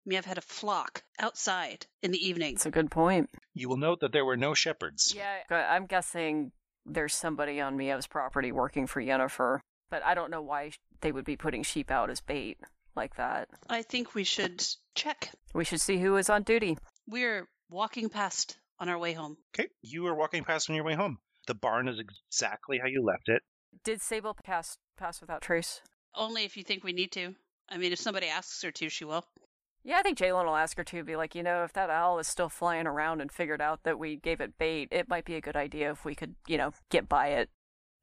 Miev 0.09 0.25
had 0.25 0.39
a 0.39 0.43
flock 0.43 1.03
outside 1.19 1.87
in 2.03 2.11
the 2.11 2.27
evening. 2.27 2.55
It's 2.55 2.67
a 2.67 2.71
good 2.71 2.91
point. 2.91 3.31
You 3.55 3.69
will 3.69 3.77
note 3.77 4.01
that 4.01 4.13
there 4.13 4.25
were 4.25 4.37
no 4.37 4.55
shepherds. 4.55 5.15
Yeah, 5.17 5.39
I'm 5.51 5.87
guessing 5.87 6.53
there's 6.85 7.15
somebody 7.15 7.61
on 7.61 7.77
Miev's 7.77 8.07
property 8.07 8.53
working 8.53 8.87
for 8.87 9.01
Yennefer, 9.01 9.61
but 9.91 10.05
I 10.05 10.15
don't 10.15 10.31
know 10.31 10.43
why 10.43 10.73
they 11.01 11.13
would 11.13 11.25
be 11.25 11.37
putting 11.37 11.63
sheep 11.63 11.91
out 11.91 12.11
as 12.11 12.21
bait 12.21 12.59
like 12.97 13.17
that. 13.17 13.49
I 13.69 13.83
think 13.83 14.15
we 14.15 14.25
should 14.25 14.65
check. 14.95 15.31
We 15.55 15.65
should 15.65 15.81
see 15.81 15.99
who 15.99 16.17
is 16.17 16.29
on 16.29 16.43
duty. 16.43 16.79
We're 17.07 17.49
walking 17.71 18.09
past 18.09 18.59
on 18.83 18.89
our 18.89 18.99
way 18.99 19.13
home. 19.13 19.37
Okay, 19.55 19.69
you 19.81 20.07
are 20.09 20.15
walking 20.15 20.43
past 20.43 20.69
on 20.69 20.75
your 20.75 20.85
way 20.85 20.95
home. 20.95 21.19
The 21.47 21.55
barn 21.55 21.89
is 21.89 22.01
exactly 22.01 22.79
how 22.79 22.89
you 22.89 23.03
left 23.03 23.29
it. 23.29 23.43
Did 23.85 24.03
Sable 24.03 24.35
pass 24.35 24.77
pass 24.99 25.21
without 25.21 25.41
trace? 25.41 25.81
Only 26.15 26.45
if 26.45 26.57
you 26.57 26.65
think 26.65 26.83
we 26.83 26.93
need 26.93 27.13
to. 27.13 27.35
I 27.71 27.79
mean, 27.79 27.93
if 27.93 28.01
somebody 28.01 28.27
asks 28.27 28.61
her 28.63 28.73
to, 28.73 28.89
she 28.89 29.05
will. 29.05 29.25
Yeah, 29.85 29.99
I 29.99 30.03
think 30.03 30.19
Jalen 30.19 30.45
will 30.45 30.57
ask 30.57 30.77
her 30.77 30.85
to 30.85 31.03
be 31.05 31.17
like, 31.17 31.35
you 31.35 31.43
know, 31.43 31.65
if 31.65 31.73
that 31.73 31.91
owl 31.91 32.19
is 32.19 32.29
still 32.29 32.49
flying 32.49 32.87
around 32.87 33.21
and 33.21 33.33
figured 33.33 33.61
out 33.61 33.85
that 33.85 33.99
we 33.99 34.17
gave 34.17 34.41
it 34.41 34.59
bait, 34.59 34.89
it 34.91 35.09
might 35.09 35.25
be 35.25 35.37
a 35.37 35.41
good 35.41 35.57
idea 35.57 35.91
if 35.91 36.05
we 36.05 36.15
could, 36.15 36.35
you 36.47 36.59
know, 36.59 36.73
get 36.91 37.09
by 37.09 37.29
it. 37.29 37.49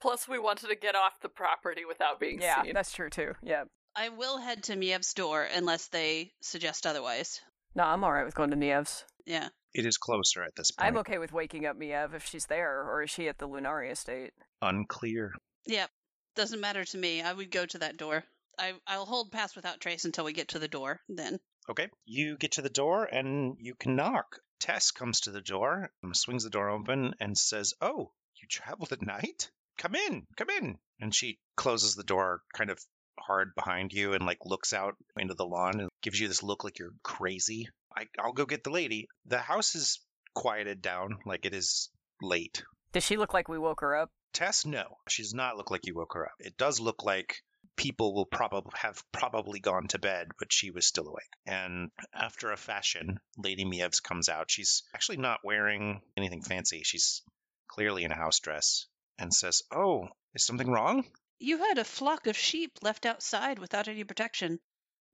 Plus, 0.02 0.28
we 0.28 0.40
wanted 0.40 0.68
to 0.68 0.76
get 0.76 0.96
off 0.96 1.20
the 1.22 1.30
property 1.30 1.84
without 1.86 2.20
being 2.20 2.42
Yeah, 2.42 2.56
seen. 2.56 2.66
Yeah, 2.68 2.74
that's 2.74 2.94
true 2.94 3.10
too. 3.10 3.34
Yeah. 3.44 3.66
I 3.96 4.10
will 4.10 4.38
head 4.38 4.64
to 4.64 4.76
Miev's 4.76 5.14
door 5.14 5.48
unless 5.54 5.88
they 5.88 6.32
suggest 6.42 6.88
otherwise. 6.88 7.42
No, 7.76 7.84
I'm 7.84 8.04
all 8.04 8.12
right 8.14 8.26
with 8.26 8.36
going 8.36 8.50
to 8.52 8.56
Miev's. 8.56 9.06
Yeah. 9.26 9.50
It 9.74 9.86
is 9.86 9.98
closer 9.98 10.44
at 10.44 10.56
this 10.56 10.72
point. 10.72 10.88
I'm 10.88 10.98
okay 10.98 11.18
with 11.18 11.32
waking 11.32 11.66
up 11.66 11.78
Miev 11.78 12.14
if 12.14 12.26
she's 12.26 12.48
there, 12.48 12.82
or 12.82 13.04
is 13.04 13.10
she 13.10 13.28
at 13.28 13.38
the 13.38 13.48
Lunari 13.48 13.92
estate? 13.92 14.34
Unclear. 14.62 15.34
Yep. 15.66 15.90
Doesn't 16.36 16.62
matter 16.62 16.86
to 16.86 16.98
me. 16.98 17.22
I 17.22 17.34
would 17.34 17.52
go 17.52 17.66
to 17.66 17.78
that 17.80 17.98
door. 17.98 18.24
I, 18.58 18.74
I'll 18.88 19.06
hold 19.06 19.32
pass 19.32 19.56
without 19.56 19.80
trace 19.80 20.06
until 20.06 20.26
we 20.26 20.34
get 20.34 20.50
to 20.50 20.60
the 20.60 20.68
door. 20.68 21.00
Then 21.08 21.40
Okay. 21.70 21.88
You 22.06 22.36
get 22.38 22.54
to 22.54 22.62
the 22.64 22.70
door 22.70 23.06
and 23.06 23.56
you 23.60 23.76
can 23.76 23.96
knock. 23.96 24.40
Tess 24.60 24.92
comes 24.92 25.22
to 25.22 25.32
the 25.32 25.42
door, 25.42 25.92
um, 26.04 26.14
swings 26.14 26.44
the 26.44 26.50
door 26.50 26.70
open, 26.70 27.14
and 27.20 27.38
says, 27.38 27.74
Oh, 27.80 28.12
you 28.36 28.48
traveled 28.50 28.92
at 28.92 29.02
night? 29.02 29.52
Come 29.78 29.96
in, 29.96 30.26
come 30.36 30.50
in. 30.50 30.80
And 31.00 31.16
she 31.16 31.40
closes 31.56 31.96
the 31.96 32.04
door 32.04 32.42
kind 32.54 32.70
of 32.70 32.80
hard 33.26 33.54
behind 33.56 33.94
you 33.94 34.14
and 34.14 34.26
like 34.26 34.46
looks 34.46 34.74
out 34.74 34.96
into 35.18 35.34
the 35.34 35.46
lawn 35.46 35.80
and 35.80 35.90
gives 36.02 36.20
you 36.20 36.28
this 36.28 36.44
look 36.44 36.64
like 36.64 36.80
you're 36.80 36.94
crazy. 37.04 37.68
I, 37.96 38.06
I'll 38.20 38.34
go 38.34 38.46
get 38.46 38.64
the 38.64 38.70
lady. 38.70 39.08
The 39.26 39.40
house 39.40 39.76
is 39.76 40.00
quieted 40.34 40.82
down, 40.82 41.18
like 41.26 41.46
it 41.46 41.54
is 41.54 41.90
late. 42.22 42.64
Does 42.92 43.06
she 43.06 43.18
look 43.18 43.34
like 43.34 43.48
we 43.48 43.60
woke 43.60 43.82
her 43.82 43.96
up? 43.96 44.12
Tess, 44.34 44.66
no, 44.66 44.98
she 45.08 45.24
does 45.24 45.34
not 45.34 45.58
look 45.58 45.72
like 45.72 45.86
you 45.86 45.96
woke 45.96 46.14
her 46.14 46.26
up. 46.26 46.36
It 46.40 46.58
does 46.58 46.80
look 46.80 47.04
like 47.04 47.42
people 47.76 48.14
will 48.14 48.26
probably 48.26 48.72
have 48.76 49.02
probably 49.12 49.60
gone 49.60 49.88
to 49.88 50.00
bed, 50.00 50.28
but 50.38 50.52
she 50.52 50.70
was 50.70 50.86
still 50.86 51.08
awake. 51.08 51.32
And 51.46 51.90
after 52.14 52.52
a 52.52 52.58
fashion, 52.58 53.20
Lady 53.38 53.66
Mievs 53.66 54.02
comes 54.02 54.30
out. 54.30 54.52
She's 54.52 54.84
actually 54.94 55.18
not 55.18 55.40
wearing 55.44 56.02
anything 56.18 56.42
fancy. 56.42 56.82
She's 56.84 57.22
clearly 57.68 58.04
in 58.04 58.12
a 58.12 58.18
house 58.18 58.40
dress 58.40 58.86
and 59.18 59.34
says, 59.34 59.64
"Oh, 59.72 60.10
is 60.36 60.46
something 60.46 60.70
wrong?" 60.70 61.06
You 61.40 61.58
had 61.58 61.78
a 61.78 61.84
flock 61.84 62.28
of 62.28 62.38
sheep 62.38 62.80
left 62.82 63.06
outside 63.06 63.60
without 63.60 63.88
any 63.88 64.04
protection, 64.04 64.60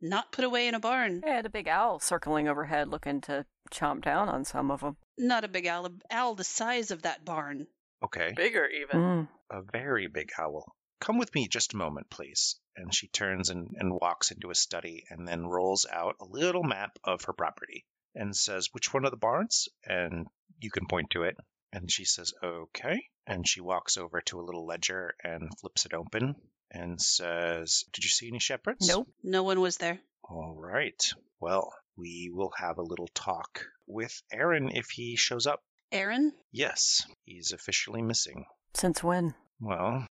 not 0.02 0.32
put 0.32 0.44
away 0.46 0.68
in 0.68 0.76
a 0.76 0.80
barn. 0.80 1.22
I 1.26 1.30
had 1.30 1.46
a 1.46 1.50
big 1.50 1.68
owl 1.68 2.00
circling 2.00 2.48
overhead 2.48 2.90
looking 2.90 3.22
to 3.22 3.46
chomp 3.72 4.04
down 4.04 4.30
on 4.30 4.46
some 4.46 4.72
of 4.72 4.82
them. 4.82 4.98
Not 5.18 5.44
a 5.44 5.48
big 5.48 5.68
owl, 5.68 5.86
a 5.86 5.92
owl 6.12 6.36
the 6.36 6.44
size 6.44 6.92
of 6.92 7.04
that 7.04 7.24
barn. 7.24 7.68
Okay, 8.04 8.34
Bigger, 8.36 8.68
even. 8.68 9.00
Mm. 9.00 9.28
a 9.50 9.62
very 9.72 10.08
big 10.08 10.32
owl. 10.38 10.76
Come 11.00 11.18
with 11.18 11.34
me 11.34 11.48
just 11.48 11.74
a 11.74 11.78
moment, 11.78 12.10
please. 12.10 12.60
And 12.76 12.94
she 12.94 13.08
turns 13.08 13.50
and, 13.50 13.70
and 13.78 13.94
walks 13.94 14.32
into 14.32 14.50
a 14.50 14.56
study 14.56 15.06
and 15.10 15.28
then 15.28 15.46
rolls 15.46 15.86
out 15.92 16.16
a 16.20 16.26
little 16.26 16.64
map 16.64 16.98
of 17.04 17.24
her 17.26 17.34
property 17.34 17.86
and 18.14 18.36
says, 18.36 18.70
Which 18.72 18.94
one 18.94 19.06
of 19.06 19.12
the 19.12 19.18
barns? 19.18 19.68
And 19.86 20.28
you 20.60 20.72
can 20.72 20.88
point 20.88 21.12
to 21.12 21.24
it. 21.24 21.36
And 21.76 21.92
she 21.92 22.06
says, 22.06 22.34
Okay. 22.42 23.10
And 23.28 23.46
she 23.46 23.60
walks 23.60 23.98
over 23.98 24.22
to 24.22 24.40
a 24.40 24.46
little 24.46 24.66
ledger 24.66 25.14
and 25.22 25.52
flips 25.60 25.86
it 25.86 25.94
open 25.94 26.36
and 26.72 27.02
says, 27.02 27.84
Did 27.92 28.06
you 28.06 28.10
see 28.10 28.30
any 28.30 28.40
shepherds? 28.40 28.88
Nope. 28.88 29.10
No 29.22 29.44
one 29.44 29.60
was 29.60 29.76
there. 29.76 30.00
All 30.24 30.56
right. 30.58 31.04
Well, 31.42 31.74
we 31.98 32.32
will 32.34 32.54
have 32.58 32.78
a 32.78 32.82
little 32.84 33.10
talk 33.14 33.66
with 33.88 34.22
Aaron 34.32 34.70
if 34.74 34.90
he 34.90 35.18
shows 35.18 35.48
up. 35.48 35.60
Aaron? 35.92 36.32
Yes, 36.54 37.06
he's 37.26 37.52
officially 37.52 38.02
missing. 38.02 38.46
Since 38.74 39.04
when? 39.04 39.36
Well, 39.60 40.08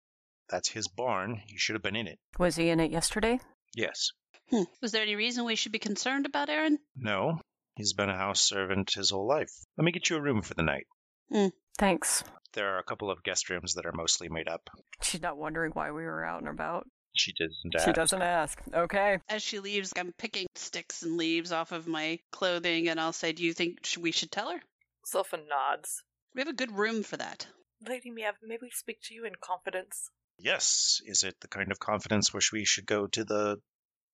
that's 0.50 0.68
his 0.68 0.88
barn. 0.88 1.40
He 1.46 1.56
should 1.56 1.76
have 1.76 1.82
been 1.82 1.96
in 1.96 2.08
it. 2.08 2.18
Was 2.38 2.56
he 2.56 2.68
in 2.68 2.78
it 2.78 2.90
yesterday? 2.90 3.40
Yes. 3.74 4.10
Hmm. 4.50 4.64
Was 4.82 4.92
there 4.92 5.02
any 5.02 5.16
reason 5.16 5.46
we 5.46 5.56
should 5.56 5.72
be 5.72 5.78
concerned 5.78 6.26
about 6.26 6.50
Aaron? 6.50 6.78
No, 6.94 7.40
he's 7.74 7.94
been 7.94 8.10
a 8.10 8.16
house 8.16 8.42
servant 8.42 8.92
his 8.92 9.10
whole 9.10 9.26
life. 9.26 9.50
Let 9.78 9.84
me 9.86 9.92
get 9.92 10.10
you 10.10 10.16
a 10.16 10.20
room 10.20 10.42
for 10.42 10.52
the 10.52 10.62
night. 10.62 10.86
Thanks. 11.78 12.24
There 12.52 12.74
are 12.74 12.78
a 12.78 12.84
couple 12.84 13.10
of 13.10 13.22
guest 13.24 13.50
rooms 13.50 13.74
that 13.74 13.86
are 13.86 13.92
mostly 13.92 14.28
made 14.28 14.48
up. 14.48 14.70
She's 15.02 15.22
not 15.22 15.36
wondering 15.36 15.72
why 15.72 15.90
we 15.90 16.04
were 16.04 16.24
out 16.24 16.40
and 16.40 16.48
about. 16.48 16.86
She 17.16 17.32
doesn't 17.32 17.74
ask. 17.74 17.84
She 17.84 17.90
ask. 17.90 17.96
doesn't 17.96 18.22
ask. 18.22 18.62
Okay. 18.72 19.18
As 19.28 19.42
she 19.42 19.60
leaves, 19.60 19.92
I'm 19.96 20.12
picking 20.18 20.46
sticks 20.56 21.02
and 21.02 21.16
leaves 21.16 21.52
off 21.52 21.72
of 21.72 21.86
my 21.86 22.18
clothing, 22.32 22.88
and 22.88 23.00
I'll 23.00 23.12
say, 23.12 23.32
Do 23.32 23.44
you 23.44 23.52
think 23.52 23.84
sh- 23.84 23.98
we 23.98 24.10
should 24.12 24.30
tell 24.32 24.50
her? 24.50 24.60
Silpha 25.12 25.38
nods. 25.48 26.02
We 26.34 26.40
have 26.40 26.48
a 26.48 26.52
good 26.52 26.72
room 26.72 27.02
for 27.02 27.16
that. 27.16 27.46
Lady 27.86 28.10
Miev, 28.10 28.34
may 28.42 28.58
we 28.60 28.70
speak 28.70 28.98
to 29.04 29.14
you 29.14 29.24
in 29.24 29.32
confidence? 29.40 30.10
Yes. 30.38 31.00
Is 31.06 31.22
it 31.22 31.36
the 31.40 31.48
kind 31.48 31.70
of 31.70 31.78
confidence 31.78 32.32
where 32.32 32.40
we 32.52 32.64
should 32.64 32.86
go 32.86 33.06
to 33.08 33.24
the 33.24 33.58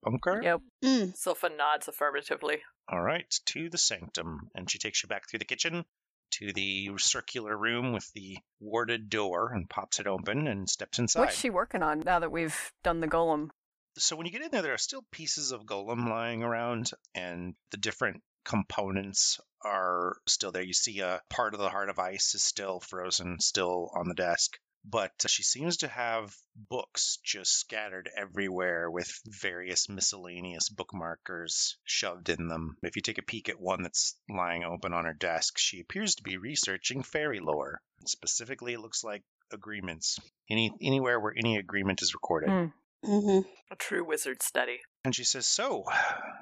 bunker? 0.03 0.41
Yep. 0.43 0.61
Mm. 0.85 1.19
Silpha 1.19 1.57
nods 1.57 1.89
affirmatively. 1.89 2.59
All 2.89 3.01
right, 3.01 3.33
to 3.47 3.71
the 3.71 3.79
sanctum. 3.79 4.51
And 4.55 4.71
she 4.71 4.79
takes 4.79 5.03
you 5.03 5.09
back 5.09 5.29
through 5.29 5.39
the 5.39 5.45
kitchen 5.45 5.85
to 6.33 6.53
the 6.53 6.91
circular 6.99 7.57
room 7.57 7.93
with 7.93 8.11
the 8.13 8.39
warded 8.61 9.09
door 9.09 9.53
and 9.53 9.69
pops 9.69 10.01
it 10.01 10.07
open 10.07 10.47
and 10.47 10.69
steps 10.69 10.99
inside. 10.99 11.21
What's 11.21 11.39
she 11.39 11.51
working 11.51 11.83
on 11.83 12.01
now 12.01 12.19
that 12.19 12.33
we've 12.33 12.73
done 12.83 13.01
the 13.01 13.09
golem? 13.09 13.51
So 13.99 14.17
when 14.17 14.27
you 14.27 14.33
get 14.33 14.43
in 14.43 14.51
there, 14.51 14.63
there 14.63 14.75
are 14.75 14.79
still 14.79 15.05
pieces 15.11 15.53
of 15.53 15.67
golem 15.67 16.09
lying 16.09 16.43
around, 16.43 16.91
and 17.15 17.55
the 17.71 17.77
different 17.77 18.23
components 18.45 19.41
are 19.63 20.17
still 20.27 20.53
there. 20.53 20.63
You 20.63 20.73
see 20.73 21.01
a 21.01 21.21
part 21.29 21.55
of 21.55 21.61
the 21.61 21.69
heart 21.69 21.91
of 21.91 21.99
ice 21.99 22.35
is 22.35 22.43
still 22.43 22.81
frozen, 22.81 23.41
still 23.41 23.91
on 23.95 24.09
the 24.09 24.15
desk. 24.15 24.59
But 24.85 25.25
she 25.29 25.43
seems 25.43 25.79
to 25.79 25.89
have 25.89 26.35
books 26.57 27.19
just 27.23 27.53
scattered 27.53 28.11
everywhere 28.17 28.91
with 28.91 29.21
various 29.27 29.89
miscellaneous 29.89 30.71
bookmarkers 30.71 31.75
shoved 31.85 32.29
in 32.29 32.49
them. 32.49 32.77
If 32.83 32.97
you 32.97 33.03
take 33.03 33.19
a 33.19 33.23
peek 33.23 33.49
at 33.49 33.61
one 33.61 33.83
that's 33.83 34.19
lying 34.29 34.65
open 34.65 34.93
on 34.93 35.05
her 35.05 35.13
desk, 35.13 35.59
she 35.59 35.81
appears 35.81 36.15
to 36.17 36.23
be 36.23 36.39
researching 36.39 37.03
fairy 37.03 37.41
lore. 37.41 37.81
Specifically, 38.07 38.73
it 38.73 38.81
looks 38.81 39.05
like 39.05 39.23
agreements. 39.53 40.19
Any 40.49 40.73
anywhere 40.81 41.21
where 41.21 41.35
any 41.37 41.59
agreement 41.59 42.03
is 42.03 42.15
recorded. 42.15 42.51
Hmm. 42.51 42.67
hmm 43.05 43.41
A 43.71 43.77
true 43.77 44.05
wizard 44.05 44.43
study. 44.43 44.81
And 45.05 45.15
she 45.15 45.25
says, 45.25 45.47
So, 45.47 45.85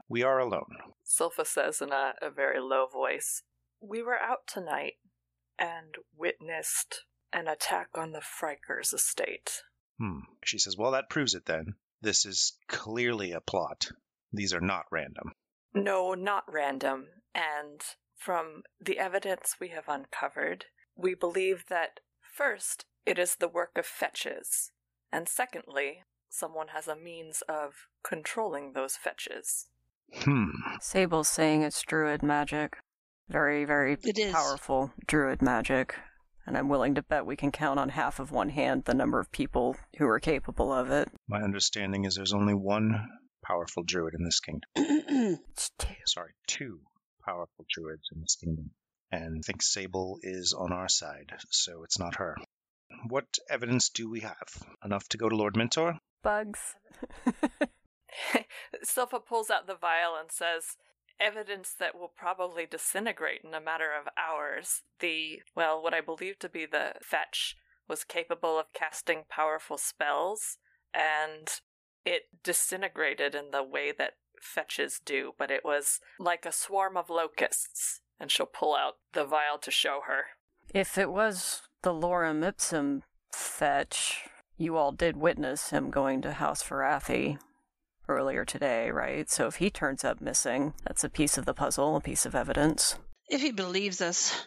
we 0.08 0.22
are 0.22 0.38
alone. 0.38 0.76
Silpha 1.04 1.46
says 1.46 1.80
in 1.80 1.92
a, 1.92 2.14
a 2.22 2.30
very 2.30 2.60
low 2.60 2.86
voice, 2.86 3.42
We 3.80 4.02
were 4.02 4.18
out 4.18 4.46
tonight 4.46 4.94
and 5.58 5.96
witnessed 6.16 7.04
an 7.32 7.48
attack 7.48 7.88
on 7.94 8.12
the 8.12 8.20
Frikers 8.20 8.92
estate. 8.94 9.62
Hmm. 9.98 10.20
She 10.44 10.58
says, 10.58 10.76
Well, 10.76 10.92
that 10.92 11.10
proves 11.10 11.34
it 11.34 11.46
then. 11.46 11.74
This 12.00 12.24
is 12.24 12.56
clearly 12.68 13.32
a 13.32 13.40
plot. 13.40 13.88
These 14.32 14.52
are 14.54 14.60
not 14.60 14.84
random. 14.90 15.32
No, 15.74 16.14
not 16.14 16.44
random. 16.50 17.06
And 17.34 17.80
from 18.16 18.62
the 18.80 18.98
evidence 18.98 19.56
we 19.60 19.68
have 19.68 19.88
uncovered, 19.88 20.66
we 20.96 21.14
believe 21.14 21.64
that 21.68 22.00
first, 22.20 22.84
it 23.06 23.18
is 23.18 23.36
the 23.36 23.48
work 23.48 23.72
of 23.76 23.86
fetches, 23.86 24.70
and 25.12 25.28
secondly, 25.28 26.04
someone 26.28 26.68
has 26.68 26.86
a 26.88 26.96
means 26.96 27.42
of 27.48 27.74
controlling 28.04 28.72
those 28.72 28.96
fetches. 28.96 29.66
Hmm. 30.14 30.50
Sable's 30.80 31.28
saying 31.28 31.62
it's 31.62 31.82
druid 31.82 32.22
magic. 32.22 32.76
Very, 33.28 33.64
very 33.64 33.96
It 34.04 34.18
is. 34.18 34.32
powerful 34.32 34.92
druid 35.06 35.42
magic. 35.42 35.94
And 36.48 36.56
I'm 36.56 36.70
willing 36.70 36.94
to 36.94 37.02
bet 37.02 37.26
we 37.26 37.36
can 37.36 37.52
count 37.52 37.78
on 37.78 37.90
half 37.90 38.18
of 38.18 38.32
one 38.32 38.48
hand 38.48 38.86
the 38.86 38.94
number 38.94 39.20
of 39.20 39.30
people 39.30 39.76
who 39.98 40.08
are 40.08 40.18
capable 40.18 40.72
of 40.72 40.90
it. 40.90 41.10
My 41.28 41.42
understanding 41.42 42.06
is 42.06 42.14
there's 42.14 42.32
only 42.32 42.54
one 42.54 43.06
powerful 43.44 43.82
druid 43.82 44.14
in 44.18 44.24
this 44.24 44.40
kingdom. 44.40 44.70
It's 45.50 45.70
two. 45.78 45.94
Sorry, 46.06 46.32
two 46.46 46.80
powerful 47.22 47.66
druids 47.68 48.08
in 48.14 48.22
this 48.22 48.36
kingdom. 48.42 48.70
And 49.12 49.36
I 49.36 49.40
think 49.44 49.60
Sable 49.60 50.20
is 50.22 50.54
on 50.58 50.72
our 50.72 50.88
side, 50.88 51.32
so 51.50 51.82
it's 51.84 51.98
not 51.98 52.16
her. 52.16 52.34
What 53.06 53.26
evidence 53.50 53.90
do 53.90 54.08
we 54.08 54.20
have? 54.20 54.48
Enough 54.82 55.06
to 55.10 55.18
go 55.18 55.28
to 55.28 55.36
Lord 55.36 55.54
Mentor? 55.54 55.98
Bugs. 56.22 56.76
Silpha 58.84 59.24
pulls 59.24 59.50
out 59.50 59.66
the 59.66 59.74
vial 59.74 60.16
and 60.18 60.32
says, 60.32 60.76
Evidence 61.20 61.74
that 61.78 61.98
will 61.98 62.12
probably 62.16 62.66
disintegrate 62.66 63.40
in 63.44 63.54
a 63.54 63.60
matter 63.60 63.90
of 63.92 64.08
hours. 64.16 64.82
The, 65.00 65.42
well, 65.54 65.82
what 65.82 65.94
I 65.94 66.00
believe 66.00 66.38
to 66.40 66.48
be 66.48 66.66
the 66.66 66.92
fetch 67.02 67.56
was 67.88 68.04
capable 68.04 68.58
of 68.58 68.72
casting 68.72 69.24
powerful 69.28 69.78
spells, 69.78 70.58
and 70.94 71.48
it 72.04 72.28
disintegrated 72.44 73.34
in 73.34 73.50
the 73.50 73.62
way 73.62 73.92
that 73.96 74.14
fetches 74.40 75.00
do, 75.04 75.32
but 75.38 75.50
it 75.50 75.64
was 75.64 76.00
like 76.18 76.46
a 76.46 76.52
swarm 76.52 76.96
of 76.96 77.10
locusts. 77.10 78.00
And 78.20 78.30
she'll 78.30 78.46
pull 78.46 78.74
out 78.74 78.94
the 79.12 79.24
vial 79.24 79.58
to 79.58 79.70
show 79.70 80.00
her. 80.06 80.24
If 80.74 80.98
it 80.98 81.10
was 81.10 81.62
the 81.82 81.92
Lorem 81.92 82.42
Ipsum 82.42 83.02
fetch, 83.32 84.28
you 84.56 84.76
all 84.76 84.92
did 84.92 85.16
witness 85.16 85.70
him 85.70 85.90
going 85.90 86.20
to 86.22 86.32
House 86.32 86.62
Varathi 86.62 87.38
earlier 88.08 88.44
today, 88.44 88.90
right? 88.90 89.28
So 89.30 89.46
if 89.46 89.56
he 89.56 89.70
turns 89.70 90.04
up 90.04 90.20
missing, 90.20 90.74
that's 90.84 91.04
a 91.04 91.08
piece 91.08 91.36
of 91.38 91.44
the 91.46 91.54
puzzle, 91.54 91.96
a 91.96 92.00
piece 92.00 92.24
of 92.26 92.34
evidence. 92.34 92.96
if 93.28 93.40
he 93.42 93.52
believes 93.52 94.00
us, 94.00 94.46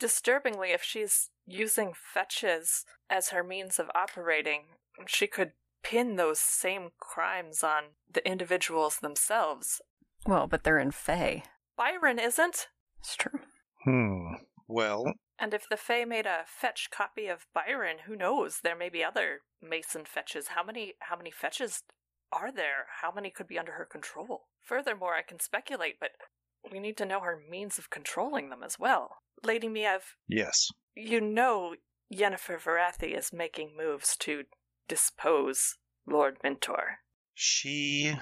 Disturbingly, 0.00 0.70
if 0.70 0.82
she's 0.82 1.30
using 1.44 1.92
fetches 1.92 2.84
as 3.10 3.30
her 3.30 3.42
means 3.42 3.80
of 3.80 3.90
operating, 3.96 4.62
she 5.06 5.26
could 5.26 5.52
pin 5.82 6.14
those 6.14 6.38
same 6.38 6.90
crimes 7.00 7.64
on 7.64 7.82
the 8.08 8.24
individuals 8.28 8.98
themselves. 8.98 9.80
Well, 10.24 10.46
but 10.46 10.62
they're 10.62 10.78
in 10.78 10.92
Fae. 10.92 11.42
Byron 11.76 12.20
isn't. 12.20 12.68
It's 13.00 13.16
true. 13.16 13.40
Hmm. 13.84 14.34
Well, 14.68 15.14
And 15.38 15.52
if 15.54 15.68
the 15.68 15.76
Fae 15.76 16.04
made 16.04 16.26
a 16.26 16.44
fetch 16.46 16.90
copy 16.92 17.26
of 17.26 17.46
Byron, 17.54 17.96
who 18.06 18.14
knows? 18.14 18.60
There 18.62 18.76
may 18.76 18.88
be 18.90 19.02
other 19.02 19.40
Mason 19.60 20.04
fetches. 20.04 20.48
How 20.48 20.62
many 20.62 20.94
how 21.00 21.16
many 21.16 21.30
fetches 21.32 21.82
are 22.32 22.52
there? 22.52 22.86
How 23.00 23.12
many 23.12 23.30
could 23.30 23.46
be 23.46 23.58
under 23.58 23.72
her 23.72 23.84
control? 23.84 24.46
Furthermore, 24.64 25.14
I 25.14 25.22
can 25.22 25.40
speculate, 25.40 25.96
but 26.00 26.10
we 26.70 26.78
need 26.78 26.96
to 26.98 27.06
know 27.06 27.20
her 27.20 27.40
means 27.48 27.78
of 27.78 27.90
controlling 27.90 28.50
them 28.50 28.62
as 28.62 28.78
well. 28.78 29.16
Lady 29.44 29.68
Miev, 29.68 30.00
yes. 30.28 30.68
you 30.94 31.20
know 31.20 31.74
Yennefer 32.12 32.60
Varathi 32.60 33.16
is 33.16 33.32
making 33.32 33.76
moves 33.76 34.16
to 34.18 34.44
dispose 34.88 35.76
Lord 36.06 36.38
Mentor. 36.42 36.98
She 37.34 38.14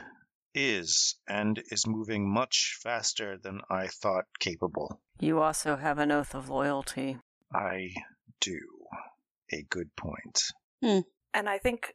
is, 0.54 1.16
and 1.28 1.62
is 1.70 1.86
moving 1.86 2.32
much 2.32 2.78
faster 2.82 3.38
than 3.42 3.61
I 3.70 3.86
thought 3.86 4.24
capable. 4.40 5.00
You 5.20 5.40
also 5.40 5.76
have 5.76 5.98
an 5.98 6.12
oath 6.12 6.34
of 6.34 6.50
loyalty. 6.50 7.18
I 7.52 7.90
do. 8.40 8.59
A 9.52 9.62
good 9.70 9.94
point. 9.96 10.42
Hmm. 10.82 11.00
And 11.32 11.48
I 11.48 11.59
think 11.59 11.94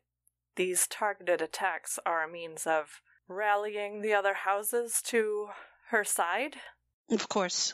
these 0.56 0.88
targeted 0.88 1.42
attacks 1.42 1.98
are 2.06 2.24
a 2.24 2.32
means 2.32 2.66
of 2.68 3.02
rallying 3.28 4.02
the 4.02 4.14
other 4.14 4.34
houses 4.34 5.02
to 5.06 5.48
her 5.90 6.04
side. 6.04 6.56
of 7.10 7.28
course. 7.30 7.74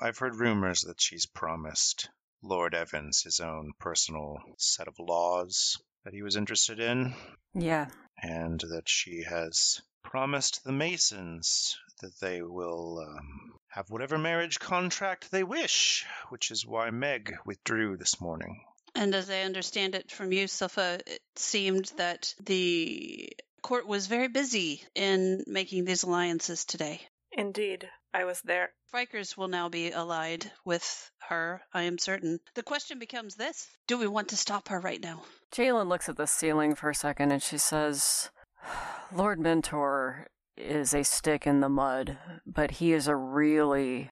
I've 0.00 0.18
heard 0.18 0.36
rumors 0.36 0.82
that 0.82 1.00
she's 1.00 1.26
promised 1.26 2.08
Lord 2.42 2.74
Evans 2.74 3.22
his 3.22 3.40
own 3.40 3.72
personal 3.80 4.38
set 4.58 4.86
of 4.88 4.94
laws 4.98 5.76
that 6.04 6.14
he 6.14 6.22
was 6.22 6.36
interested 6.36 6.78
in, 6.78 7.14
Yeah. 7.54 7.88
and 8.22 8.60
that 8.60 8.88
she 8.88 9.24
has 9.28 9.80
promised 10.04 10.62
the 10.64 10.72
Masons 10.72 11.76
that 12.00 12.18
they 12.20 12.40
will 12.42 13.00
um, 13.00 13.58
have 13.68 13.90
whatever 13.90 14.16
marriage 14.16 14.58
contract 14.60 15.30
they 15.30 15.42
wish, 15.42 16.06
which 16.28 16.50
is 16.52 16.64
why 16.64 16.90
Meg 16.90 17.34
withdrew 17.44 17.96
this 17.96 18.20
morning. 18.20 18.64
And 18.94 19.14
as 19.14 19.30
I 19.30 19.40
understand 19.40 19.94
it 19.94 20.10
from 20.10 20.32
you, 20.32 20.46
Silpha, 20.46 21.00
it 21.06 21.20
seemed 21.36 21.92
that 21.96 22.34
the 22.44 23.32
court 23.62 23.86
was 23.86 24.06
very 24.06 24.28
busy 24.28 24.82
in 24.94 25.44
making 25.46 25.84
these 25.84 26.02
alliances 26.02 26.64
today. 26.64 27.00
Indeed, 27.32 27.88
I 28.14 28.24
was 28.24 28.40
there. 28.42 28.70
Frikers 28.92 29.36
will 29.36 29.48
now 29.48 29.68
be 29.68 29.92
allied 29.92 30.50
with 30.64 31.10
her, 31.28 31.62
I 31.74 31.82
am 31.82 31.98
certain. 31.98 32.40
The 32.54 32.62
question 32.62 32.98
becomes 32.98 33.34
this 33.34 33.68
Do 33.86 33.98
we 33.98 34.06
want 34.06 34.28
to 34.28 34.36
stop 34.36 34.68
her 34.68 34.80
right 34.80 35.00
now? 35.00 35.22
Jalen 35.52 35.88
looks 35.88 36.08
at 36.08 36.16
the 36.16 36.26
ceiling 36.26 36.74
for 36.74 36.90
a 36.90 36.94
second 36.94 37.32
and 37.32 37.42
she 37.42 37.58
says, 37.58 38.30
Lord 39.12 39.38
Mentor 39.38 40.26
is 40.56 40.94
a 40.94 41.04
stick 41.04 41.46
in 41.46 41.60
the 41.60 41.68
mud, 41.68 42.18
but 42.46 42.72
he 42.72 42.92
is 42.92 43.06
a 43.06 43.14
really 43.14 44.10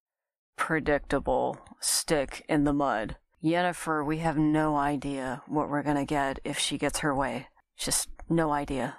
predictable 0.56 1.58
stick 1.80 2.44
in 2.48 2.64
the 2.64 2.72
mud. 2.72 3.16
Yennefer, 3.47 4.05
we 4.05 4.18
have 4.18 4.36
no 4.36 4.74
idea 4.74 5.40
what 5.47 5.68
we're 5.68 5.84
going 5.84 5.97
to 5.97 6.05
get 6.05 6.40
if 6.42 6.59
she 6.59 6.78
gets 6.78 6.99
her 6.99 7.14
way. 7.14 7.47
Just 7.76 8.09
no 8.28 8.51
idea. 8.51 8.99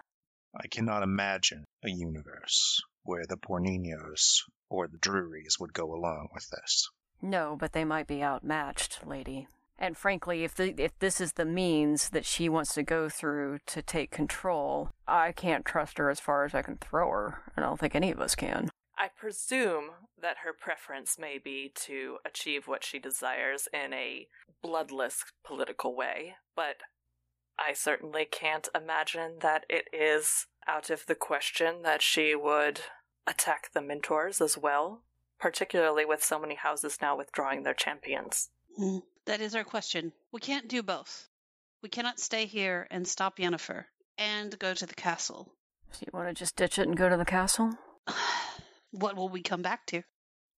I 0.56 0.68
cannot 0.68 1.04
imagine 1.04 1.66
a 1.84 1.90
universe 1.90 2.80
where 3.04 3.26
the 3.28 3.36
Porninos 3.36 4.44
or 4.70 4.88
the 4.88 5.00
Drurys 5.00 5.60
would 5.60 5.74
go 5.74 5.94
along 5.94 6.30
with 6.34 6.50
this. 6.50 6.90
No, 7.22 7.58
but 7.60 7.74
they 7.74 7.84
might 7.84 8.08
be 8.08 8.24
outmatched, 8.24 9.06
lady. 9.06 9.48
And 9.78 9.98
frankly, 9.98 10.46
if 10.46 10.56
the, 10.56 10.74
if 10.82 10.98
this 11.00 11.20
is 11.20 11.34
the 11.34 11.44
means 11.44 12.10
that 12.12 12.26
she 12.26 12.48
wants 12.48 12.74
to 12.76 12.84
go 12.84 13.10
through 13.10 13.60
to 13.66 13.82
take 13.82 14.12
control, 14.12 14.92
I 15.10 15.34
can't 15.34 15.66
trust 15.66 15.98
her 15.98 16.10
as 16.10 16.22
far 16.22 16.46
as 16.46 16.56
I 16.56 16.62
can 16.62 16.78
throw 16.78 17.10
her, 17.10 17.42
and 17.56 17.66
I 17.66 17.68
don't 17.68 17.80
think 17.80 17.96
any 17.96 18.12
of 18.12 18.22
us 18.22 18.34
can. 18.34 18.70
I 18.98 19.10
presume 19.10 19.92
that 20.20 20.38
her 20.44 20.54
preference 20.54 21.20
may 21.20 21.38
be 21.38 21.72
to 21.76 22.18
achieve 22.26 22.68
what 22.68 22.84
she 22.84 22.98
desires 22.98 23.68
in 23.72 23.94
a 23.94 24.28
bloodless 24.64 25.24
political 25.46 25.96
way, 25.96 26.36
but 26.56 26.78
I 27.60 27.74
certainly 27.74 28.26
can't 28.26 28.68
imagine 28.74 29.38
that 29.42 29.66
it 29.70 29.88
is 29.94 30.48
out 30.68 30.90
of 30.90 31.06
the 31.06 31.16
question 31.16 31.84
that 31.84 32.02
she 32.02 32.34
would 32.34 32.82
attack 33.28 33.72
the 33.74 33.82
mentors 33.82 34.42
as 34.42 34.58
well, 34.58 35.04
particularly 35.40 36.06
with 36.06 36.24
so 36.24 36.40
many 36.40 36.56
houses 36.56 36.98
now 37.00 37.16
withdrawing 37.16 37.64
their 37.64 37.76
champions. 37.76 38.50
Mm, 38.80 39.04
That 39.26 39.42
is 39.42 39.56
our 39.56 39.64
question. 39.64 40.14
We 40.32 40.40
can't 40.40 40.68
do 40.68 40.82
both. 40.82 41.30
We 41.84 41.90
cannot 41.90 42.20
stay 42.20 42.46
here 42.48 42.88
and 42.90 43.08
stop 43.08 43.38
Yennefer 43.38 43.86
and 44.18 44.58
go 44.58 44.74
to 44.74 44.86
the 44.88 44.96
castle. 44.96 45.54
So 45.92 46.00
you 46.02 46.12
want 46.18 46.30
to 46.30 46.34
just 46.34 46.56
ditch 46.56 46.80
it 46.80 46.88
and 46.88 46.98
go 46.98 47.10
to 47.10 47.18
the 47.18 47.26
castle? 47.26 47.76
what 49.00 49.16
will 49.16 49.30
we 49.30 49.42
come 49.42 49.62
back 49.62 49.86
to? 49.88 50.04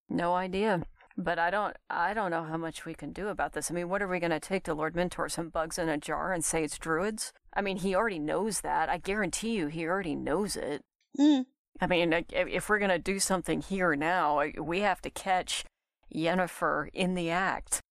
No 0.09 0.33
idea. 0.33 0.83
But 1.17 1.37
I 1.37 1.49
don't 1.49 1.75
I 1.89 2.13
don't 2.13 2.31
know 2.31 2.43
how 2.43 2.57
much 2.57 2.85
we 2.85 2.93
can 2.93 3.11
do 3.11 3.27
about 3.27 3.53
this. 3.53 3.69
I 3.69 3.73
mean, 3.73 3.89
what 3.89 4.01
are 4.01 4.07
we 4.07 4.19
going 4.19 4.31
to 4.31 4.39
take 4.39 4.63
to 4.63 4.73
Lord 4.73 4.95
Mentor? 4.95 5.27
Some 5.27 5.49
bugs 5.49 5.77
in 5.77 5.89
a 5.89 5.97
jar 5.97 6.31
and 6.31 6.43
say 6.43 6.63
it's 6.63 6.77
druids? 6.77 7.33
I 7.53 7.61
mean, 7.61 7.77
he 7.77 7.93
already 7.93 8.19
knows 8.19 8.61
that. 8.61 8.87
I 8.87 8.97
guarantee 8.97 9.55
you 9.55 9.67
he 9.67 9.85
already 9.85 10.15
knows 10.15 10.55
it. 10.55 10.81
Mm. 11.19 11.45
I 11.81 11.87
mean, 11.87 12.13
if 12.13 12.25
if 12.31 12.69
we're 12.69 12.79
going 12.79 12.89
to 12.89 12.99
do 12.99 13.19
something 13.19 13.61
here 13.61 13.95
now, 13.95 14.41
we 14.61 14.79
have 14.79 15.01
to 15.01 15.09
catch 15.09 15.65
Yennefer 16.13 16.87
in 16.93 17.15
the 17.15 17.29
act. 17.29 17.81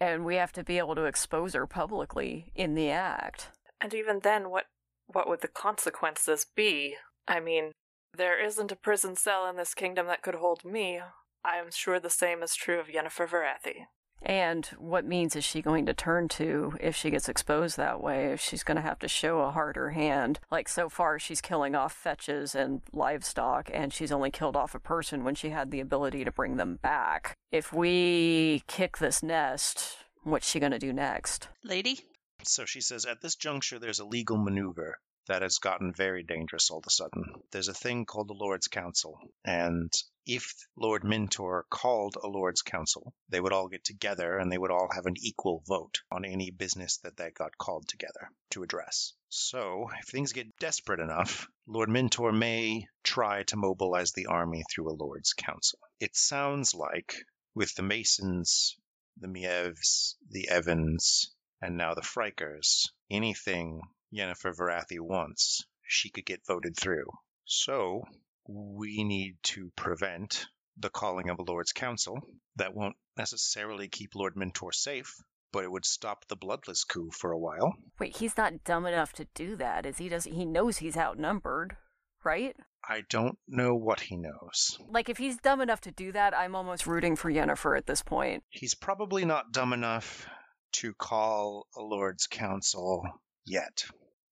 And 0.00 0.24
we 0.24 0.36
have 0.36 0.52
to 0.52 0.64
be 0.64 0.78
able 0.78 0.94
to 0.94 1.04
expose 1.04 1.54
her 1.54 1.66
publicly 1.66 2.52
in 2.54 2.74
the 2.74 2.90
act. 2.90 3.50
And 3.80 3.92
even 3.92 4.20
then, 4.22 4.48
what 4.48 4.66
what 5.06 5.28
would 5.28 5.42
the 5.42 5.48
consequences 5.48 6.46
be? 6.56 6.96
I 7.26 7.40
mean, 7.40 7.72
there 8.16 8.42
isn't 8.44 8.72
a 8.72 8.76
prison 8.76 9.16
cell 9.16 9.48
in 9.48 9.56
this 9.56 9.74
kingdom 9.74 10.06
that 10.06 10.22
could 10.22 10.36
hold 10.36 10.64
me. 10.64 11.00
I 11.44 11.56
am 11.56 11.70
sure 11.70 12.00
the 12.00 12.10
same 12.10 12.42
is 12.42 12.54
true 12.54 12.80
of 12.80 12.88
Yennefer 12.88 13.28
Varathi. 13.28 13.86
And 14.20 14.66
what 14.78 15.04
means 15.04 15.36
is 15.36 15.44
she 15.44 15.62
going 15.62 15.86
to 15.86 15.94
turn 15.94 16.28
to 16.30 16.74
if 16.80 16.96
she 16.96 17.10
gets 17.10 17.28
exposed 17.28 17.76
that 17.76 18.02
way? 18.02 18.32
If 18.32 18.40
she's 18.40 18.64
going 18.64 18.76
to 18.76 18.82
have 18.82 18.98
to 19.00 19.08
show 19.08 19.40
a 19.40 19.52
harder 19.52 19.90
hand? 19.90 20.40
Like 20.50 20.68
so 20.68 20.88
far, 20.88 21.18
she's 21.18 21.40
killing 21.40 21.74
off 21.76 21.92
fetches 21.92 22.54
and 22.54 22.82
livestock, 22.92 23.70
and 23.72 23.92
she's 23.92 24.10
only 24.10 24.30
killed 24.30 24.56
off 24.56 24.74
a 24.74 24.80
person 24.80 25.22
when 25.22 25.36
she 25.36 25.50
had 25.50 25.70
the 25.70 25.80
ability 25.80 26.24
to 26.24 26.32
bring 26.32 26.56
them 26.56 26.78
back. 26.82 27.36
If 27.52 27.72
we 27.72 28.64
kick 28.66 28.98
this 28.98 29.22
nest, 29.22 29.96
what's 30.24 30.48
she 30.48 30.60
going 30.60 30.72
to 30.72 30.78
do 30.78 30.92
next? 30.92 31.48
Lady? 31.62 32.00
So 32.42 32.64
she 32.64 32.80
says, 32.80 33.04
at 33.04 33.20
this 33.20 33.36
juncture, 33.36 33.78
there's 33.78 34.00
a 34.00 34.04
legal 34.04 34.36
maneuver 34.36 34.98
that 35.28 35.42
has 35.42 35.58
gotten 35.58 35.92
very 35.92 36.22
dangerous 36.22 36.70
all 36.70 36.78
of 36.78 36.86
a 36.86 36.90
sudden. 36.90 37.24
There's 37.52 37.68
a 37.68 37.74
thing 37.74 38.06
called 38.06 38.28
the 38.28 38.34
Lord's 38.34 38.68
Council, 38.68 39.18
and 39.44 39.92
if 40.26 40.54
Lord 40.76 41.04
Mentor 41.04 41.64
called 41.70 42.16
a 42.22 42.26
Lord's 42.26 42.62
Council, 42.62 43.14
they 43.28 43.40
would 43.40 43.52
all 43.52 43.68
get 43.68 43.84
together 43.84 44.38
and 44.38 44.50
they 44.50 44.58
would 44.58 44.70
all 44.70 44.88
have 44.92 45.06
an 45.06 45.16
equal 45.18 45.62
vote 45.66 46.00
on 46.10 46.24
any 46.24 46.50
business 46.50 46.98
that 46.98 47.16
they 47.16 47.30
got 47.30 47.56
called 47.56 47.86
together 47.88 48.30
to 48.50 48.62
address. 48.62 49.12
So, 49.28 49.88
if 50.00 50.08
things 50.08 50.32
get 50.32 50.56
desperate 50.58 51.00
enough, 51.00 51.48
Lord 51.66 51.88
Mentor 51.88 52.32
may 52.32 52.86
try 53.02 53.42
to 53.44 53.56
mobilize 53.56 54.12
the 54.12 54.26
army 54.26 54.64
through 54.70 54.90
a 54.90 54.96
Lord's 54.96 55.34
Council. 55.34 55.78
It 56.00 56.16
sounds 56.16 56.74
like, 56.74 57.14
with 57.54 57.74
the 57.74 57.82
Masons, 57.82 58.76
the 59.18 59.28
Mievs, 59.28 60.16
the 60.30 60.48
Evans, 60.48 61.34
and 61.60 61.76
now 61.76 61.94
the 61.94 62.02
Frikers, 62.02 62.88
anything 63.10 63.82
Yennefer 64.12 64.54
Varathi 64.54 65.00
wants, 65.00 65.64
she 65.82 66.10
could 66.10 66.24
get 66.24 66.46
voted 66.46 66.76
through. 66.76 67.06
So, 67.44 68.02
we 68.46 69.04
need 69.04 69.36
to 69.42 69.70
prevent 69.76 70.46
the 70.76 70.90
calling 70.90 71.28
of 71.28 71.38
a 71.38 71.42
Lord's 71.42 71.72
Council. 71.72 72.18
That 72.56 72.74
won't 72.74 72.96
necessarily 73.16 73.88
keep 73.88 74.14
Lord 74.14 74.36
Mentor 74.36 74.72
safe, 74.72 75.14
but 75.52 75.64
it 75.64 75.70
would 75.70 75.84
stop 75.84 76.26
the 76.26 76.36
bloodless 76.36 76.84
coup 76.84 77.10
for 77.10 77.32
a 77.32 77.38
while. 77.38 77.74
Wait, 77.98 78.16
he's 78.16 78.36
not 78.36 78.64
dumb 78.64 78.86
enough 78.86 79.12
to 79.14 79.26
do 79.34 79.56
that, 79.56 79.86
is 79.86 79.98
he? 79.98 80.08
Does 80.08 80.24
he 80.24 80.44
knows 80.44 80.78
he's 80.78 80.96
outnumbered, 80.96 81.76
right? 82.24 82.56
I 82.88 83.02
don't 83.10 83.38
know 83.46 83.74
what 83.74 84.00
he 84.00 84.16
knows. 84.16 84.78
Like 84.88 85.08
if 85.08 85.18
he's 85.18 85.36
dumb 85.38 85.60
enough 85.60 85.80
to 85.82 85.90
do 85.90 86.12
that, 86.12 86.36
I'm 86.36 86.54
almost 86.54 86.86
rooting 86.86 87.16
for 87.16 87.30
Yennefer 87.30 87.76
at 87.76 87.86
this 87.86 88.02
point. 88.02 88.44
He's 88.48 88.74
probably 88.74 89.24
not 89.24 89.52
dumb 89.52 89.72
enough 89.72 90.26
to 90.74 90.94
call 90.94 91.66
a 91.76 91.82
Lord's 91.82 92.26
Council 92.26 93.02
yet, 93.48 93.84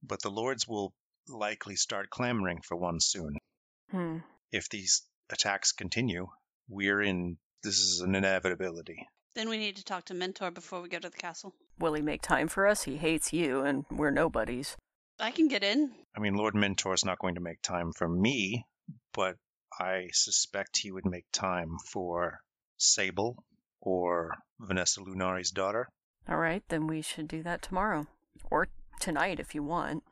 but 0.03 0.23
the 0.23 0.31
Lords 0.31 0.69
will 0.69 0.93
likely 1.29 1.77
start 1.77 2.11
clamoring 2.11 2.61
for 2.63 2.77
one 2.77 3.01
soon. 3.01 3.37
Hmm. 3.91 4.19
If 4.53 4.69
these 4.69 5.03
attacks 5.31 5.73
continue, 5.73 6.29
we're 6.69 7.03
in 7.03 7.39
this 7.63 7.79
is 7.79 8.01
an 8.01 8.15
inevitability. 8.15 9.07
Then 9.35 9.49
we 9.49 9.59
need 9.59 9.77
to 9.77 9.85
talk 9.85 10.07
to 10.07 10.15
Mentor 10.15 10.51
before 10.51 10.81
we 10.81 10.89
go 10.89 10.99
to 10.99 11.11
the 11.11 11.17
castle. 11.17 11.53
Will 11.79 11.95
he 11.95 12.03
make 12.03 12.23
time 12.23 12.49
for 12.49 12.67
us? 12.67 12.85
He 12.85 12.97
hates 12.97 13.33
you, 13.33 13.63
and 13.63 13.85
we're 13.91 14.11
nobodies. 14.11 14.77
I 15.19 15.31
can 15.31 15.49
get 15.49 15.65
in. 15.65 15.93
I 16.17 16.21
mean, 16.21 16.35
Lord 16.35 16.55
Mentor's 16.55 17.05
not 17.05 17.19
going 17.19 17.35
to 17.35 17.41
make 17.41 17.61
time 17.63 17.93
for 17.93 18.09
me, 18.09 18.65
but 19.13 19.37
I 19.79 20.09
suspect 20.13 20.79
he 20.79 20.93
would 20.93 21.05
make 21.05 21.27
time 21.33 21.77
for 21.93 22.41
Sable 22.79 23.45
or 23.81 24.35
Vanessa 24.61 25.01
Lunari's 25.01 25.51
daughter. 25.51 25.89
All 26.29 26.39
right, 26.39 26.63
then 26.69 26.87
we 26.87 27.03
should 27.03 27.29
do 27.29 27.43
that 27.43 27.63
tomorrow. 27.63 28.07
Or 28.51 28.69
tonight 29.01 29.41
if 29.41 29.55
you 29.55 29.63
want. 29.63 30.03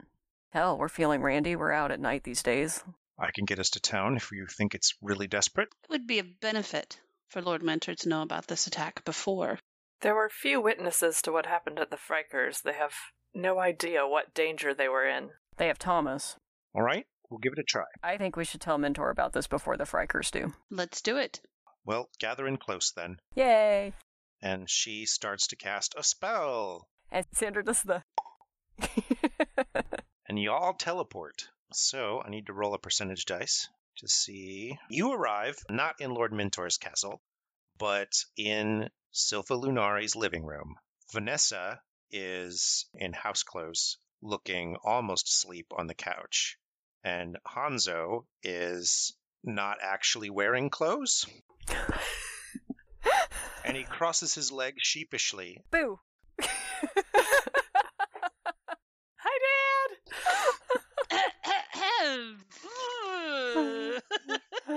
Hell, 0.50 0.78
we're 0.78 0.88
feeling 0.88 1.22
randy. 1.22 1.56
We're 1.56 1.72
out 1.72 1.90
at 1.90 2.00
night 2.00 2.24
these 2.24 2.42
days. 2.42 2.84
I 3.18 3.30
can 3.34 3.44
get 3.44 3.58
us 3.58 3.70
to 3.70 3.80
town 3.80 4.16
if 4.16 4.30
you 4.32 4.46
think 4.46 4.74
it's 4.74 4.94
really 5.02 5.26
desperate. 5.26 5.68
It 5.84 5.90
would 5.90 6.06
be 6.06 6.18
a 6.18 6.24
benefit 6.24 7.00
for 7.28 7.42
Lord 7.42 7.62
Mentor 7.62 7.94
to 7.94 8.08
know 8.08 8.22
about 8.22 8.46
this 8.46 8.66
attack 8.66 9.04
before. 9.04 9.58
There 10.00 10.14
were 10.14 10.28
few 10.28 10.60
witnesses 10.60 11.22
to 11.22 11.32
what 11.32 11.46
happened 11.46 11.78
at 11.78 11.90
the 11.90 11.96
Frikers. 11.96 12.62
They 12.62 12.74
have 12.74 12.92
no 13.34 13.58
idea 13.58 14.06
what 14.06 14.34
danger 14.34 14.74
they 14.74 14.88
were 14.88 15.06
in. 15.06 15.30
They 15.56 15.68
have 15.68 15.78
Thomas. 15.78 16.36
All 16.74 16.82
right, 16.82 17.06
we'll 17.30 17.38
give 17.38 17.52
it 17.52 17.60
a 17.60 17.64
try. 17.64 17.84
I 18.02 18.16
think 18.18 18.36
we 18.36 18.44
should 18.44 18.60
tell 18.60 18.78
Mentor 18.78 19.10
about 19.10 19.32
this 19.32 19.46
before 19.46 19.76
the 19.76 19.84
Frikers 19.84 20.30
do. 20.30 20.52
Let's 20.70 21.00
do 21.00 21.16
it. 21.16 21.40
Well, 21.84 22.08
gather 22.18 22.46
in 22.46 22.56
close 22.56 22.92
then. 22.92 23.16
Yay! 23.34 23.92
And 24.42 24.68
she 24.68 25.06
starts 25.06 25.46
to 25.48 25.56
cast 25.56 25.94
a 25.96 26.02
spell. 26.02 26.88
And 27.10 27.26
Sandra 27.32 27.64
does 27.64 27.82
the. 27.82 28.02
And 30.26 30.42
you 30.42 30.50
all 30.52 30.74
teleport. 30.74 31.48
So 31.72 32.22
I 32.24 32.30
need 32.30 32.46
to 32.46 32.52
roll 32.52 32.74
a 32.74 32.78
percentage 32.78 33.24
dice 33.24 33.68
to 33.98 34.08
see. 34.08 34.76
You 34.88 35.12
arrive 35.12 35.56
not 35.68 36.00
in 36.00 36.14
Lord 36.14 36.32
Mentor's 36.32 36.78
castle, 36.78 37.22
but 37.78 38.12
in 38.36 38.90
Silpha 39.12 39.60
Lunari's 39.62 40.16
living 40.16 40.44
room. 40.44 40.76
Vanessa 41.12 41.80
is 42.10 42.86
in 42.94 43.12
house 43.12 43.42
clothes, 43.42 43.98
looking 44.22 44.76
almost 44.82 45.28
asleep 45.28 45.66
on 45.76 45.86
the 45.86 45.94
couch. 45.94 46.56
And 47.04 47.38
Hanzo 47.46 48.26
is 48.42 49.14
not 49.44 49.78
actually 49.82 50.30
wearing 50.30 50.70
clothes. 50.70 51.26
and 53.64 53.76
he 53.76 53.84
crosses 53.84 54.34
his 54.34 54.50
legs 54.50 54.82
sheepishly. 54.82 55.62
Boo! 55.70 56.00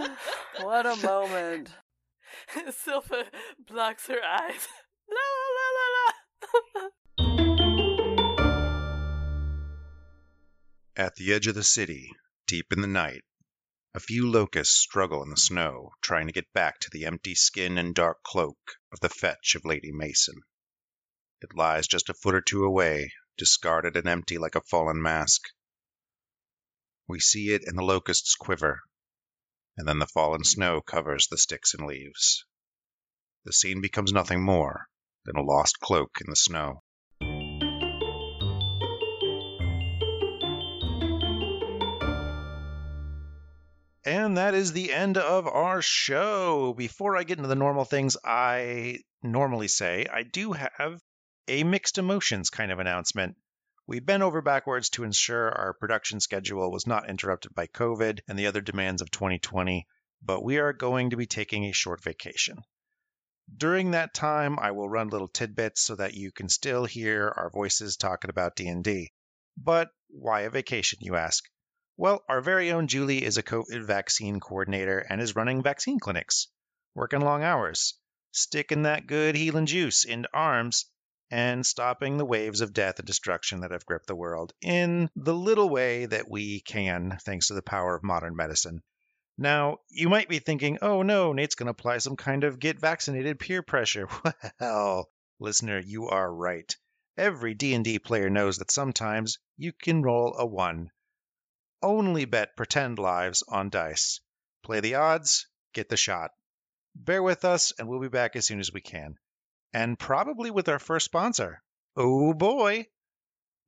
Hi, 0.10 0.38
what 0.62 0.86
a 0.86 0.96
moment. 0.98 1.70
Dad! 2.56 2.74
Silpha 2.74 3.26
blocks 3.68 4.08
her 4.08 4.24
eyes. 4.24 4.68
La 5.10 5.16
la 5.56 5.68
la 5.78 5.88
la 5.94 6.12
la! 6.76 6.90
At 10.96 11.16
the 11.16 11.34
edge 11.34 11.48
of 11.48 11.56
the 11.56 11.64
city, 11.64 12.12
deep 12.48 12.74
in 12.74 12.82
the 12.82 12.88
night, 12.88 13.24
a 13.94 14.00
few 14.00 14.30
locusts 14.30 14.76
struggle 14.76 15.24
in 15.24 15.30
the 15.30 15.38
snow, 15.38 15.92
trying 16.02 16.28
to 16.28 16.34
get 16.34 16.52
back 16.54 16.80
to 16.80 16.90
the 16.92 17.06
empty 17.06 17.36
skin 17.36 17.78
and 17.78 17.96
dark 17.96 18.22
cloak 18.24 18.58
of 18.92 19.00
the 19.00 19.10
fetch 19.10 19.56
of 19.56 19.66
Lady 19.66 19.92
Mason. 19.92 20.42
It 21.42 21.56
lies 21.56 21.88
just 21.88 22.10
a 22.10 22.14
foot 22.14 22.36
or 22.36 22.42
two 22.42 22.64
away, 22.64 23.14
discarded 23.38 23.96
and 23.96 24.08
empty 24.08 24.38
like 24.38 24.56
a 24.56 24.62
fallen 24.62 25.02
mask. 25.02 25.44
We 27.08 27.20
see 27.20 27.54
it 27.54 27.64
and 27.66 27.78
the 27.78 27.84
locusts 27.84 28.36
quiver, 28.36 28.82
and 29.78 29.88
then 29.88 30.00
the 30.00 30.08
fallen 30.08 30.44
snow 30.44 30.82
covers 30.82 31.28
the 31.28 31.38
sticks 31.38 31.74
and 31.74 31.88
leaves. 31.88 32.46
The 33.46 33.54
scene 33.54 33.80
becomes 33.80 34.12
nothing 34.12 34.44
more 34.44 34.88
than 35.26 35.38
a 35.38 35.44
lost 35.44 35.80
cloak 35.80 36.18
in 36.20 36.30
the 36.30 36.36
snow. 36.36 36.82
And 44.04 44.38
that 44.38 44.54
is 44.54 44.72
the 44.72 44.94
end 44.94 45.18
of 45.18 45.48
our 45.48 45.82
show. 45.82 46.74
Before 46.74 47.18
I 47.18 47.24
get 47.24 47.38
into 47.38 47.50
the 47.50 47.56
normal 47.56 47.84
things 47.84 48.16
I 48.24 49.00
normally 49.22 49.68
say, 49.68 50.06
I 50.12 50.24
do 50.24 50.54
have 50.54 51.02
a 51.50 51.64
mixed 51.64 51.98
emotions 51.98 52.50
kind 52.50 52.72
of 52.72 52.80
announcement. 52.80 53.36
We 53.88 54.02
bent 54.02 54.22
over 54.22 54.42
backwards 54.42 54.90
to 54.90 55.06
ensure 55.06 55.50
our 55.50 55.74
production 55.74 56.20
schedule 56.20 56.70
was 56.70 56.86
not 56.86 57.10
interrupted 57.10 57.56
by 57.56 57.68
COVID 57.68 58.20
and 58.28 58.38
the 58.38 58.48
other 58.48 58.60
demands 58.60 59.02
of 59.02 59.10
2020, 59.12 59.88
but 60.22 60.44
we 60.44 60.58
are 60.58 60.74
going 60.74 61.12
to 61.12 61.16
be 61.16 61.26
taking 61.26 61.64
a 61.64 61.72
short 61.72 62.04
vacation. 62.04 62.58
During 63.56 63.92
that 63.92 64.14
time, 64.14 64.60
I 64.60 64.72
will 64.72 64.90
run 64.90 65.08
little 65.08 65.30
tidbits 65.30 65.82
so 65.82 65.96
that 65.96 66.16
you 66.16 66.34
can 66.34 66.50
still 66.50 66.84
hear 66.84 67.30
our 67.30 67.50
voices 67.50 67.96
talking 67.96 68.30
about 68.30 68.58
D&D. 68.58 69.14
But 69.56 69.90
why 70.10 70.42
a 70.42 70.50
vacation, 70.50 71.00
you 71.02 71.16
ask? 71.16 71.46
Well, 71.96 72.26
our 72.28 72.42
very 72.42 72.74
own 72.74 72.90
Julie 72.90 73.24
is 73.24 73.38
a 73.38 73.44
COVID 73.44 73.86
vaccine 73.86 74.42
coordinator 74.42 75.00
and 75.00 75.22
is 75.22 75.38
running 75.38 75.64
vaccine 75.64 76.00
clinics, 76.02 76.50
working 76.94 77.22
long 77.22 77.42
hours, 77.42 77.98
sticking 78.32 78.84
that 78.84 79.08
good 79.08 79.36
healing 79.36 79.66
juice 79.66 80.04
into 80.04 80.28
arms, 80.34 80.88
and 81.30 81.66
stopping 81.66 82.18
the 82.18 82.26
waves 82.26 82.62
of 82.62 82.74
death 82.74 83.00
and 83.00 83.06
destruction 83.06 83.62
that 83.62 83.72
have 83.72 83.86
gripped 83.86 84.08
the 84.08 84.16
world 84.16 84.54
in 84.62 85.10
the 85.16 85.34
little 85.34 85.70
way 85.70 86.06
that 86.06 86.30
we 86.30 86.62
can, 86.62 87.18
thanks 87.24 87.48
to 87.48 87.54
the 87.54 87.62
power 87.62 87.96
of 87.96 88.04
modern 88.04 88.36
medicine. 88.36 88.82
Now, 89.38 89.80
you 89.90 90.10
might 90.10 90.30
be 90.30 90.40
thinking, 90.40 90.80
oh 90.82 91.04
no, 91.04 91.34
Nate's 91.34 91.56
going 91.56 91.68
to 91.68 91.72
apply 91.72 92.00
some 92.00 92.16
kind 92.16 92.44
of 92.44 92.60
get 92.60 92.80
vaccinated 92.80 93.40
peer 93.40 93.62
pressure. 93.62 94.08
Well, 94.60 95.12
listener, 95.40 95.80
you 95.80 96.08
are 96.08 96.34
right. 96.34 96.76
Every 97.18 97.54
D&D 97.54 98.00
player 98.00 98.30
knows 98.30 98.58
that 98.58 98.72
sometimes 98.72 99.38
you 99.56 99.74
can 99.74 100.02
roll 100.02 100.36
a 100.38 100.46
1. 100.46 100.90
Only 101.84 102.26
bet 102.26 102.56
pretend 102.56 102.98
lives 102.98 103.44
on 103.48 103.70
dice. 103.70 104.22
Play 104.64 104.80
the 104.80 104.96
odds, 104.96 105.48
get 105.74 105.90
the 105.90 105.98
shot. 105.98 106.32
Bear 106.96 107.22
with 107.22 107.46
us, 107.46 107.72
and 107.78 107.88
we'll 107.88 108.00
be 108.00 108.08
back 108.08 108.36
as 108.36 108.48
soon 108.48 108.60
as 108.60 108.74
we 108.74 108.82
can. 108.82 109.18
And 109.74 110.00
probably 110.00 110.52
with 110.52 110.70
our 110.70 110.80
first 110.80 111.06
sponsor. 111.06 111.62
Oh 111.96 112.34
boy! 112.34 112.88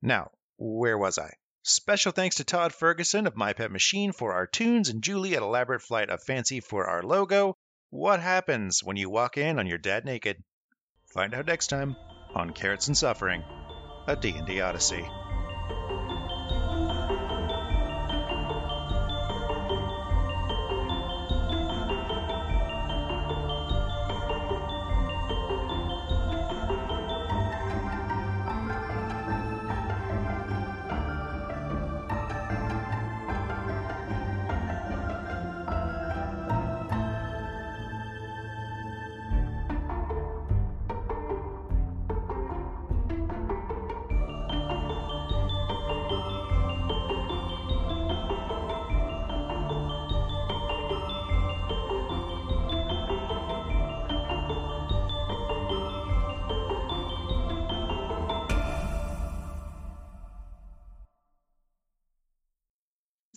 Now, 0.02 0.30
where 0.56 0.96
was 0.96 1.18
I? 1.18 1.34
Special 1.62 2.10
thanks 2.12 2.36
to 2.36 2.44
Todd 2.44 2.72
Ferguson 2.72 3.26
of 3.26 3.36
My 3.36 3.52
Pet 3.52 3.70
Machine 3.70 4.12
for 4.12 4.32
our 4.32 4.46
tunes 4.46 4.88
and 4.88 5.02
Julie 5.02 5.36
at 5.36 5.42
Elaborate 5.42 5.82
Flight 5.82 6.08
of 6.08 6.22
Fancy 6.22 6.60
for 6.60 6.86
our 6.86 7.02
logo. 7.02 7.56
What 7.90 8.20
happens 8.20 8.82
when 8.82 8.96
you 8.96 9.10
walk 9.10 9.36
in 9.36 9.58
on 9.58 9.66
your 9.66 9.78
dad 9.78 10.04
naked? 10.04 10.42
Find 11.12 11.34
out 11.34 11.46
next 11.46 11.66
time 11.66 11.96
on 12.34 12.52
Carrots 12.52 12.86
and 12.86 12.96
Suffering, 12.96 13.42
a 14.06 14.16
D&D 14.16 14.60
Odyssey. 14.60 15.06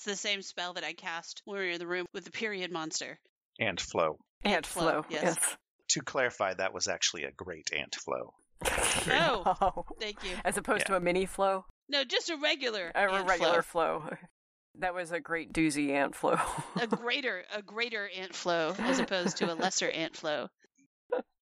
It's 0.06 0.22
the 0.22 0.28
same 0.28 0.42
spell 0.42 0.74
that 0.74 0.84
I 0.84 0.92
cast 0.92 1.42
when 1.46 1.58
we 1.60 1.64
were 1.66 1.72
in 1.72 1.80
the 1.80 1.88
room 1.88 2.06
with 2.14 2.26
the 2.26 2.32
period 2.32 2.74
monster. 2.74 3.18
Ant 3.58 3.80
flow. 3.80 4.18
Ant 4.44 4.66
flow, 4.66 5.04
flow. 5.04 5.06
yes. 5.10 5.38
To 5.92 6.02
clarify, 6.02 6.56
that 6.56 6.74
was 6.74 6.90
actually 6.90 7.24
a 7.24 7.32
great 7.32 7.72
ant 7.74 7.96
flow. 7.96 8.34
Oh. 9.10 9.44
Oh. 9.62 9.86
Thank 10.02 10.22
you. 10.26 10.32
As 10.44 10.58
opposed 10.58 10.82
Yeah. 10.82 10.88
to 10.88 10.96
a 10.98 11.00
mini 11.00 11.26
flow, 11.26 11.64
No, 11.88 12.04
just 12.04 12.30
a 12.30 12.36
regular. 12.36 12.92
a 12.94 12.98
ant 13.14 13.30
regular 13.30 13.62
flow. 13.62 14.02
flow. 14.02 14.18
That 14.80 14.94
was 14.94 15.14
a 15.14 15.22
great 15.22 15.54
doozy 15.54 15.92
ant 15.92 16.16
flow. 16.16 16.38
A 16.76 16.86
greater, 16.88 17.46
a 17.56 17.62
greater 17.62 18.10
ant 18.14 18.36
flow 18.36 18.76
as 18.80 19.00
opposed 19.00 19.38
to 19.38 19.54
a 19.54 19.56
lesser 19.56 19.90
ant 19.90 20.18
flow. 20.18 20.50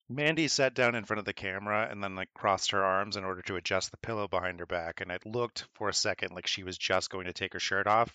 Mandy 0.07 0.47
sat 0.49 0.75
down 0.75 0.93
in 0.93 1.05
front 1.05 1.17
of 1.19 1.25
the 1.25 1.33
camera 1.33 1.87
and 1.89 2.03
then 2.03 2.13
like 2.15 2.29
crossed 2.35 2.69
her 2.71 2.83
arms 2.83 3.15
in 3.17 3.23
order 3.23 3.41
to 3.43 3.55
adjust 3.55 3.89
the 3.89 3.97
pillow 3.97 4.27
behind 4.27 4.59
her 4.59 4.67
back, 4.67 5.01
and 5.01 5.09
it 5.09 5.25
looked 5.25 5.65
for 5.73 5.89
a 5.89 5.93
second 5.95 6.31
like 6.35 6.45
she 6.45 6.61
was 6.63 6.77
just 6.77 7.09
going 7.09 7.25
to 7.25 7.33
take 7.33 7.53
her 7.53 7.59
shirt 7.59 7.87
off. 7.87 8.11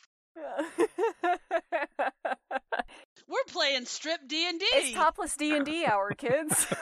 We're 3.28 3.44
playing 3.48 3.86
strip 3.86 4.20
D 4.28 4.48
and 4.48 4.60
D. 4.60 4.66
it's 4.70 4.94
topless 4.96 5.36
D 5.36 5.56
and 5.56 5.64
D 5.66 5.84
hour, 5.84 6.12
kids. 6.16 6.66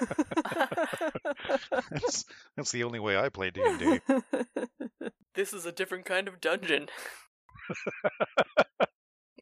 that's, 1.90 2.24
that's 2.56 2.72
the 2.72 2.84
only 2.84 2.98
way 3.00 3.16
I 3.16 3.28
play 3.30 3.50
D 3.50 3.62
and 3.64 3.78
D. 3.78 4.00
This 5.34 5.52
is 5.52 5.66
a 5.66 5.72
different 5.72 6.04
kind 6.04 6.28
of 6.28 6.40
dungeon. 6.40 6.86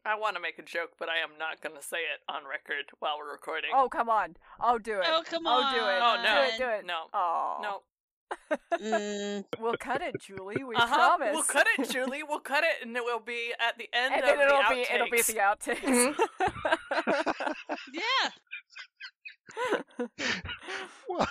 I 0.05 0.15
want 0.17 0.35
to 0.35 0.41
make 0.41 0.57
a 0.57 0.63
joke, 0.63 0.93
but 0.97 1.07
I 1.07 1.17
am 1.23 1.37
not 1.37 1.61
going 1.61 1.75
to 1.75 1.83
say 1.83 1.97
it 1.97 2.19
on 2.27 2.41
record 2.49 2.85
while 2.99 3.17
we're 3.19 3.31
recording. 3.31 3.69
oh 3.75 3.89
come 3.89 4.09
on! 4.09 4.35
Oh 4.59 4.79
do 4.79 4.93
it! 4.99 5.05
Oh 5.07 5.21
come 5.23 5.45
Oh 5.45 5.51
on! 5.61 5.73
do 5.73 5.79
it! 5.79 6.01
Oh, 6.01 6.21
no. 6.23 6.35
Do 6.35 6.41
it! 6.41 6.57
Do 6.57 6.67
it! 6.79 6.85
No. 6.87 7.03
Oh 7.13 7.59
no. 7.61 7.81
Mm, 8.81 9.45
We'll 9.59 9.77
cut 9.77 10.01
it, 10.01 10.15
Julie. 10.21 10.63
We 10.63 10.75
uh-huh. 10.75 10.95
promise. 11.17 11.33
We'll 11.33 11.43
cut 11.43 11.67
it, 11.77 11.89
Julie. 11.89 12.23
We'll 12.27 12.39
cut 12.39 12.63
it, 12.63 12.85
and 12.85 12.95
it 12.95 13.03
will 13.03 13.19
be 13.19 13.53
at 13.59 13.77
the 13.77 13.87
end 13.93 14.13
And 14.13 14.23
of 14.23 14.29
then 14.29 14.39
it'll 14.39 14.63
the 14.63 14.75
be 14.75 14.85
it'll 14.93 15.09
be 15.09 15.19
outtakes. 15.19 15.27
the 15.27 15.39
outtakes. 15.77 17.55
yeah. 17.93 18.29
What? 21.07 21.29